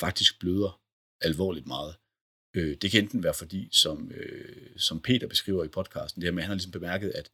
faktisk 0.00 0.40
bløder 0.40 0.79
alvorligt 1.20 1.66
meget. 1.66 1.94
Øh, 2.56 2.76
det 2.82 2.90
kan 2.90 3.02
enten 3.02 3.22
være 3.22 3.34
fordi, 3.34 3.68
som, 3.72 4.12
øh, 4.12 4.70
som 4.76 5.00
Peter 5.00 5.26
beskriver 5.26 5.64
i 5.64 5.68
podcasten, 5.68 6.22
det 6.22 6.26
her 6.26 6.32
med, 6.32 6.42
at 6.42 6.44
han 6.44 6.50
har 6.50 6.54
ligesom 6.54 6.72
bemærket, 6.72 7.10
at, 7.10 7.30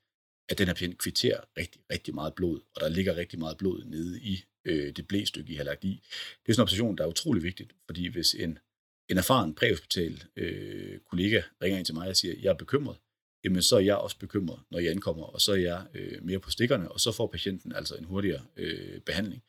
at 0.48 0.58
den 0.58 0.66
her 0.66 0.74
patient 0.74 0.98
kvitterer 0.98 1.40
rigtig, 1.58 1.80
rigtig 1.92 2.14
meget 2.14 2.34
blod, 2.34 2.60
og 2.74 2.80
der 2.80 2.88
ligger 2.88 3.16
rigtig 3.16 3.38
meget 3.38 3.58
blod 3.58 3.84
nede 3.84 4.20
i 4.20 4.44
øh, 4.64 4.96
det 4.96 5.08
blæstykke, 5.08 5.52
I 5.52 5.56
har 5.56 5.64
lagt 5.64 5.84
i. 5.84 6.02
Det 6.42 6.48
er 6.48 6.52
sådan 6.52 6.60
en 6.60 6.62
observation, 6.62 6.98
der 6.98 7.04
er 7.04 7.08
utrolig 7.08 7.42
vigtigt, 7.42 7.72
fordi 7.86 8.06
hvis 8.06 8.34
en, 8.34 8.58
en 9.08 9.18
erfaren 9.18 9.54
præhospital 9.54 10.24
øh, 10.36 10.98
kollega 11.10 11.42
ringer 11.62 11.78
ind 11.78 11.86
til 11.86 11.94
mig 11.94 12.08
og 12.08 12.16
siger, 12.16 12.34
jeg 12.42 12.50
er 12.50 12.54
bekymret, 12.54 12.96
jamen 13.44 13.62
så 13.62 13.76
er 13.76 13.80
jeg 13.80 13.96
også 13.96 14.18
bekymret, 14.18 14.60
når 14.70 14.78
jeg 14.78 14.90
ankommer, 14.90 15.24
og 15.24 15.40
så 15.40 15.52
er 15.52 15.56
jeg 15.56 15.86
øh, 15.94 16.24
mere 16.24 16.40
på 16.40 16.50
stikkerne, 16.50 16.92
og 16.92 17.00
så 17.00 17.12
får 17.12 17.26
patienten 17.26 17.72
altså 17.72 17.94
en 17.94 18.04
hurtigere 18.04 18.42
øh, 18.56 19.00
behandling, 19.00 19.42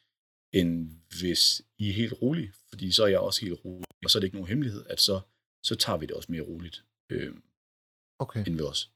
end 0.53 0.91
hvis 1.19 1.61
I 1.77 1.89
er 1.89 1.93
helt 1.93 2.21
rolig, 2.21 2.51
fordi 2.69 2.91
så 2.91 3.03
er 3.03 3.07
jeg 3.07 3.19
også 3.19 3.45
helt 3.45 3.65
rolig, 3.65 3.87
og 4.03 4.09
så 4.09 4.17
er 4.17 4.19
det 4.19 4.27
ikke 4.27 4.37
nogen 4.37 4.49
hemmelighed, 4.49 4.85
at 4.89 5.01
så, 5.01 5.19
så 5.63 5.75
tager 5.75 5.97
vi 5.97 6.05
det 6.05 6.15
også 6.15 6.31
mere 6.31 6.41
roligt 6.41 6.83
øh, 7.09 7.33
okay. 8.19 8.43
end 8.47 8.55
ved 8.55 8.65
os. 8.65 8.91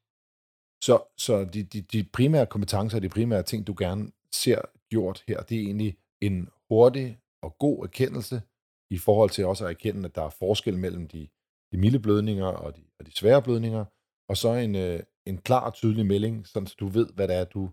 Så, 0.84 1.04
så 1.18 1.46
de, 1.54 1.64
de, 1.64 1.82
de 1.82 2.04
primære 2.04 2.46
kompetencer, 2.46 3.00
de 3.00 3.10
primære 3.10 3.44
ting, 3.44 3.68
du 3.68 3.76
gerne 3.78 4.12
ser 4.32 4.62
gjort 4.90 5.24
her, 5.28 5.42
det 5.42 5.58
er 5.58 5.62
egentlig 5.62 5.98
en 6.22 6.50
hurtig 6.70 7.20
og 7.42 7.58
god 7.58 7.84
erkendelse 7.84 8.42
i 8.90 8.98
forhold 8.98 9.30
til 9.30 9.46
også 9.46 9.66
at 9.66 9.70
erkende, 9.70 10.06
at 10.06 10.16
der 10.16 10.22
er 10.22 10.30
forskel 10.30 10.78
mellem 10.78 11.08
de, 11.08 11.28
de 11.72 11.78
milde 11.78 12.00
blødninger 12.00 12.46
og 12.46 12.76
de, 12.76 12.84
og 13.00 13.06
de 13.06 13.12
svære 13.12 13.42
blødninger, 13.42 13.86
og 14.30 14.38
så 14.38 14.54
en, 14.54 14.76
øh, 14.76 15.00
en 15.26 15.38
klar 15.38 15.66
og 15.66 15.74
tydelig 15.74 16.06
melding, 16.06 16.48
sådan 16.48 16.68
så 16.68 16.76
du 16.80 16.88
ved, 16.88 17.08
hvad 17.14 17.28
det 17.28 17.36
er, 17.36 17.44
du 17.44 17.72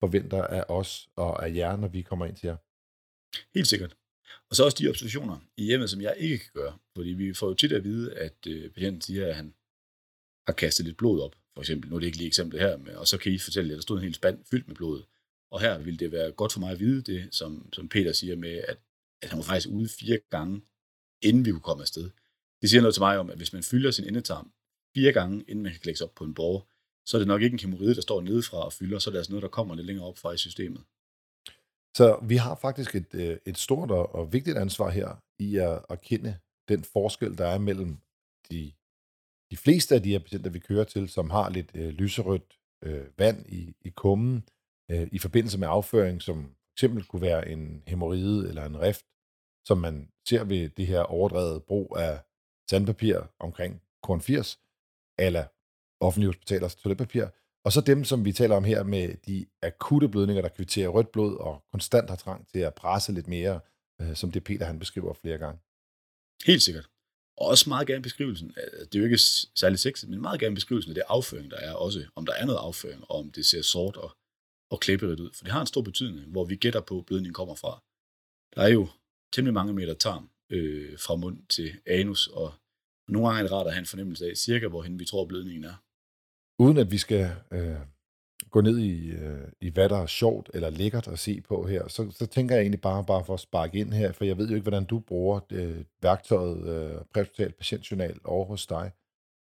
forventer 0.00 0.44
af 0.44 0.64
os 0.68 1.08
og 1.16 1.46
af 1.46 1.54
jer, 1.54 1.76
når 1.76 1.88
vi 1.88 2.02
kommer 2.02 2.26
ind 2.26 2.36
til 2.36 2.46
jer. 2.46 2.56
Helt 3.54 3.68
sikkert. 3.68 3.96
Og 4.50 4.56
så 4.56 4.64
også 4.64 4.76
de 4.80 4.88
observationer 4.88 5.38
i 5.56 5.64
hjemmet, 5.64 5.90
som 5.90 6.00
jeg 6.00 6.14
ikke 6.18 6.38
kan 6.38 6.50
gøre. 6.54 6.78
Fordi 6.96 7.10
vi 7.10 7.34
får 7.34 7.48
jo 7.48 7.54
tit 7.54 7.72
at 7.72 7.84
vide, 7.84 8.14
at 8.14 8.46
øh, 8.46 8.70
patienten 8.70 9.00
siger, 9.02 9.26
at 9.26 9.34
han 9.34 9.54
har 10.46 10.54
kastet 10.54 10.86
lidt 10.86 10.96
blod 10.96 11.20
op, 11.20 11.36
for 11.54 11.60
eksempel. 11.60 11.90
Nu 11.90 11.96
er 11.96 12.00
det 12.00 12.06
ikke 12.06 12.18
lige 12.18 12.28
eksempel 12.28 12.60
her, 12.60 12.76
men, 12.76 12.94
og 12.96 13.08
så 13.08 13.18
kan 13.18 13.32
I 13.32 13.38
fortælle, 13.38 13.72
at 13.72 13.76
der 13.76 13.82
stod 13.82 13.96
en 13.96 14.02
hel 14.04 14.14
spand 14.14 14.44
fyldt 14.50 14.68
med 14.68 14.76
blod. 14.76 15.02
Og 15.50 15.60
her 15.60 15.78
ville 15.78 15.98
det 15.98 16.12
være 16.12 16.32
godt 16.32 16.52
for 16.52 16.60
mig 16.60 16.72
at 16.72 16.80
vide 16.80 17.02
det, 17.02 17.34
som, 17.34 17.72
som 17.72 17.88
Peter 17.88 18.12
siger 18.12 18.36
med, 18.36 18.62
at, 18.68 18.78
at 19.22 19.28
han 19.28 19.38
var 19.38 19.44
faktisk 19.44 19.68
ude 19.68 19.88
fire 19.88 20.18
gange, 20.30 20.62
inden 21.22 21.44
vi 21.44 21.50
kunne 21.50 21.60
komme 21.60 21.82
afsted. 21.82 22.10
Det 22.62 22.70
siger 22.70 22.80
noget 22.80 22.94
til 22.94 23.00
mig 23.00 23.18
om, 23.18 23.30
at 23.30 23.36
hvis 23.36 23.52
man 23.52 23.62
fylder 23.62 23.90
sin 23.90 24.04
endetarm 24.04 24.52
fire 24.94 25.12
gange, 25.12 25.44
inden 25.48 25.62
man 25.62 25.72
kan 25.72 25.80
klækkes 25.80 26.00
op 26.00 26.14
på 26.14 26.24
en 26.24 26.34
borg, 26.34 26.68
så 27.06 27.16
er 27.16 27.18
det 27.18 27.28
nok 27.28 27.42
ikke 27.42 27.54
en 27.54 27.60
hemorrhide, 27.60 27.94
der 27.94 28.00
står 28.00 28.20
nedefra 28.20 28.64
og 28.64 28.72
fylder, 28.72 28.98
så 28.98 29.10
er 29.10 29.12
det 29.12 29.18
altså 29.18 29.32
noget, 29.32 29.42
der 29.42 29.48
kommer 29.48 29.74
lidt 29.74 29.86
længere 29.86 30.06
op 30.06 30.18
fra 30.18 30.32
i 30.32 30.38
systemet. 30.38 30.82
Så 31.96 32.18
vi 32.22 32.36
har 32.36 32.54
faktisk 32.54 32.94
et, 32.94 33.14
øh, 33.14 33.38
et 33.46 33.58
stort 33.58 33.90
og 33.90 34.32
vigtigt 34.32 34.58
ansvar 34.58 34.90
her 34.90 35.22
i 35.38 35.56
at, 35.56 35.84
at 35.88 36.00
kende 36.00 36.38
den 36.68 36.84
forskel, 36.84 37.38
der 37.38 37.46
er 37.46 37.58
mellem 37.58 37.98
de, 38.50 38.72
de 39.50 39.56
fleste 39.56 39.94
af 39.94 40.02
de 40.02 40.10
her 40.10 40.18
patienter, 40.18 40.50
vi 40.50 40.58
kører 40.58 40.84
til, 40.84 41.08
som 41.08 41.30
har 41.30 41.50
lidt 41.50 41.70
øh, 41.74 41.88
lyserødt 41.88 42.58
øh, 42.84 43.18
vand 43.18 43.46
i, 43.48 43.74
i 43.80 43.90
kummen, 43.90 44.48
øh, 44.90 45.08
i 45.12 45.18
forbindelse 45.18 45.58
med 45.58 45.68
afføring, 45.68 46.22
som 46.22 46.54
eksempel 46.74 47.04
kunne 47.04 47.22
være 47.22 47.48
en 47.48 47.82
hemoride 47.86 48.48
eller 48.48 48.64
en 48.64 48.80
rift, 48.80 49.06
som 49.64 49.78
man 49.78 50.10
ser 50.28 50.44
ved 50.44 50.68
det 50.68 50.86
her 50.86 51.00
overdrevet 51.00 51.64
brug 51.64 51.96
af 51.98 52.20
sandpapir 52.70 53.16
omkring 53.38 53.82
korn 54.02 54.20
80, 54.20 54.60
eller 55.18 55.44
offentlige 56.00 56.28
hospitalers 56.28 56.76
toiletpapir, 56.76 57.26
og 57.64 57.72
så 57.72 57.80
dem, 57.80 58.04
som 58.04 58.24
vi 58.24 58.32
taler 58.32 58.56
om 58.56 58.64
her 58.64 58.82
med 58.82 59.14
de 59.26 59.46
akutte 59.62 60.08
blødninger, 60.08 60.42
der 60.42 60.48
kvitterer 60.48 60.88
rødt 60.88 61.12
blod 61.12 61.36
og 61.36 61.64
konstant 61.72 62.10
har 62.10 62.16
trang 62.16 62.48
til 62.48 62.58
at 62.58 62.74
presse 62.74 63.12
lidt 63.12 63.28
mere, 63.28 63.60
øh, 64.00 64.16
som 64.16 64.32
det 64.32 64.44
Peter 64.44 64.66
han 64.66 64.78
beskriver 64.78 65.12
flere 65.12 65.38
gange. 65.38 65.60
Helt 66.46 66.62
sikkert. 66.62 66.88
Og 67.36 67.46
også 67.46 67.68
meget 67.68 67.86
gerne 67.86 68.02
beskrivelsen, 68.02 68.48
det 68.80 68.94
er 68.94 68.98
jo 68.98 69.04
ikke 69.04 69.18
særlig 69.54 69.78
sexet, 69.78 70.08
men 70.08 70.20
meget 70.20 70.40
gerne 70.40 70.54
beskrivelsen 70.54 70.90
af 70.90 70.94
det 70.94 71.04
afføring, 71.08 71.50
der 71.50 71.56
er 71.56 71.72
også, 71.72 72.04
om 72.14 72.26
der 72.26 72.32
er 72.32 72.46
noget 72.46 72.58
afføring, 72.58 73.04
og 73.08 73.18
om 73.18 73.30
det 73.32 73.46
ser 73.46 73.62
sort 73.62 73.96
og 73.96 74.10
og 74.70 74.80
klæberigt 74.80 75.20
ud, 75.20 75.30
for 75.34 75.44
det 75.44 75.52
har 75.52 75.60
en 75.60 75.66
stor 75.66 75.82
betydning, 75.82 76.30
hvor 76.30 76.44
vi 76.44 76.56
gætter 76.56 76.80
på, 76.80 76.98
at 76.98 77.06
blødningen 77.06 77.34
kommer 77.34 77.54
fra. 77.54 77.82
Der 78.54 78.62
er 78.62 78.68
jo 78.68 78.88
temmelig 79.32 79.54
mange 79.54 79.72
meter 79.72 79.94
tarm 79.94 80.30
øh, 80.50 80.98
fra 80.98 81.16
mund 81.16 81.46
til 81.48 81.80
anus, 81.86 82.26
og 82.26 82.54
nogle 83.08 83.28
gange 83.28 83.38
er 83.38 83.42
det 83.42 83.52
rart 83.52 83.66
at 83.66 83.72
have 83.72 83.80
en 83.80 83.86
fornemmelse 83.86 84.30
af 84.30 84.36
cirka, 84.36 84.68
hvorhen 84.68 84.98
vi 84.98 85.04
tror, 85.04 85.26
blødningen 85.26 85.64
er. 85.64 85.74
Uden 86.60 86.76
at 86.76 86.90
vi 86.90 86.98
skal 86.98 87.30
øh, 87.52 87.76
gå 88.50 88.60
ned 88.60 88.78
i, 88.78 89.10
øh, 89.10 89.48
i, 89.60 89.70
hvad 89.70 89.88
der 89.88 89.96
er 89.96 90.06
sjovt 90.06 90.50
eller 90.54 90.70
lækkert 90.70 91.08
at 91.08 91.18
se 91.18 91.40
på 91.40 91.66
her, 91.66 91.88
så, 91.88 92.10
så 92.10 92.26
tænker 92.26 92.54
jeg 92.54 92.62
egentlig 92.62 92.80
bare, 92.80 93.04
bare 93.06 93.24
for 93.24 93.34
at 93.34 93.40
sparke 93.40 93.78
ind 93.78 93.92
her, 93.92 94.12
for 94.12 94.24
jeg 94.24 94.38
ved 94.38 94.48
jo 94.48 94.54
ikke, 94.54 94.62
hvordan 94.62 94.84
du 94.84 94.98
bruger 94.98 95.40
øh, 95.52 95.84
værktøjet 96.02 96.68
øh, 96.68 97.04
præhospital 97.14 97.52
patientjournal 97.52 98.20
over 98.24 98.44
hos 98.44 98.66
dig. 98.66 98.92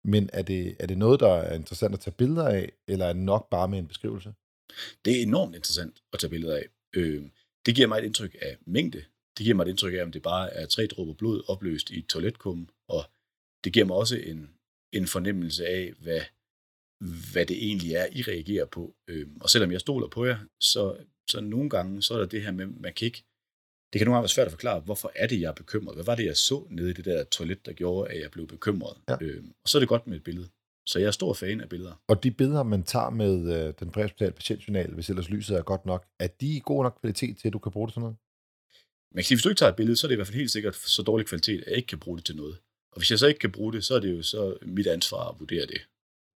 Men 0.04 0.30
er 0.32 0.42
det, 0.42 0.76
er 0.78 0.86
det 0.86 0.98
noget, 0.98 1.20
der 1.20 1.34
er 1.34 1.54
interessant 1.54 1.94
at 1.94 2.00
tage 2.00 2.14
billeder 2.14 2.48
af, 2.48 2.72
eller 2.88 3.06
er 3.06 3.12
det 3.12 3.22
nok 3.22 3.50
bare 3.50 3.68
med 3.68 3.78
en 3.78 3.88
beskrivelse? 3.88 4.34
Det 5.04 5.18
er 5.18 5.22
enormt 5.22 5.54
interessant 5.54 6.02
at 6.12 6.18
tage 6.18 6.30
billeder 6.30 6.56
af. 6.56 6.66
Øh, 6.96 7.22
det 7.66 7.74
giver 7.74 7.88
mig 7.88 7.98
et 7.98 8.04
indtryk 8.04 8.36
af 8.42 8.56
mængde. 8.66 8.98
Det 9.36 9.44
giver 9.44 9.56
mig 9.56 9.62
et 9.62 9.70
indtryk 9.70 9.94
af, 9.94 10.02
om 10.02 10.12
det 10.12 10.22
bare 10.22 10.54
er 10.54 10.66
tre 10.66 10.86
dråber 10.86 11.14
blod 11.14 11.42
opløst 11.48 11.90
i 11.90 11.98
et 11.98 12.06
toiletkum. 12.06 12.68
Og 12.88 13.02
det 13.64 13.72
giver 13.72 13.86
mig 13.86 13.96
også 13.96 14.16
en, 14.16 14.50
en 14.92 15.06
fornemmelse 15.06 15.66
af, 15.66 15.92
hvad, 16.02 16.20
hvad 17.32 17.46
det 17.46 17.56
egentlig 17.66 17.94
er, 17.94 18.06
I 18.12 18.22
reagerer 18.22 18.66
på. 18.66 18.94
Øh, 19.08 19.26
og 19.40 19.50
selvom 19.50 19.72
jeg 19.72 19.80
stoler 19.80 20.08
på 20.08 20.24
jer, 20.24 20.38
så, 20.60 20.96
så 21.30 21.40
nogle 21.40 21.70
gange, 21.70 22.02
så 22.02 22.14
er 22.14 22.18
der 22.18 22.26
det 22.26 22.42
her 22.42 22.52
med, 22.52 22.66
man 22.66 22.92
kan 22.92 23.06
ikke, 23.06 23.24
det 23.92 23.98
kan 23.98 24.06
nogle 24.06 24.16
gange 24.16 24.22
være 24.22 24.28
svært 24.28 24.46
at 24.46 24.52
forklare, 24.52 24.80
hvorfor 24.80 25.12
er 25.16 25.26
det, 25.26 25.40
jeg 25.40 25.48
er 25.48 25.52
bekymret? 25.52 25.96
Hvad 25.96 26.04
var 26.04 26.14
det, 26.14 26.24
jeg 26.24 26.36
så 26.36 26.66
nede 26.70 26.90
i 26.90 26.92
det 26.92 27.04
der 27.04 27.24
toilet, 27.24 27.66
der 27.66 27.72
gjorde, 27.72 28.10
at 28.10 28.20
jeg 28.20 28.30
blev 28.30 28.46
bekymret? 28.46 28.96
Ja. 29.08 29.16
Øh, 29.20 29.44
og 29.64 29.68
så 29.68 29.78
er 29.78 29.80
det 29.80 29.88
godt 29.88 30.06
med 30.06 30.16
et 30.16 30.24
billede. 30.24 30.48
Så 30.86 30.98
jeg 30.98 31.06
er 31.06 31.10
stor 31.10 31.34
fan 31.34 31.60
af 31.60 31.68
billeder. 31.68 32.02
Og 32.08 32.22
de 32.22 32.30
billeder, 32.30 32.62
man 32.62 32.82
tager 32.82 33.10
med 33.10 33.34
øh, 33.56 33.74
den 33.80 33.90
præhospitale 33.90 34.32
patientjournal, 34.32 34.94
hvis 34.94 35.08
ellers 35.08 35.30
lyset 35.30 35.56
er 35.56 35.62
godt 35.62 35.86
nok, 35.86 36.06
er 36.18 36.26
de 36.26 36.46
i 36.46 36.60
god 36.64 36.82
nok 36.82 36.98
kvalitet 37.00 37.38
til, 37.38 37.48
at 37.48 37.52
du 37.52 37.58
kan 37.58 37.72
bruge 37.72 37.88
det 37.88 37.92
til 37.92 38.00
noget? 38.00 38.16
Man 39.14 39.22
kan 39.22 39.24
sige, 39.24 39.36
hvis 39.36 39.42
du 39.42 39.48
ikke 39.48 39.58
tager 39.58 39.70
et 39.70 39.76
billede, 39.76 39.96
så 39.96 40.06
er 40.06 40.08
det 40.08 40.14
i 40.14 40.16
hvert 40.16 40.26
fald 40.26 40.36
helt 40.36 40.50
sikkert 40.50 40.76
så 40.76 41.02
dårlig 41.02 41.26
kvalitet, 41.26 41.60
at 41.60 41.66
jeg 41.66 41.76
ikke 41.76 41.86
kan 41.86 41.98
bruge 41.98 42.18
det 42.18 42.24
til 42.24 42.36
noget. 42.36 42.58
Og 42.92 42.98
hvis 42.98 43.10
jeg 43.10 43.18
så 43.18 43.26
ikke 43.26 43.40
kan 43.40 43.52
bruge 43.52 43.72
det, 43.72 43.84
så 43.84 43.94
er 43.94 44.00
det 44.00 44.16
jo 44.16 44.22
så 44.22 44.58
mit 44.62 44.86
ansvar 44.86 45.28
at 45.28 45.40
vurdere 45.40 45.66
det. 45.66 45.80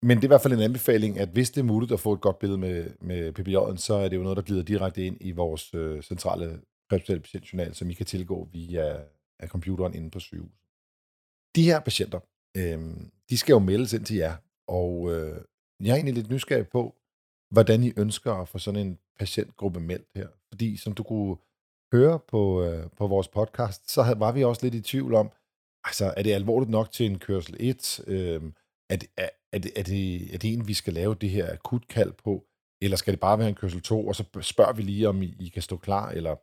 Men 0.02 0.16
det 0.16 0.24
er 0.24 0.26
i 0.26 0.34
hvert 0.34 0.42
fald 0.42 0.52
en 0.52 0.60
anbefaling, 0.60 1.18
at 1.18 1.28
hvis 1.28 1.50
det 1.50 1.60
er 1.60 1.64
muligt 1.64 1.92
at 1.92 2.00
få 2.00 2.12
et 2.12 2.20
godt 2.20 2.38
billede 2.38 2.58
med, 2.58 2.90
med 3.00 3.38
PPJ'en, 3.38 3.76
så 3.76 3.94
er 3.94 4.08
det 4.08 4.16
jo 4.16 4.22
noget, 4.22 4.36
der 4.36 4.42
glider 4.42 4.62
direkte 4.62 5.06
ind 5.06 5.16
i 5.20 5.30
vores 5.30 5.74
øh, 5.74 6.02
centrale 6.02 6.60
præhospitale 6.88 7.20
patientjournal, 7.20 7.74
som 7.74 7.90
I 7.90 7.92
kan 7.92 8.06
tilgå 8.06 8.48
via 8.52 8.96
af 9.38 9.48
computeren 9.48 9.94
inde 9.94 10.10
på 10.10 10.20
sygehuset. 10.20 10.58
De 11.56 11.64
her 11.64 11.80
patienter, 11.80 12.20
øh, 12.56 12.80
de 13.30 13.38
skal 13.38 13.52
jo 13.52 13.58
meldes 13.58 13.92
ind 13.92 14.04
til 14.04 14.16
jer, 14.16 14.36
og 14.66 15.12
øh, 15.12 15.36
jeg 15.80 15.90
er 15.90 15.94
egentlig 15.94 16.14
lidt 16.14 16.30
nysgerrig 16.30 16.68
på, 16.68 16.94
hvordan 17.50 17.84
I 17.84 17.92
ønsker 17.96 18.32
at 18.32 18.48
få 18.48 18.58
sådan 18.58 18.86
en 18.86 18.98
patientgruppe 19.18 19.80
meldt 19.80 20.08
her. 20.14 20.28
Fordi 20.48 20.76
som 20.76 20.92
du 20.92 21.02
kunne 21.02 21.36
høre 21.92 22.18
på, 22.18 22.62
øh, 22.64 22.90
på 22.96 23.06
vores 23.06 23.28
podcast, 23.28 23.90
så 23.90 24.14
var 24.18 24.32
vi 24.32 24.44
også 24.44 24.66
lidt 24.66 24.74
i 24.74 24.80
tvivl 24.80 25.14
om, 25.14 25.30
altså 25.84 26.14
er 26.16 26.22
det 26.22 26.32
alvorligt 26.32 26.70
nok 26.70 26.92
til 26.92 27.06
en 27.06 27.18
kørsel 27.18 27.56
1? 27.60 28.00
Øh, 28.06 28.42
er, 28.92 28.96
det, 28.96 29.08
er, 29.16 29.28
er, 29.52 29.58
det, 29.58 29.72
er, 29.78 29.82
det, 29.82 30.34
er 30.34 30.38
det 30.38 30.52
en, 30.52 30.68
vi 30.68 30.74
skal 30.74 30.92
lave 30.92 31.14
det 31.14 31.30
her 31.30 31.52
akutkald 31.52 32.12
på? 32.12 32.46
Eller 32.82 32.96
skal 32.96 33.12
det 33.12 33.20
bare 33.20 33.38
være 33.38 33.48
en 33.48 33.54
kørsel 33.54 33.82
2, 33.82 34.06
og 34.06 34.16
så 34.16 34.24
spørger 34.40 34.72
vi 34.72 34.82
lige, 34.82 35.08
om 35.08 35.22
I, 35.22 35.36
I 35.40 35.48
kan 35.48 35.62
stå 35.62 35.76
klar? 35.76 36.10
Eller 36.10 36.36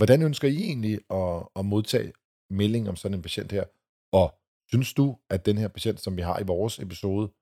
Hvordan 0.00 0.22
ønsker 0.22 0.48
I 0.48 0.56
egentlig 0.56 1.00
at, 1.10 1.48
at 1.56 1.64
modtage 1.64 2.12
melding 2.50 2.88
om 2.88 2.96
sådan 2.96 3.14
en 3.14 3.22
patient 3.22 3.52
her? 3.52 3.64
Og 4.12 4.38
synes 4.68 4.94
du, 4.94 5.18
at 5.30 5.46
den 5.46 5.58
her 5.58 5.68
patient, 5.68 6.00
som 6.00 6.16
vi 6.16 6.22
har 6.22 6.38
i 6.40 6.46
vores 6.46 6.78
episode, 6.78 7.32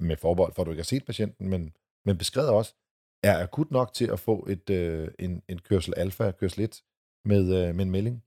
med 0.00 0.16
forbehold 0.16 0.52
for, 0.52 0.62
at 0.62 0.66
du 0.66 0.70
ikke 0.70 0.80
har 0.80 0.92
set 0.94 1.04
patienten, 1.04 1.48
men, 1.48 1.76
men 2.06 2.18
beskrevet 2.18 2.50
også, 2.50 2.74
er 3.22 3.42
akut 3.42 3.70
nok 3.70 3.92
til 3.92 4.10
at 4.10 4.20
få 4.20 4.46
et, 4.48 4.70
øh, 4.70 5.08
en, 5.18 5.42
en 5.48 5.58
kørsel 5.58 5.94
alfa, 5.96 6.30
kørsel 6.30 6.60
1 6.60 6.82
med, 7.24 7.42
øh, 7.58 7.74
med 7.74 7.84
en 7.84 7.90
melding? 7.90 8.24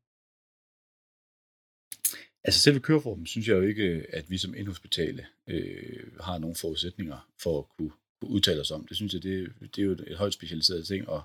Altså 2.48 2.62
selve 2.62 2.80
køreformen 2.80 3.26
synes 3.26 3.48
jeg 3.48 3.56
jo 3.56 3.62
ikke, 3.62 4.06
at 4.10 4.30
vi 4.30 4.38
som 4.38 4.56
indhospitale 4.56 5.26
øh, 5.48 6.04
har 6.20 6.38
nogle 6.38 6.56
forudsætninger 6.56 7.30
for 7.42 7.60
at 7.60 7.66
kunne, 7.70 7.92
kunne 8.22 8.32
udtale 8.32 8.62
os 8.62 8.72
om. 8.72 8.88
Det 8.88 8.98
synes 8.98 9.14
jeg, 9.14 9.24
det, 9.24 9.54
det 9.76 9.82
er 9.82 9.86
jo 9.86 9.92
et 9.92 10.18
højt 10.18 10.34
specialiseret 10.34 10.88
ting 10.88 11.10
at, 11.12 11.22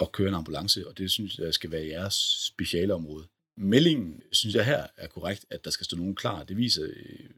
at 0.00 0.12
køre 0.12 0.28
en 0.28 0.34
ambulance, 0.34 0.88
og 0.88 0.98
det 0.98 1.10
synes 1.10 1.38
jeg 1.38 1.54
skal 1.54 1.70
være 1.70 1.86
jeres 1.86 2.14
specialeområde. 2.46 3.26
Meldingen 3.56 4.22
synes 4.32 4.54
jeg 4.54 4.64
her 4.64 4.86
er 4.96 5.06
korrekt, 5.06 5.46
at 5.50 5.64
der 5.64 5.70
skal 5.70 5.84
stå 5.84 5.96
nogen 5.96 6.14
klar. 6.14 6.44
Det 6.44 6.56
viser, 6.56 6.84
øh, 6.84 7.30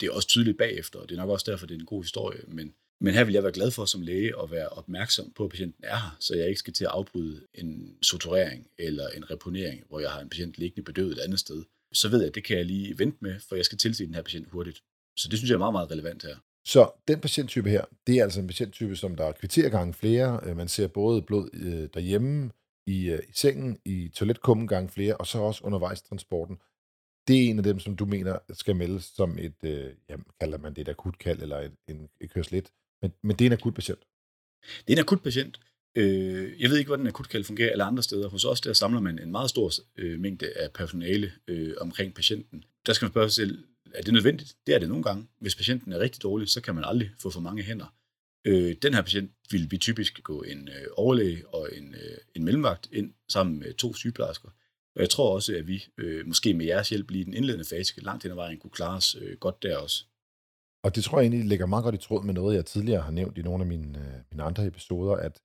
det 0.00 0.06
er 0.06 0.12
også 0.12 0.28
tydeligt 0.28 0.58
bagefter, 0.58 0.98
og 0.98 1.08
det 1.08 1.14
er 1.14 1.20
nok 1.20 1.30
også 1.30 1.50
derfor, 1.50 1.66
det 1.66 1.74
er 1.74 1.78
en 1.78 1.86
god 1.86 2.02
historie, 2.02 2.40
men 2.48 2.74
men 3.04 3.14
her 3.14 3.24
vil 3.24 3.32
jeg 3.32 3.42
være 3.42 3.52
glad 3.52 3.70
for 3.70 3.84
som 3.84 4.02
læge 4.02 4.42
at 4.42 4.50
være 4.50 4.68
opmærksom 4.68 5.32
på, 5.36 5.44
at 5.44 5.50
patienten 5.50 5.84
er 5.84 5.96
her, 5.96 6.16
så 6.20 6.34
jeg 6.34 6.48
ikke 6.48 6.58
skal 6.58 6.72
til 6.72 6.84
at 6.84 6.90
afbryde 6.90 7.46
en 7.54 7.98
suturering 8.02 8.70
eller 8.78 9.08
en 9.08 9.30
reponering, 9.30 9.84
hvor 9.88 10.00
jeg 10.00 10.10
har 10.10 10.20
en 10.20 10.28
patient 10.28 10.58
liggende 10.58 10.84
bedøvet 10.84 11.12
et 11.12 11.18
andet 11.18 11.38
sted. 11.38 11.64
Så 11.92 12.08
ved 12.08 12.18
jeg, 12.18 12.28
at 12.28 12.34
det 12.34 12.44
kan 12.44 12.56
jeg 12.56 12.66
lige 12.66 12.98
vente 12.98 13.18
med, 13.20 13.40
for 13.48 13.56
jeg 13.56 13.64
skal 13.64 13.78
tilse 13.78 14.06
den 14.06 14.14
her 14.14 14.22
patient 14.22 14.48
hurtigt. 14.50 14.82
Så 15.16 15.28
det 15.28 15.38
synes 15.38 15.50
jeg 15.50 15.54
er 15.54 15.58
meget, 15.58 15.72
meget 15.72 15.90
relevant 15.90 16.22
her. 16.22 16.36
Så 16.64 16.90
den 17.08 17.20
patienttype 17.20 17.70
her, 17.70 17.84
det 18.06 18.18
er 18.18 18.22
altså 18.22 18.40
en 18.40 18.46
patienttype, 18.46 18.96
som 18.96 19.16
der 19.16 19.24
er 19.24 19.32
kvartergange 19.32 19.94
flere. 19.94 20.40
Øh, 20.46 20.56
man 20.56 20.68
ser 20.68 20.86
både 20.88 21.22
blod 21.22 21.50
øh, 21.52 21.88
derhjemme, 21.94 22.50
i, 22.86 23.10
øh, 23.10 23.18
i 23.28 23.32
sengen, 23.32 23.78
i 23.84 24.08
toiletkummen 24.08 24.66
gange 24.66 24.88
flere, 24.88 25.16
og 25.16 25.26
så 25.26 25.38
også 25.38 25.64
undervejs 25.64 26.02
transporten. 26.02 26.58
Det 27.28 27.36
er 27.36 27.50
en 27.50 27.58
af 27.58 27.64
dem, 27.64 27.78
som 27.78 27.96
du 27.96 28.06
mener 28.06 28.38
skal 28.52 28.76
meldes 28.76 29.04
som 29.04 29.38
et, 29.38 29.64
øh, 29.64 29.94
jamen, 30.08 30.26
kalder 30.40 30.58
man 30.58 30.74
det 30.74 30.80
et 30.80 30.88
akutkald 30.88 31.42
eller 31.42 31.58
et, 31.58 31.76
en, 31.88 32.08
et 32.20 32.30
kørsel 32.30 32.68
men, 33.02 33.12
men 33.22 33.36
det 33.36 33.44
er 33.44 33.48
en 33.48 33.52
akut 33.52 33.74
patient. 33.74 34.00
Det 34.86 34.92
er 34.92 34.96
en 34.96 34.98
akut 34.98 35.22
patient. 35.22 35.60
Øh, 35.96 36.60
jeg 36.60 36.70
ved 36.70 36.78
ikke, 36.78 36.88
hvordan 36.88 37.06
akutkald 37.06 37.44
fungerer 37.44 37.70
alle 37.70 37.84
andre 37.84 38.02
steder. 38.02 38.28
Hos 38.28 38.44
os 38.44 38.60
der 38.60 38.72
samler 38.72 39.00
man 39.00 39.18
en 39.18 39.30
meget 39.30 39.50
stor 39.50 39.72
øh, 39.96 40.20
mængde 40.20 40.52
af 40.56 40.72
personale 40.72 41.32
øh, 41.48 41.74
omkring 41.80 42.14
patienten. 42.14 42.64
Der 42.86 42.92
skal 42.92 43.06
man 43.06 43.12
spørge 43.12 43.28
sig 43.28 43.34
selv, 43.34 43.64
er 43.94 44.02
det 44.02 44.12
nødvendigt? 44.12 44.56
Det 44.66 44.74
er 44.74 44.78
det 44.78 44.88
nogle 44.88 45.04
gange. 45.04 45.28
Hvis 45.40 45.56
patienten 45.56 45.92
er 45.92 45.98
rigtig 45.98 46.22
dårlig, 46.22 46.48
så 46.48 46.60
kan 46.60 46.74
man 46.74 46.84
aldrig 46.84 47.10
få 47.18 47.30
for 47.30 47.40
mange 47.40 47.62
hænder. 47.62 47.94
Øh, 48.44 48.76
den 48.82 48.94
her 48.94 49.02
patient 49.02 49.30
vil 49.50 49.70
vi 49.70 49.78
typisk 49.78 50.22
gå 50.22 50.42
en 50.42 50.68
øh, 50.68 50.86
overlæge 50.96 51.48
og 51.48 51.68
en, 51.72 51.94
øh, 51.94 52.18
en 52.34 52.44
mellemvagt 52.44 52.88
ind 52.92 53.14
sammen 53.28 53.58
med 53.58 53.74
to 53.74 53.94
sygeplejersker. 53.94 54.48
Og 54.96 55.00
jeg 55.00 55.10
tror 55.10 55.34
også, 55.34 55.56
at 55.56 55.66
vi 55.66 55.84
øh, 55.98 56.26
måske 56.26 56.54
med 56.54 56.66
jeres 56.66 56.88
hjælp 56.88 57.10
lige 57.10 57.22
i 57.22 57.24
den 57.24 57.34
indledende 57.34 57.64
fase 57.64 58.00
langt 58.00 58.22
hen 58.22 58.32
ad 58.32 58.36
vejen 58.36 58.58
kunne 58.58 58.70
klare 58.70 58.96
os 58.96 59.16
øh, 59.20 59.36
godt 59.38 59.62
der 59.62 59.76
også. 59.76 60.04
Og 60.84 60.96
det 60.96 61.04
tror 61.04 61.18
jeg 61.18 61.24
egentlig 61.24 61.48
ligger 61.48 61.66
meget 61.66 61.82
godt 61.84 61.94
i 61.94 61.98
tråd 61.98 62.24
med 62.24 62.34
noget, 62.34 62.56
jeg 62.56 62.66
tidligere 62.66 63.02
har 63.02 63.10
nævnt 63.10 63.38
i 63.38 63.42
nogle 63.42 63.62
af 63.62 63.66
mine, 63.66 63.98
øh, 63.98 64.14
mine 64.30 64.42
andre 64.42 64.66
episoder, 64.66 65.12
at 65.16 65.40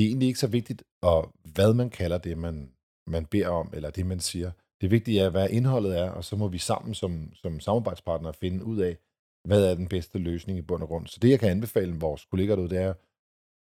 det 0.00 0.06
er 0.06 0.10
egentlig 0.10 0.26
ikke 0.26 0.40
så 0.40 0.46
vigtigt, 0.46 0.82
og 1.02 1.32
hvad 1.44 1.74
man 1.74 1.90
kalder 1.90 2.18
det, 2.18 2.38
man, 2.38 2.72
man 3.06 3.26
beder 3.26 3.48
om, 3.48 3.70
eller 3.72 3.90
det, 3.90 4.06
man 4.06 4.20
siger. 4.20 4.50
Det 4.80 4.90
vigtige 4.90 5.20
er, 5.20 5.30
hvad 5.30 5.50
indholdet 5.50 5.98
er, 5.98 6.10
og 6.10 6.24
så 6.24 6.36
må 6.36 6.48
vi 6.48 6.58
sammen 6.58 6.94
som, 6.94 7.34
som 7.34 7.60
samarbejdspartnere 7.60 8.34
finde 8.34 8.64
ud 8.64 8.78
af, 8.78 8.96
hvad 9.44 9.70
er 9.70 9.74
den 9.74 9.88
bedste 9.88 10.18
løsning 10.18 10.58
i 10.58 10.62
bund 10.62 10.82
og 10.82 10.88
grund. 10.88 11.06
Så 11.06 11.18
det, 11.22 11.30
jeg 11.30 11.40
kan 11.40 11.50
anbefale 11.50 12.00
vores 12.00 12.24
kolleger 12.24 12.56
derude, 12.56 12.70
det 12.70 12.78
er, 12.78 12.94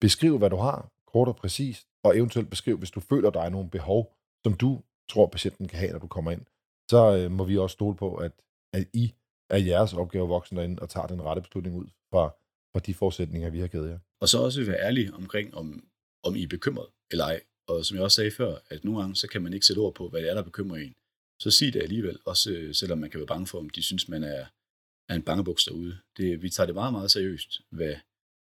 beskriv, 0.02 0.38
hvad 0.38 0.50
du 0.50 0.56
har, 0.56 0.92
kort 1.08 1.28
og 1.28 1.36
præcist, 1.36 1.88
og 2.04 2.18
eventuelt 2.18 2.50
beskriv, 2.50 2.78
hvis 2.78 2.92
du 2.92 3.00
føler, 3.00 3.30
der 3.30 3.42
er 3.42 3.50
nogle 3.50 3.70
behov, 3.70 4.16
som 4.44 4.54
du 4.54 4.82
tror, 5.10 5.28
patienten 5.28 5.68
kan 5.68 5.80
have, 5.80 5.92
når 5.92 6.00
du 6.00 6.08
kommer 6.08 6.32
ind. 6.32 6.46
Så 6.90 7.18
øh, 7.18 7.32
må 7.32 7.44
vi 7.44 7.58
også 7.58 7.74
stole 7.74 7.96
på, 7.96 8.16
at, 8.16 8.32
at 8.74 8.88
I 8.94 9.14
er 9.50 9.58
jeres 9.58 9.94
opgave 9.94 10.28
voksen 10.28 10.58
derinde 10.58 10.82
og 10.82 10.90
tager 10.90 11.08
den 11.08 11.22
rette 11.22 11.42
beslutning 11.42 11.76
ud 11.76 11.88
fra, 12.12 12.30
fra 12.74 12.80
de 12.80 12.94
forudsætninger, 12.94 13.50
vi 13.50 13.60
har 13.60 13.68
givet 13.68 13.90
jer. 13.90 14.00
Og 14.22 14.30
så 14.30 14.42
også 14.44 14.66
være 14.66 14.80
ærlig 14.80 15.14
omkring, 15.14 15.56
om, 15.56 15.84
om 16.24 16.36
I 16.36 16.44
er 16.44 16.48
bekymret 16.48 16.88
eller 17.12 17.26
ej. 17.26 17.42
Og 17.68 17.86
som 17.86 17.96
jeg 17.96 18.04
også 18.04 18.16
sagde 18.16 18.32
før, 18.32 18.58
at 18.70 18.84
nogle 18.84 19.00
gange, 19.00 19.16
så 19.16 19.28
kan 19.28 19.42
man 19.42 19.54
ikke 19.54 19.66
sætte 19.66 19.80
ord 19.80 19.96
på, 19.96 20.10
hvad 20.10 20.22
det 20.22 20.30
er, 20.30 20.34
der 20.34 20.44
bekymrer 20.44 20.78
en. 20.78 20.96
Så 21.40 21.52
sig 21.52 21.74
det 21.74 21.82
alligevel, 21.82 22.20
også 22.26 22.52
øh, 22.52 22.76
selvom 22.76 22.98
man 22.98 23.10
kan 23.10 23.20
være 23.20 23.28
bange 23.28 23.48
for, 23.48 23.60
om 23.60 23.70
de 23.70 23.84
synes, 23.84 24.08
man 24.08 24.24
er, 24.24 24.46
er 25.10 25.16
en 25.16 25.22
bangebuks 25.22 25.66
derude. 25.66 25.98
Det, 26.18 26.42
vi 26.42 26.50
tager 26.50 26.66
det 26.66 26.76
meget, 26.76 26.94
meget 26.94 27.12
seriøst, 27.12 27.62
hvad, 27.70 27.96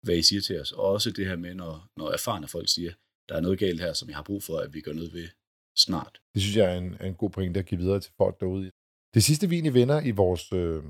hvad 0.03 0.17
I 0.17 0.23
siger 0.23 0.41
til 0.41 0.61
os. 0.61 0.73
Og 0.73 0.85
også 0.85 1.11
det 1.11 1.27
her 1.27 1.37
med, 1.37 1.55
når, 1.55 1.89
når 1.97 2.11
erfarne 2.11 2.49
folk 2.49 2.69
siger, 2.69 2.93
der 3.29 3.35
er 3.37 3.41
noget 3.41 3.59
galt 3.59 3.81
her, 3.81 3.93
som 3.93 4.09
jeg 4.09 4.17
har 4.17 4.23
brug 4.23 4.43
for, 4.43 4.59
at 4.59 4.75
vi 4.75 4.81
gør 4.81 4.93
noget 4.93 5.13
ved 5.13 5.29
snart. 5.77 6.21
Det 6.35 6.43
synes 6.43 6.57
jeg 6.57 6.75
er 6.75 6.79
en, 6.79 6.97
en 7.05 7.15
god 7.15 7.31
pointe 7.31 7.61
at 7.61 7.67
give 7.67 7.81
videre 7.81 8.01
til 8.01 8.13
folk 8.17 8.41
derude. 8.41 8.71
Det 9.15 9.23
sidste, 9.23 9.49
vi 9.49 9.55
egentlig 9.55 9.75
vender 9.75 10.01
i 10.01 10.11
vores, 10.11 10.53
øh, 10.53 10.83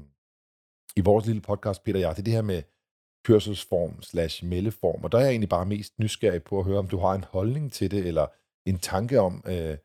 i 0.96 1.00
vores 1.00 1.26
lille 1.26 1.40
podcast, 1.40 1.83
Peter 1.85 2.09
og 2.09 2.16
det 2.16 2.22
er 2.22 2.24
det 2.24 2.33
her 2.33 2.42
med 2.42 2.62
kørselsform 3.24 4.02
slash 4.02 4.44
meldeform. 4.44 5.04
Og 5.04 5.12
der 5.12 5.18
er 5.18 5.22
jeg 5.22 5.30
egentlig 5.30 5.48
bare 5.48 5.66
mest 5.66 5.98
nysgerrig 5.98 6.42
på 6.42 6.59
at 6.59 6.64
høre, 6.64 6.78
om 6.78 6.88
du 6.88 6.98
har 6.98 7.14
en 7.14 7.24
holdning 7.24 7.72
til 7.72 7.90
det, 7.90 8.06
eller 8.06 8.26
en 8.66 8.78
tanke 8.78 9.20
om, 9.20 9.44
øh, 9.46 9.76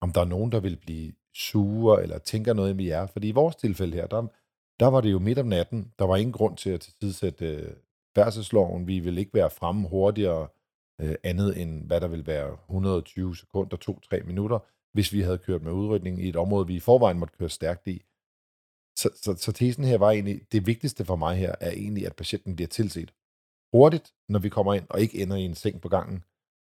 om 0.00 0.12
der 0.12 0.20
er 0.20 0.24
nogen, 0.24 0.52
der 0.52 0.60
vil 0.60 0.76
blive 0.76 1.12
sure, 1.34 2.02
eller 2.02 2.18
tænker 2.18 2.52
noget 2.52 2.76
med 2.76 2.84
jer. 2.84 3.06
Fordi 3.06 3.28
i 3.28 3.32
vores 3.32 3.56
tilfælde 3.56 3.96
her, 3.96 4.06
der, 4.06 4.26
der 4.80 4.86
var 4.86 5.00
det 5.00 5.12
jo 5.12 5.18
midt 5.18 5.38
om 5.38 5.46
natten. 5.46 5.92
Der 5.98 6.04
var 6.04 6.16
ingen 6.16 6.32
grund 6.32 6.56
til 6.56 6.70
at 6.70 6.80
tilsidesætte 6.80 7.46
øh, 7.46 7.72
færdselsloven. 8.14 8.86
Vi 8.86 8.98
ville 8.98 9.20
ikke 9.20 9.34
være 9.34 9.50
fremme 9.50 9.88
hurtigere 9.88 10.48
øh, 11.00 11.14
andet 11.24 11.62
end, 11.62 11.86
hvad 11.86 12.00
der 12.00 12.08
vil 12.08 12.26
være 12.26 12.56
120 12.68 13.36
sekunder, 13.36 13.76
2-3 14.14 14.26
minutter 14.26 14.58
hvis 14.92 15.12
vi 15.12 15.20
havde 15.20 15.38
kørt 15.38 15.62
med 15.62 15.72
udrykning 15.72 16.24
i 16.24 16.28
et 16.28 16.36
område, 16.36 16.66
vi 16.66 16.74
i 16.74 16.80
forvejen 16.80 17.18
måtte 17.18 17.34
køre 17.38 17.48
stærkt 17.48 17.86
i. 17.86 18.02
Så, 19.00 19.10
så, 19.14 19.36
så 19.36 19.52
tesen 19.52 19.84
her 19.84 19.98
var 19.98 20.10
egentlig, 20.10 20.52
det 20.52 20.66
vigtigste 20.66 21.04
for 21.04 21.16
mig 21.16 21.36
her, 21.36 21.54
er 21.60 21.70
egentlig, 21.70 22.06
at 22.06 22.16
patienten 22.16 22.56
bliver 22.56 22.68
tilset 22.68 23.14
hurtigt, 23.72 24.14
når 24.28 24.38
vi 24.38 24.48
kommer 24.48 24.74
ind, 24.74 24.86
og 24.90 25.00
ikke 25.00 25.22
ender 25.22 25.36
i 25.36 25.42
en 25.42 25.54
seng 25.54 25.80
på 25.80 25.88
gangen. 25.88 26.24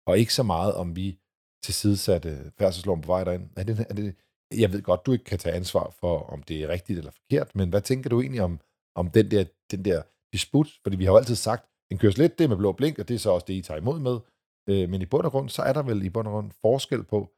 Og 0.08 0.20
ikke 0.20 0.34
så 0.34 0.44
meget, 0.44 0.74
om 0.74 0.96
vi 0.96 1.20
tilsidesatte 1.64 2.52
færdselsloven 2.58 3.02
på 3.02 3.08
vej 3.08 3.24
derind. 3.24 3.50
Er 3.56 3.64
det, 3.64 3.86
er 3.90 3.94
det, 3.94 4.16
jeg 4.52 4.72
ved 4.72 4.82
godt, 4.82 5.06
du 5.06 5.12
ikke 5.12 5.26
kan 5.26 5.40
tage 5.40 5.56
ansvar 5.56 5.96
for, 6.00 6.20
om 6.20 6.44
det 6.44 6.64
er 6.64 6.68
rigtigt 6.68 7.00
eller 7.00 7.12
forkert, 7.12 7.56
men 7.56 7.70
hvad 7.70 7.82
tænker 7.82 8.10
du 8.10 8.22
egentlig 8.22 8.42
om, 8.42 8.60
om 8.96 9.10
den, 9.10 9.32
der, 9.32 9.46
den 9.72 9.86
der 9.86 10.02
disput? 10.34 10.70
Fordi 10.84 10.96
vi 10.96 11.06
har 11.06 11.12
jo 11.12 11.18
altid 11.18 11.36
sagt, 11.36 11.70
den 11.90 11.98
køres 11.98 12.18
lidt, 12.18 12.40
det 12.40 12.50
med 12.50 12.58
blå 12.58 12.72
blink, 12.72 13.00
og 13.00 13.08
det 13.08 13.14
er 13.14 13.20
så 13.20 13.32
også 13.32 13.46
det, 13.48 13.54
I 13.54 13.62
tager 13.62 13.80
imod 13.80 14.00
med. 14.00 14.20
Øh, 14.70 14.90
men 14.90 15.02
i 15.02 15.06
bund 15.06 15.26
og 15.26 15.32
grund, 15.32 15.50
så 15.50 15.62
er 15.62 15.74
der 15.74 15.84
vel 15.84 16.06
i 16.06 16.10
bund 16.10 16.28
og 16.28 16.34
grund 16.34 16.52
forskel 16.62 17.04
på, 17.04 17.34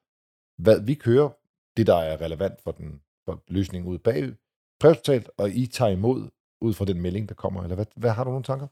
hvad 0.58 0.80
vi 0.82 0.93
kører, 0.93 1.30
det 1.78 1.88
der 1.88 1.95
er 1.95 2.21
relevant 2.21 2.62
for 2.62 2.71
den 2.71 3.02
for 3.26 3.43
løsningen 3.48 3.91
ude 3.91 4.00
bag 4.00 4.34
præhospitalt, 4.79 5.29
og 5.38 5.51
I 5.51 5.67
tager 5.67 5.91
imod 5.91 6.29
ud 6.61 6.73
fra 6.73 6.85
den 6.85 7.01
melding, 7.01 7.29
der 7.29 7.35
kommer, 7.35 7.63
eller 7.63 7.75
hvad, 7.75 7.85
hvad 7.95 8.11
har 8.11 8.23
du 8.23 8.29
nogle 8.29 8.43
tanker? 8.43 8.67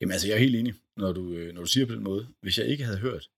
Jamen 0.00 0.12
altså, 0.12 0.28
jeg 0.28 0.34
er 0.34 0.38
helt 0.38 0.56
enig, 0.56 0.74
når 0.96 1.12
du, 1.12 1.32
øh, 1.34 1.54
når 1.54 1.60
du 1.60 1.66
siger 1.66 1.86
på 1.86 1.94
den 1.94 2.02
måde. 2.02 2.28
Hvis 2.40 2.58
jeg 2.58 2.66
ikke 2.66 2.84
havde 2.84 2.98
hørt 2.98 3.30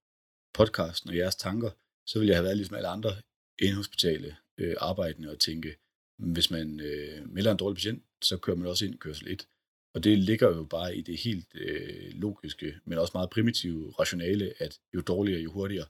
podcasten 0.55 1.11
og 1.11 1.17
jeres 1.17 1.37
tanker, 1.37 1.71
så 2.07 2.19
ville 2.19 2.31
jeg 2.31 2.37
have 2.37 2.45
været 2.45 2.57
ligesom 2.57 2.77
alle 2.77 2.89
andre 2.89 3.11
indhospitale 3.59 4.37
øh, 4.59 4.77
arbejdende 4.79 5.31
og 5.31 5.39
tænke, 5.39 5.77
hvis 6.19 6.51
man 6.51 6.81
øh, 6.81 7.29
melder 7.29 7.51
en 7.51 7.57
dårlig 7.57 7.77
patient, 7.77 8.05
så 8.23 8.39
kører 8.39 8.57
man 8.57 8.67
også 8.67 8.85
ind 8.85 8.95
i 8.95 8.99
kørsel 8.99 9.33
1. 9.33 9.49
Og 9.95 10.05
det 10.05 10.19
ligger 10.19 10.49
jo 10.49 10.65
bare 10.65 10.97
i 10.97 11.03
det 11.03 11.17
helt 11.17 11.49
øh, 11.55 12.13
logiske, 12.13 12.75
men 12.85 12.99
også 12.99 13.11
meget 13.15 13.31
primitive 13.31 13.95
rationale, 14.01 14.55
at 14.59 14.81
jo 14.95 15.01
dårligere, 15.01 15.41
jo 15.41 15.53
hurtigere. 15.53 15.87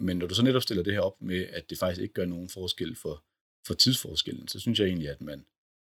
Men 0.00 0.16
når 0.16 0.26
du 0.26 0.34
så 0.34 0.42
netop 0.42 0.62
stiller 0.62 0.84
det 0.84 0.92
her 0.92 1.00
op 1.00 1.22
med, 1.22 1.46
at 1.46 1.70
det 1.70 1.78
faktisk 1.78 2.02
ikke 2.02 2.14
gør 2.14 2.24
nogen 2.24 2.48
forskel 2.48 2.96
for, 2.96 3.24
for 3.66 3.74
tidsforskellen, 3.74 4.48
så 4.48 4.60
synes 4.60 4.78
jeg 4.78 4.86
egentlig, 4.86 5.08
at 5.08 5.20
man, 5.20 5.46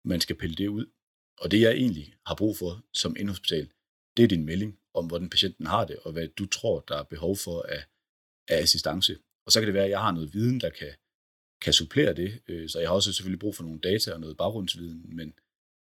man 0.06 0.22
skal 0.22 0.36
pille 0.36 0.56
det 0.56 0.68
ud. 0.68 0.86
Og 1.42 1.52
det 1.52 1.62
jeg 1.62 1.72
egentlig 1.72 2.16
har 2.26 2.36
brug 2.36 2.58
for 2.58 2.84
som 2.94 3.16
indhospital, 3.20 3.72
det 4.18 4.24
er 4.24 4.28
din 4.28 4.46
melding 4.46 4.80
om, 4.94 5.08
hvordan 5.08 5.30
patienten 5.30 5.66
har 5.66 5.86
det, 5.86 6.00
og 6.00 6.12
hvad 6.12 6.28
du 6.28 6.46
tror, 6.46 6.80
der 6.80 6.98
er 6.98 7.04
behov 7.04 7.38
for 7.38 7.62
af, 7.62 7.84
af 8.48 8.58
assistance. 8.62 9.18
Og 9.46 9.52
så 9.52 9.60
kan 9.60 9.68
det 9.68 9.74
være, 9.74 9.84
at 9.84 9.90
jeg 9.90 10.02
har 10.02 10.12
noget 10.12 10.34
viden, 10.34 10.60
der 10.62 10.70
kan, 10.70 10.94
kan 11.62 11.74
supplere 11.74 12.14
det. 12.14 12.42
Øh, 12.48 12.70
så 12.70 12.80
jeg 12.80 12.90
har 12.90 12.96
også 12.96 13.14
selvfølgelig 13.14 13.40
brug 13.40 13.56
for 13.56 13.64
nogle 13.64 13.80
data 13.80 14.14
og 14.14 14.20
noget 14.20 14.38
baggrundsviden, 14.38 15.16
men, 15.16 15.34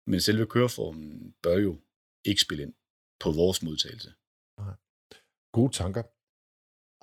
men 0.07 0.20
selve 0.20 0.47
køreformen 0.47 1.35
bør 1.43 1.59
jo 1.59 1.81
ikke 2.24 2.41
spille 2.41 2.62
ind 2.62 2.74
på 3.20 3.33
vores 3.33 3.62
modtagelse. 3.62 4.12
Gode 5.53 5.72
tanker. 5.72 6.03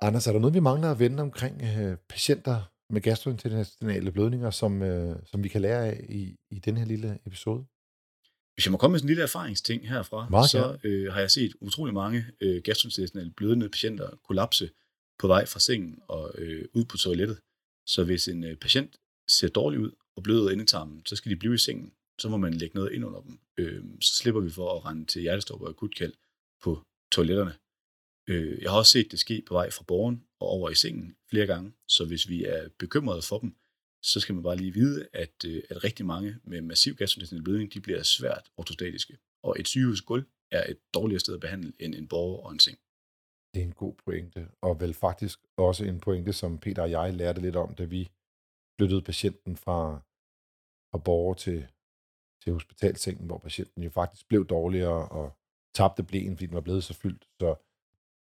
Anders, 0.06 0.26
er 0.26 0.32
der 0.32 0.40
noget, 0.40 0.54
vi 0.54 0.60
mangler 0.60 0.90
at 0.90 0.98
vende 0.98 1.22
omkring 1.22 1.62
øh, 1.62 1.96
patienter 2.08 2.77
med 2.90 3.00
gastrointestinale 3.00 4.12
blødninger, 4.12 4.50
som, 4.50 4.82
øh, 4.82 5.16
som 5.26 5.44
vi 5.44 5.48
kan 5.48 5.60
lære 5.60 5.86
af 5.86 6.06
i, 6.08 6.36
i 6.50 6.58
den 6.58 6.76
her 6.76 6.84
lille 6.84 7.18
episode? 7.26 7.64
Hvis 8.54 8.66
jeg 8.66 8.72
må 8.72 8.78
komme 8.78 8.92
med 8.92 8.98
sådan 8.98 9.06
en 9.06 9.08
lille 9.08 9.22
erfaringsting 9.22 9.88
herfra, 9.88 10.28
Meget 10.28 10.50
så 10.50 10.78
øh, 10.84 11.12
har 11.12 11.20
jeg 11.20 11.30
set 11.30 11.52
utrolig 11.60 11.94
mange 11.94 12.24
øh, 12.40 12.62
gastrointestinale 12.62 13.30
blødende 13.30 13.68
patienter 13.68 14.10
kollapse 14.28 14.70
på 15.18 15.26
vej 15.26 15.46
fra 15.46 15.60
sengen 15.60 15.98
og 16.08 16.34
øh, 16.38 16.64
ud 16.72 16.84
på 16.84 16.96
toilettet. 16.96 17.38
Så 17.86 18.04
hvis 18.04 18.28
en 18.28 18.44
øh, 18.44 18.56
patient 18.56 18.96
ser 19.28 19.48
dårlig 19.48 19.80
ud 19.80 19.90
og 20.16 20.22
bløder 20.22 20.50
inde 20.50 20.64
i 20.64 20.66
tarmen, 20.66 21.02
så 21.06 21.16
skal 21.16 21.30
de 21.30 21.36
blive 21.36 21.54
i 21.54 21.58
sengen. 21.58 21.92
Så 22.20 22.28
må 22.28 22.36
man 22.36 22.54
lægge 22.54 22.74
noget 22.74 22.92
ind 22.92 23.04
under 23.04 23.20
dem. 23.20 23.38
Øh, 23.58 23.84
så 24.00 24.14
slipper 24.14 24.40
vi 24.40 24.50
for 24.50 24.76
at 24.76 24.84
rende 24.84 25.04
til 25.04 25.22
hjertestop 25.22 25.60
og 25.62 25.68
akutkald 25.68 26.12
på 26.62 26.82
toiletterne. 27.12 27.54
Øh, 28.28 28.62
jeg 28.62 28.70
har 28.70 28.78
også 28.78 28.92
set 28.92 29.10
det 29.10 29.18
ske 29.18 29.42
på 29.46 29.54
vej 29.54 29.70
fra 29.70 29.84
borgen 29.84 30.24
og 30.40 30.48
over 30.48 30.70
i 30.70 30.74
sengen 30.74 31.16
flere 31.30 31.46
gange, 31.46 31.72
så 31.88 32.04
hvis 32.04 32.28
vi 32.28 32.44
er 32.44 32.68
bekymrede 32.78 33.22
for 33.22 33.38
dem, 33.38 33.56
så 34.02 34.20
skal 34.20 34.34
man 34.34 34.44
bare 34.44 34.56
lige 34.56 34.74
vide, 34.74 35.08
at, 35.12 35.44
øh, 35.46 35.62
at 35.70 35.84
rigtig 35.84 36.06
mange 36.06 36.36
med 36.44 36.60
massiv 36.60 36.94
gastrointestinal 36.94 37.44
blødning, 37.44 37.74
de 37.74 37.80
bliver 37.80 38.02
svært 38.02 38.50
ortostatiske. 38.56 39.18
Og 39.42 39.56
et 39.60 39.68
sygehusgulv 39.68 40.24
er 40.50 40.70
et 40.70 40.78
dårligere 40.94 41.20
sted 41.20 41.34
at 41.34 41.40
behandle 41.40 41.72
end 41.80 41.94
en 41.94 42.08
borger 42.08 42.44
og 42.44 42.52
en 42.52 42.58
seng. 42.58 42.78
Det 43.54 43.60
er 43.60 43.64
en 43.64 43.74
god 43.74 43.94
pointe, 44.04 44.48
og 44.60 44.80
vel 44.80 44.94
faktisk 44.94 45.38
også 45.56 45.84
en 45.84 46.00
pointe, 46.00 46.32
som 46.32 46.58
Peter 46.58 46.82
og 46.82 46.90
jeg 46.90 47.14
lærte 47.14 47.40
lidt 47.40 47.56
om, 47.56 47.74
da 47.74 47.84
vi 47.84 48.10
flyttede 48.78 49.02
patienten 49.02 49.56
fra, 49.56 49.94
fra 50.90 50.98
borger 50.98 51.34
til, 51.34 51.66
til 52.42 52.52
hospitalsengen, 52.52 53.26
hvor 53.26 53.38
patienten 53.38 53.82
jo 53.82 53.90
faktisk 53.90 54.28
blev 54.28 54.46
dårligere 54.46 55.08
og 55.08 55.38
tabte 55.74 56.02
blæen, 56.02 56.36
fordi 56.36 56.46
den 56.46 56.54
var 56.54 56.60
blevet 56.60 56.84
så 56.84 56.94
fyldt. 56.94 57.28
Så 57.40 57.67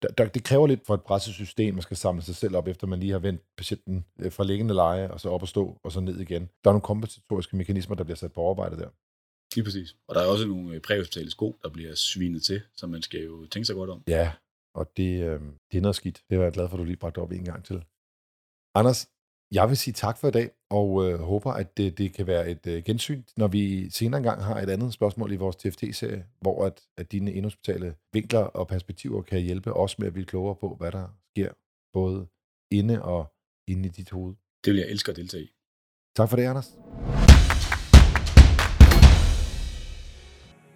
der, 0.02 0.08
der, 0.08 0.28
det 0.28 0.44
kræver 0.44 0.68
lidt 0.68 0.86
for 0.86 0.94
et 0.94 1.04
pressesystem, 1.04 1.74
man 1.74 1.82
skal 1.82 1.98
samle 1.98 2.22
sig 2.22 2.36
selv 2.36 2.56
op, 2.56 2.68
efter 2.68 2.88
man 2.88 3.00
lige 3.00 3.12
har 3.12 3.20
vendt 3.20 3.42
patienten 3.58 4.06
øh, 4.20 4.32
fra 4.32 4.44
liggende 4.44 4.74
leje, 4.74 5.12
og 5.12 5.20
så 5.20 5.30
op 5.30 5.42
og 5.42 5.48
stå, 5.48 5.80
og 5.84 5.92
så 5.92 6.00
ned 6.00 6.20
igen. 6.20 6.42
Der 6.42 6.70
er 6.70 6.74
nogle 6.74 6.82
kompensatoriske 6.82 7.58
mekanismer, 7.58 7.96
der 7.96 8.04
bliver 8.04 8.18
sat 8.18 8.34
på 8.34 8.42
overarbejde 8.42 8.78
der. 8.78 8.90
Lige 9.56 9.64
præcis. 9.64 9.96
Og 10.08 10.16
der 10.16 10.22
er 10.22 10.28
også 10.28 10.48
nogle 10.48 10.76
øh, 10.76 10.82
præhospitale 10.82 11.32
sko, 11.32 11.60
der 11.64 11.70
bliver 11.70 11.96
svinet 11.96 12.44
til, 12.44 12.62
så 12.76 12.88
man 12.88 13.02
skal 13.02 13.24
jo 13.24 13.46
tænke 13.46 13.66
sig 13.66 13.76
godt 13.76 13.90
om. 13.90 14.04
Ja, 14.08 14.32
og 14.76 14.98
det, 14.98 15.24
øh, 15.24 15.42
det 15.72 15.78
er 15.78 15.82
noget 15.82 15.96
skidt. 15.96 16.24
Det 16.30 16.38
er 16.38 16.44
jeg 16.44 16.52
glad 16.52 16.70
for, 16.70 16.76
at 16.76 16.80
du 16.80 16.84
lige 16.84 16.98
bragte 16.98 17.20
op 17.20 17.32
en 17.32 17.46
gang 17.46 17.66
til. 17.66 17.86
Anders, 18.76 19.10
jeg 19.52 19.70
vil 19.70 19.78
sige 19.78 19.94
tak 19.94 20.18
for 20.18 20.28
i 20.28 20.32
dag, 20.32 20.50
og 20.70 21.06
øh, 21.06 21.20
håber, 21.20 21.52
at 21.52 21.78
det, 21.78 21.98
det 21.98 22.14
kan 22.14 22.28
være 22.28 22.50
et 22.50 22.68
øh, 22.68 22.84
gensyn, 22.84 23.24
når 23.38 23.48
vi 23.48 23.90
senere 23.90 24.18
engang 24.18 24.44
har 24.44 24.62
et 24.62 24.70
andet 24.70 24.94
spørgsmål 24.94 25.32
i 25.32 25.36
vores 25.36 25.56
TFT-serie, 25.56 26.26
hvor 26.42 26.66
at, 26.66 26.82
at 26.98 27.12
dine 27.12 27.34
inhospitale 27.34 27.96
vinkler 28.14 28.40
og 28.40 28.68
perspektiver 28.68 29.22
kan 29.22 29.42
hjælpe 29.42 29.74
os 29.74 30.00
med 30.00 30.08
at 30.08 30.14
blive 30.14 30.26
klogere 30.26 30.56
på, 30.56 30.76
hvad 30.80 30.92
der 30.92 31.08
sker, 31.32 31.52
både 31.94 32.28
inde 32.72 33.04
og 33.04 33.34
inde 33.68 33.86
i 33.86 33.92
dit 33.92 34.10
hoved. 34.10 34.36
Det 34.66 34.74
vil 34.74 34.80
jeg 34.80 34.90
elske 34.90 35.12
at 35.12 35.16
deltage 35.16 35.44
i. 35.44 35.50
Tak 36.16 36.30
for 36.30 36.36
det, 36.36 36.44
Anders. 36.44 36.72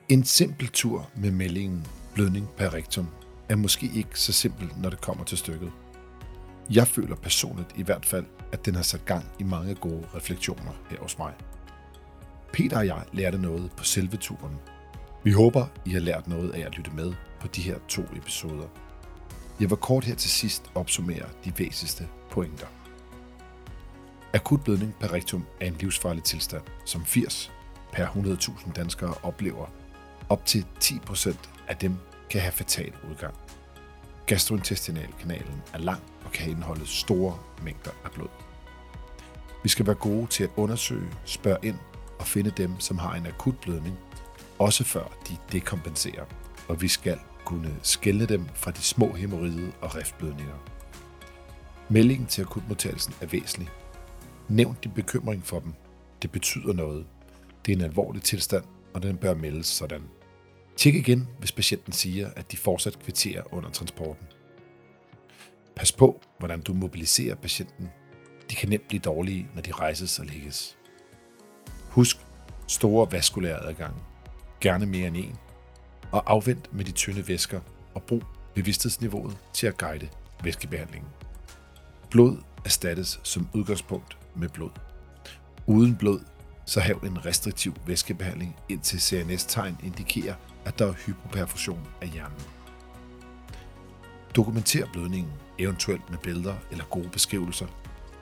En 0.09 0.23
simpel 0.23 0.67
tur 0.67 1.11
med 1.15 1.31
meldingen 1.31 1.87
blødning 2.13 2.49
per 2.57 2.73
rektum 2.73 3.07
er 3.49 3.55
måske 3.55 3.89
ikke 3.95 4.19
så 4.19 4.33
simpel, 4.33 4.69
når 4.77 4.89
det 4.89 5.01
kommer 5.01 5.23
til 5.23 5.37
stykket. 5.37 5.71
Jeg 6.69 6.87
føler 6.87 7.15
personligt 7.15 7.69
i 7.77 7.83
hvert 7.83 8.05
fald, 8.05 8.25
at 8.51 8.65
den 8.65 8.75
har 8.75 8.83
sat 8.83 9.05
gang 9.05 9.25
i 9.39 9.43
mange 9.43 9.75
gode 9.75 10.07
refleksioner 10.15 10.71
her 10.89 10.97
hos 10.99 11.17
mig. 11.17 11.33
Peter 12.53 12.77
og 12.77 12.87
jeg 12.87 13.03
lærte 13.13 13.37
noget 13.37 13.71
på 13.77 13.83
selve 13.83 14.17
turen. 14.17 14.55
Vi 15.23 15.31
håber, 15.31 15.65
I 15.85 15.89
har 15.89 15.99
lært 15.99 16.27
noget 16.27 16.51
af 16.51 16.65
at 16.65 16.77
lytte 16.77 16.91
med 16.91 17.13
på 17.39 17.47
de 17.47 17.61
her 17.61 17.77
to 17.87 18.01
episoder. 18.01 18.67
Jeg 19.59 19.69
vil 19.69 19.77
kort 19.77 20.05
her 20.05 20.15
til 20.15 20.29
sidst 20.29 20.71
opsummere 20.75 21.25
de 21.45 21.53
væsentligste 21.57 22.07
pointer. 22.31 22.67
Akut 24.33 24.63
blødning 24.63 24.95
per 24.99 25.13
rektum 25.13 25.45
er 25.59 25.65
en 25.65 25.75
livsfarlig 25.79 26.23
tilstand, 26.23 26.63
som 26.85 27.05
80 27.05 27.51
per 27.93 28.05
100.000 28.05 28.73
danskere 28.73 29.13
oplever. 29.23 29.65
Op 30.29 30.45
til 30.45 30.65
10% 30.83 31.35
af 31.67 31.77
dem 31.77 31.95
kan 32.29 32.41
have 32.41 32.51
fatal 32.51 32.93
udgang. 33.09 33.33
Gastrointestinalkanalen 34.25 35.61
er 35.73 35.77
lang 35.77 36.01
og 36.31 36.35
kan 36.35 36.49
indeholde 36.51 36.87
store 36.87 37.37
mængder 37.63 37.91
af 38.05 38.11
blod. 38.11 38.27
Vi 39.63 39.69
skal 39.69 39.85
være 39.85 39.95
gode 39.95 40.27
til 40.27 40.43
at 40.43 40.49
undersøge, 40.55 41.07
spørge 41.25 41.57
ind 41.63 41.75
og 42.19 42.27
finde 42.27 42.51
dem, 42.57 42.79
som 42.79 42.97
har 42.97 43.15
en 43.15 43.27
akut 43.27 43.55
blødning, 43.61 43.97
også 44.59 44.83
før 44.83 45.17
de 45.29 45.37
dekompenserer, 45.51 46.25
og 46.67 46.81
vi 46.81 46.87
skal 46.87 47.19
kunne 47.45 47.75
skelne 47.81 48.25
dem 48.25 48.45
fra 48.53 48.71
de 48.71 48.81
små 48.81 49.13
hemorrhide 49.13 49.71
og 49.81 49.95
riftblødninger. 49.95 50.55
Meldingen 51.89 52.27
til 52.27 52.41
akutmodtagelsen 52.41 53.13
er 53.21 53.25
væsentlig. 53.25 53.69
Nævn 54.49 54.77
din 54.83 54.91
bekymring 54.91 55.45
for 55.45 55.59
dem. 55.59 55.73
Det 56.21 56.31
betyder 56.31 56.73
noget. 56.73 57.05
Det 57.65 57.71
er 57.71 57.75
en 57.75 57.83
alvorlig 57.83 58.21
tilstand, 58.21 58.63
og 58.93 59.03
den 59.03 59.17
bør 59.17 59.33
meldes 59.33 59.67
sådan. 59.67 60.01
Tjek 60.77 60.95
igen, 60.95 61.27
hvis 61.39 61.51
patienten 61.51 61.93
siger, 61.93 62.29
at 62.35 62.51
de 62.51 62.57
fortsat 62.57 62.99
kvitterer 62.99 63.53
under 63.53 63.69
transporten. 63.69 64.27
Pas 65.75 65.91
på, 65.91 66.21
hvordan 66.39 66.61
du 66.61 66.73
mobiliserer 66.73 67.35
patienten. 67.35 67.89
De 68.49 68.55
kan 68.55 68.69
nemt 68.69 68.87
blive 68.87 68.99
dårlige, 68.99 69.47
når 69.55 69.61
de 69.61 69.71
rejses 69.71 70.19
og 70.19 70.25
lægges. 70.25 70.77
Husk 71.89 72.17
store 72.67 73.11
vaskulære 73.11 73.63
adgange. 73.63 73.99
Gerne 74.61 74.85
mere 74.85 75.07
end 75.07 75.17
en. 75.17 75.37
Og 76.11 76.31
afvent 76.31 76.73
med 76.73 76.85
de 76.85 76.91
tynde 76.91 77.27
væsker 77.27 77.59
og 77.93 78.03
brug 78.03 78.23
bevidsthedsniveauet 78.55 79.37
til 79.53 79.67
at 79.67 79.77
guide 79.77 80.09
væskebehandlingen. 80.43 81.09
Blod 82.09 82.37
erstattes 82.65 83.19
som 83.23 83.49
udgangspunkt 83.53 84.17
med 84.35 84.49
blod. 84.49 84.71
Uden 85.67 85.95
blod, 85.95 86.19
så 86.65 86.79
hav 86.79 87.03
en 87.05 87.25
restriktiv 87.25 87.73
væskebehandling 87.87 88.55
indtil 88.69 89.01
CNS-tegn 89.01 89.77
indikerer, 89.83 90.35
at 90.65 90.79
der 90.79 90.87
er 90.87 90.93
hypoperfusion 90.93 91.87
af 92.01 92.07
hjernen. 92.07 92.41
Dokumenter 94.35 94.85
blødningen, 94.93 95.31
eventuelt 95.61 96.09
med 96.09 96.17
billeder 96.17 96.55
eller 96.71 96.83
gode 96.83 97.09
beskrivelser. 97.09 97.67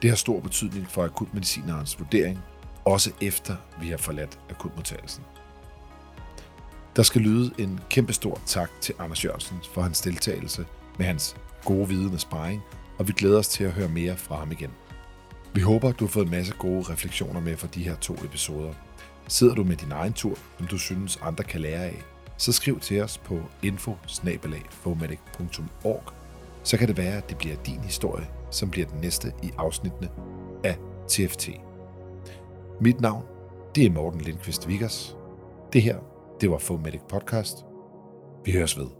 Det 0.01 0.09
har 0.09 0.17
stor 0.17 0.39
betydning 0.39 0.87
for 0.89 1.03
akutmedicinerens 1.03 1.99
vurdering, 1.99 2.39
også 2.85 3.11
efter 3.21 3.55
vi 3.81 3.87
har 3.89 3.97
forladt 3.97 4.39
akutmodtagelsen. 4.49 5.23
Der 6.95 7.03
skal 7.03 7.21
lyde 7.21 7.51
en 7.57 7.79
kæmpe 7.89 8.13
stor 8.13 8.41
tak 8.45 8.69
til 8.81 8.95
Anders 8.99 9.25
Jørgensen 9.25 9.57
for 9.73 9.81
hans 9.81 10.01
deltagelse 10.01 10.65
med 10.97 11.05
hans 11.05 11.35
gode 11.65 11.87
viden 11.87 12.13
og 12.13 12.19
sparring, 12.19 12.61
og 12.97 13.07
vi 13.07 13.13
glæder 13.17 13.39
os 13.39 13.47
til 13.47 13.63
at 13.63 13.71
høre 13.71 13.89
mere 13.89 14.17
fra 14.17 14.35
ham 14.35 14.51
igen. 14.51 14.71
Vi 15.53 15.61
håber, 15.61 15.91
du 15.91 16.05
har 16.05 16.09
fået 16.09 16.25
en 16.25 16.31
masse 16.31 16.53
gode 16.59 16.81
refleksioner 16.81 17.41
med 17.41 17.57
fra 17.57 17.67
de 17.67 17.83
her 17.83 17.95
to 17.95 18.13
episoder. 18.13 18.73
Sidder 19.27 19.55
du 19.55 19.63
med 19.63 19.75
din 19.75 19.91
egen 19.91 20.13
tur, 20.13 20.37
som 20.57 20.67
du 20.67 20.77
synes 20.77 21.19
andre 21.21 21.43
kan 21.43 21.61
lære 21.61 21.83
af, 21.83 22.03
så 22.37 22.51
skriv 22.51 22.79
til 22.79 23.01
os 23.01 23.17
på 23.17 23.41
info 23.63 23.97
så 26.63 26.77
kan 26.77 26.87
det 26.87 26.97
være, 26.97 27.17
at 27.17 27.29
det 27.29 27.37
bliver 27.37 27.55
din 27.55 27.79
historie, 27.79 28.27
som 28.51 28.69
bliver 28.69 28.87
den 28.87 29.01
næste 29.01 29.33
i 29.43 29.51
afsnittene 29.57 30.09
af 30.63 30.77
TFT. 31.07 31.49
Mit 32.81 33.01
navn, 33.01 33.23
det 33.75 33.85
er 33.85 33.91
Morten 33.91 34.21
Lindqvist 34.21 34.67
Vickers. 34.67 35.17
Det 35.73 35.81
her, 35.81 35.97
det 36.41 36.51
var 36.51 36.57
Fomedic 36.57 37.01
Podcast. 37.09 37.65
Vi 38.45 38.51
høres 38.51 38.77
ved. 38.77 38.98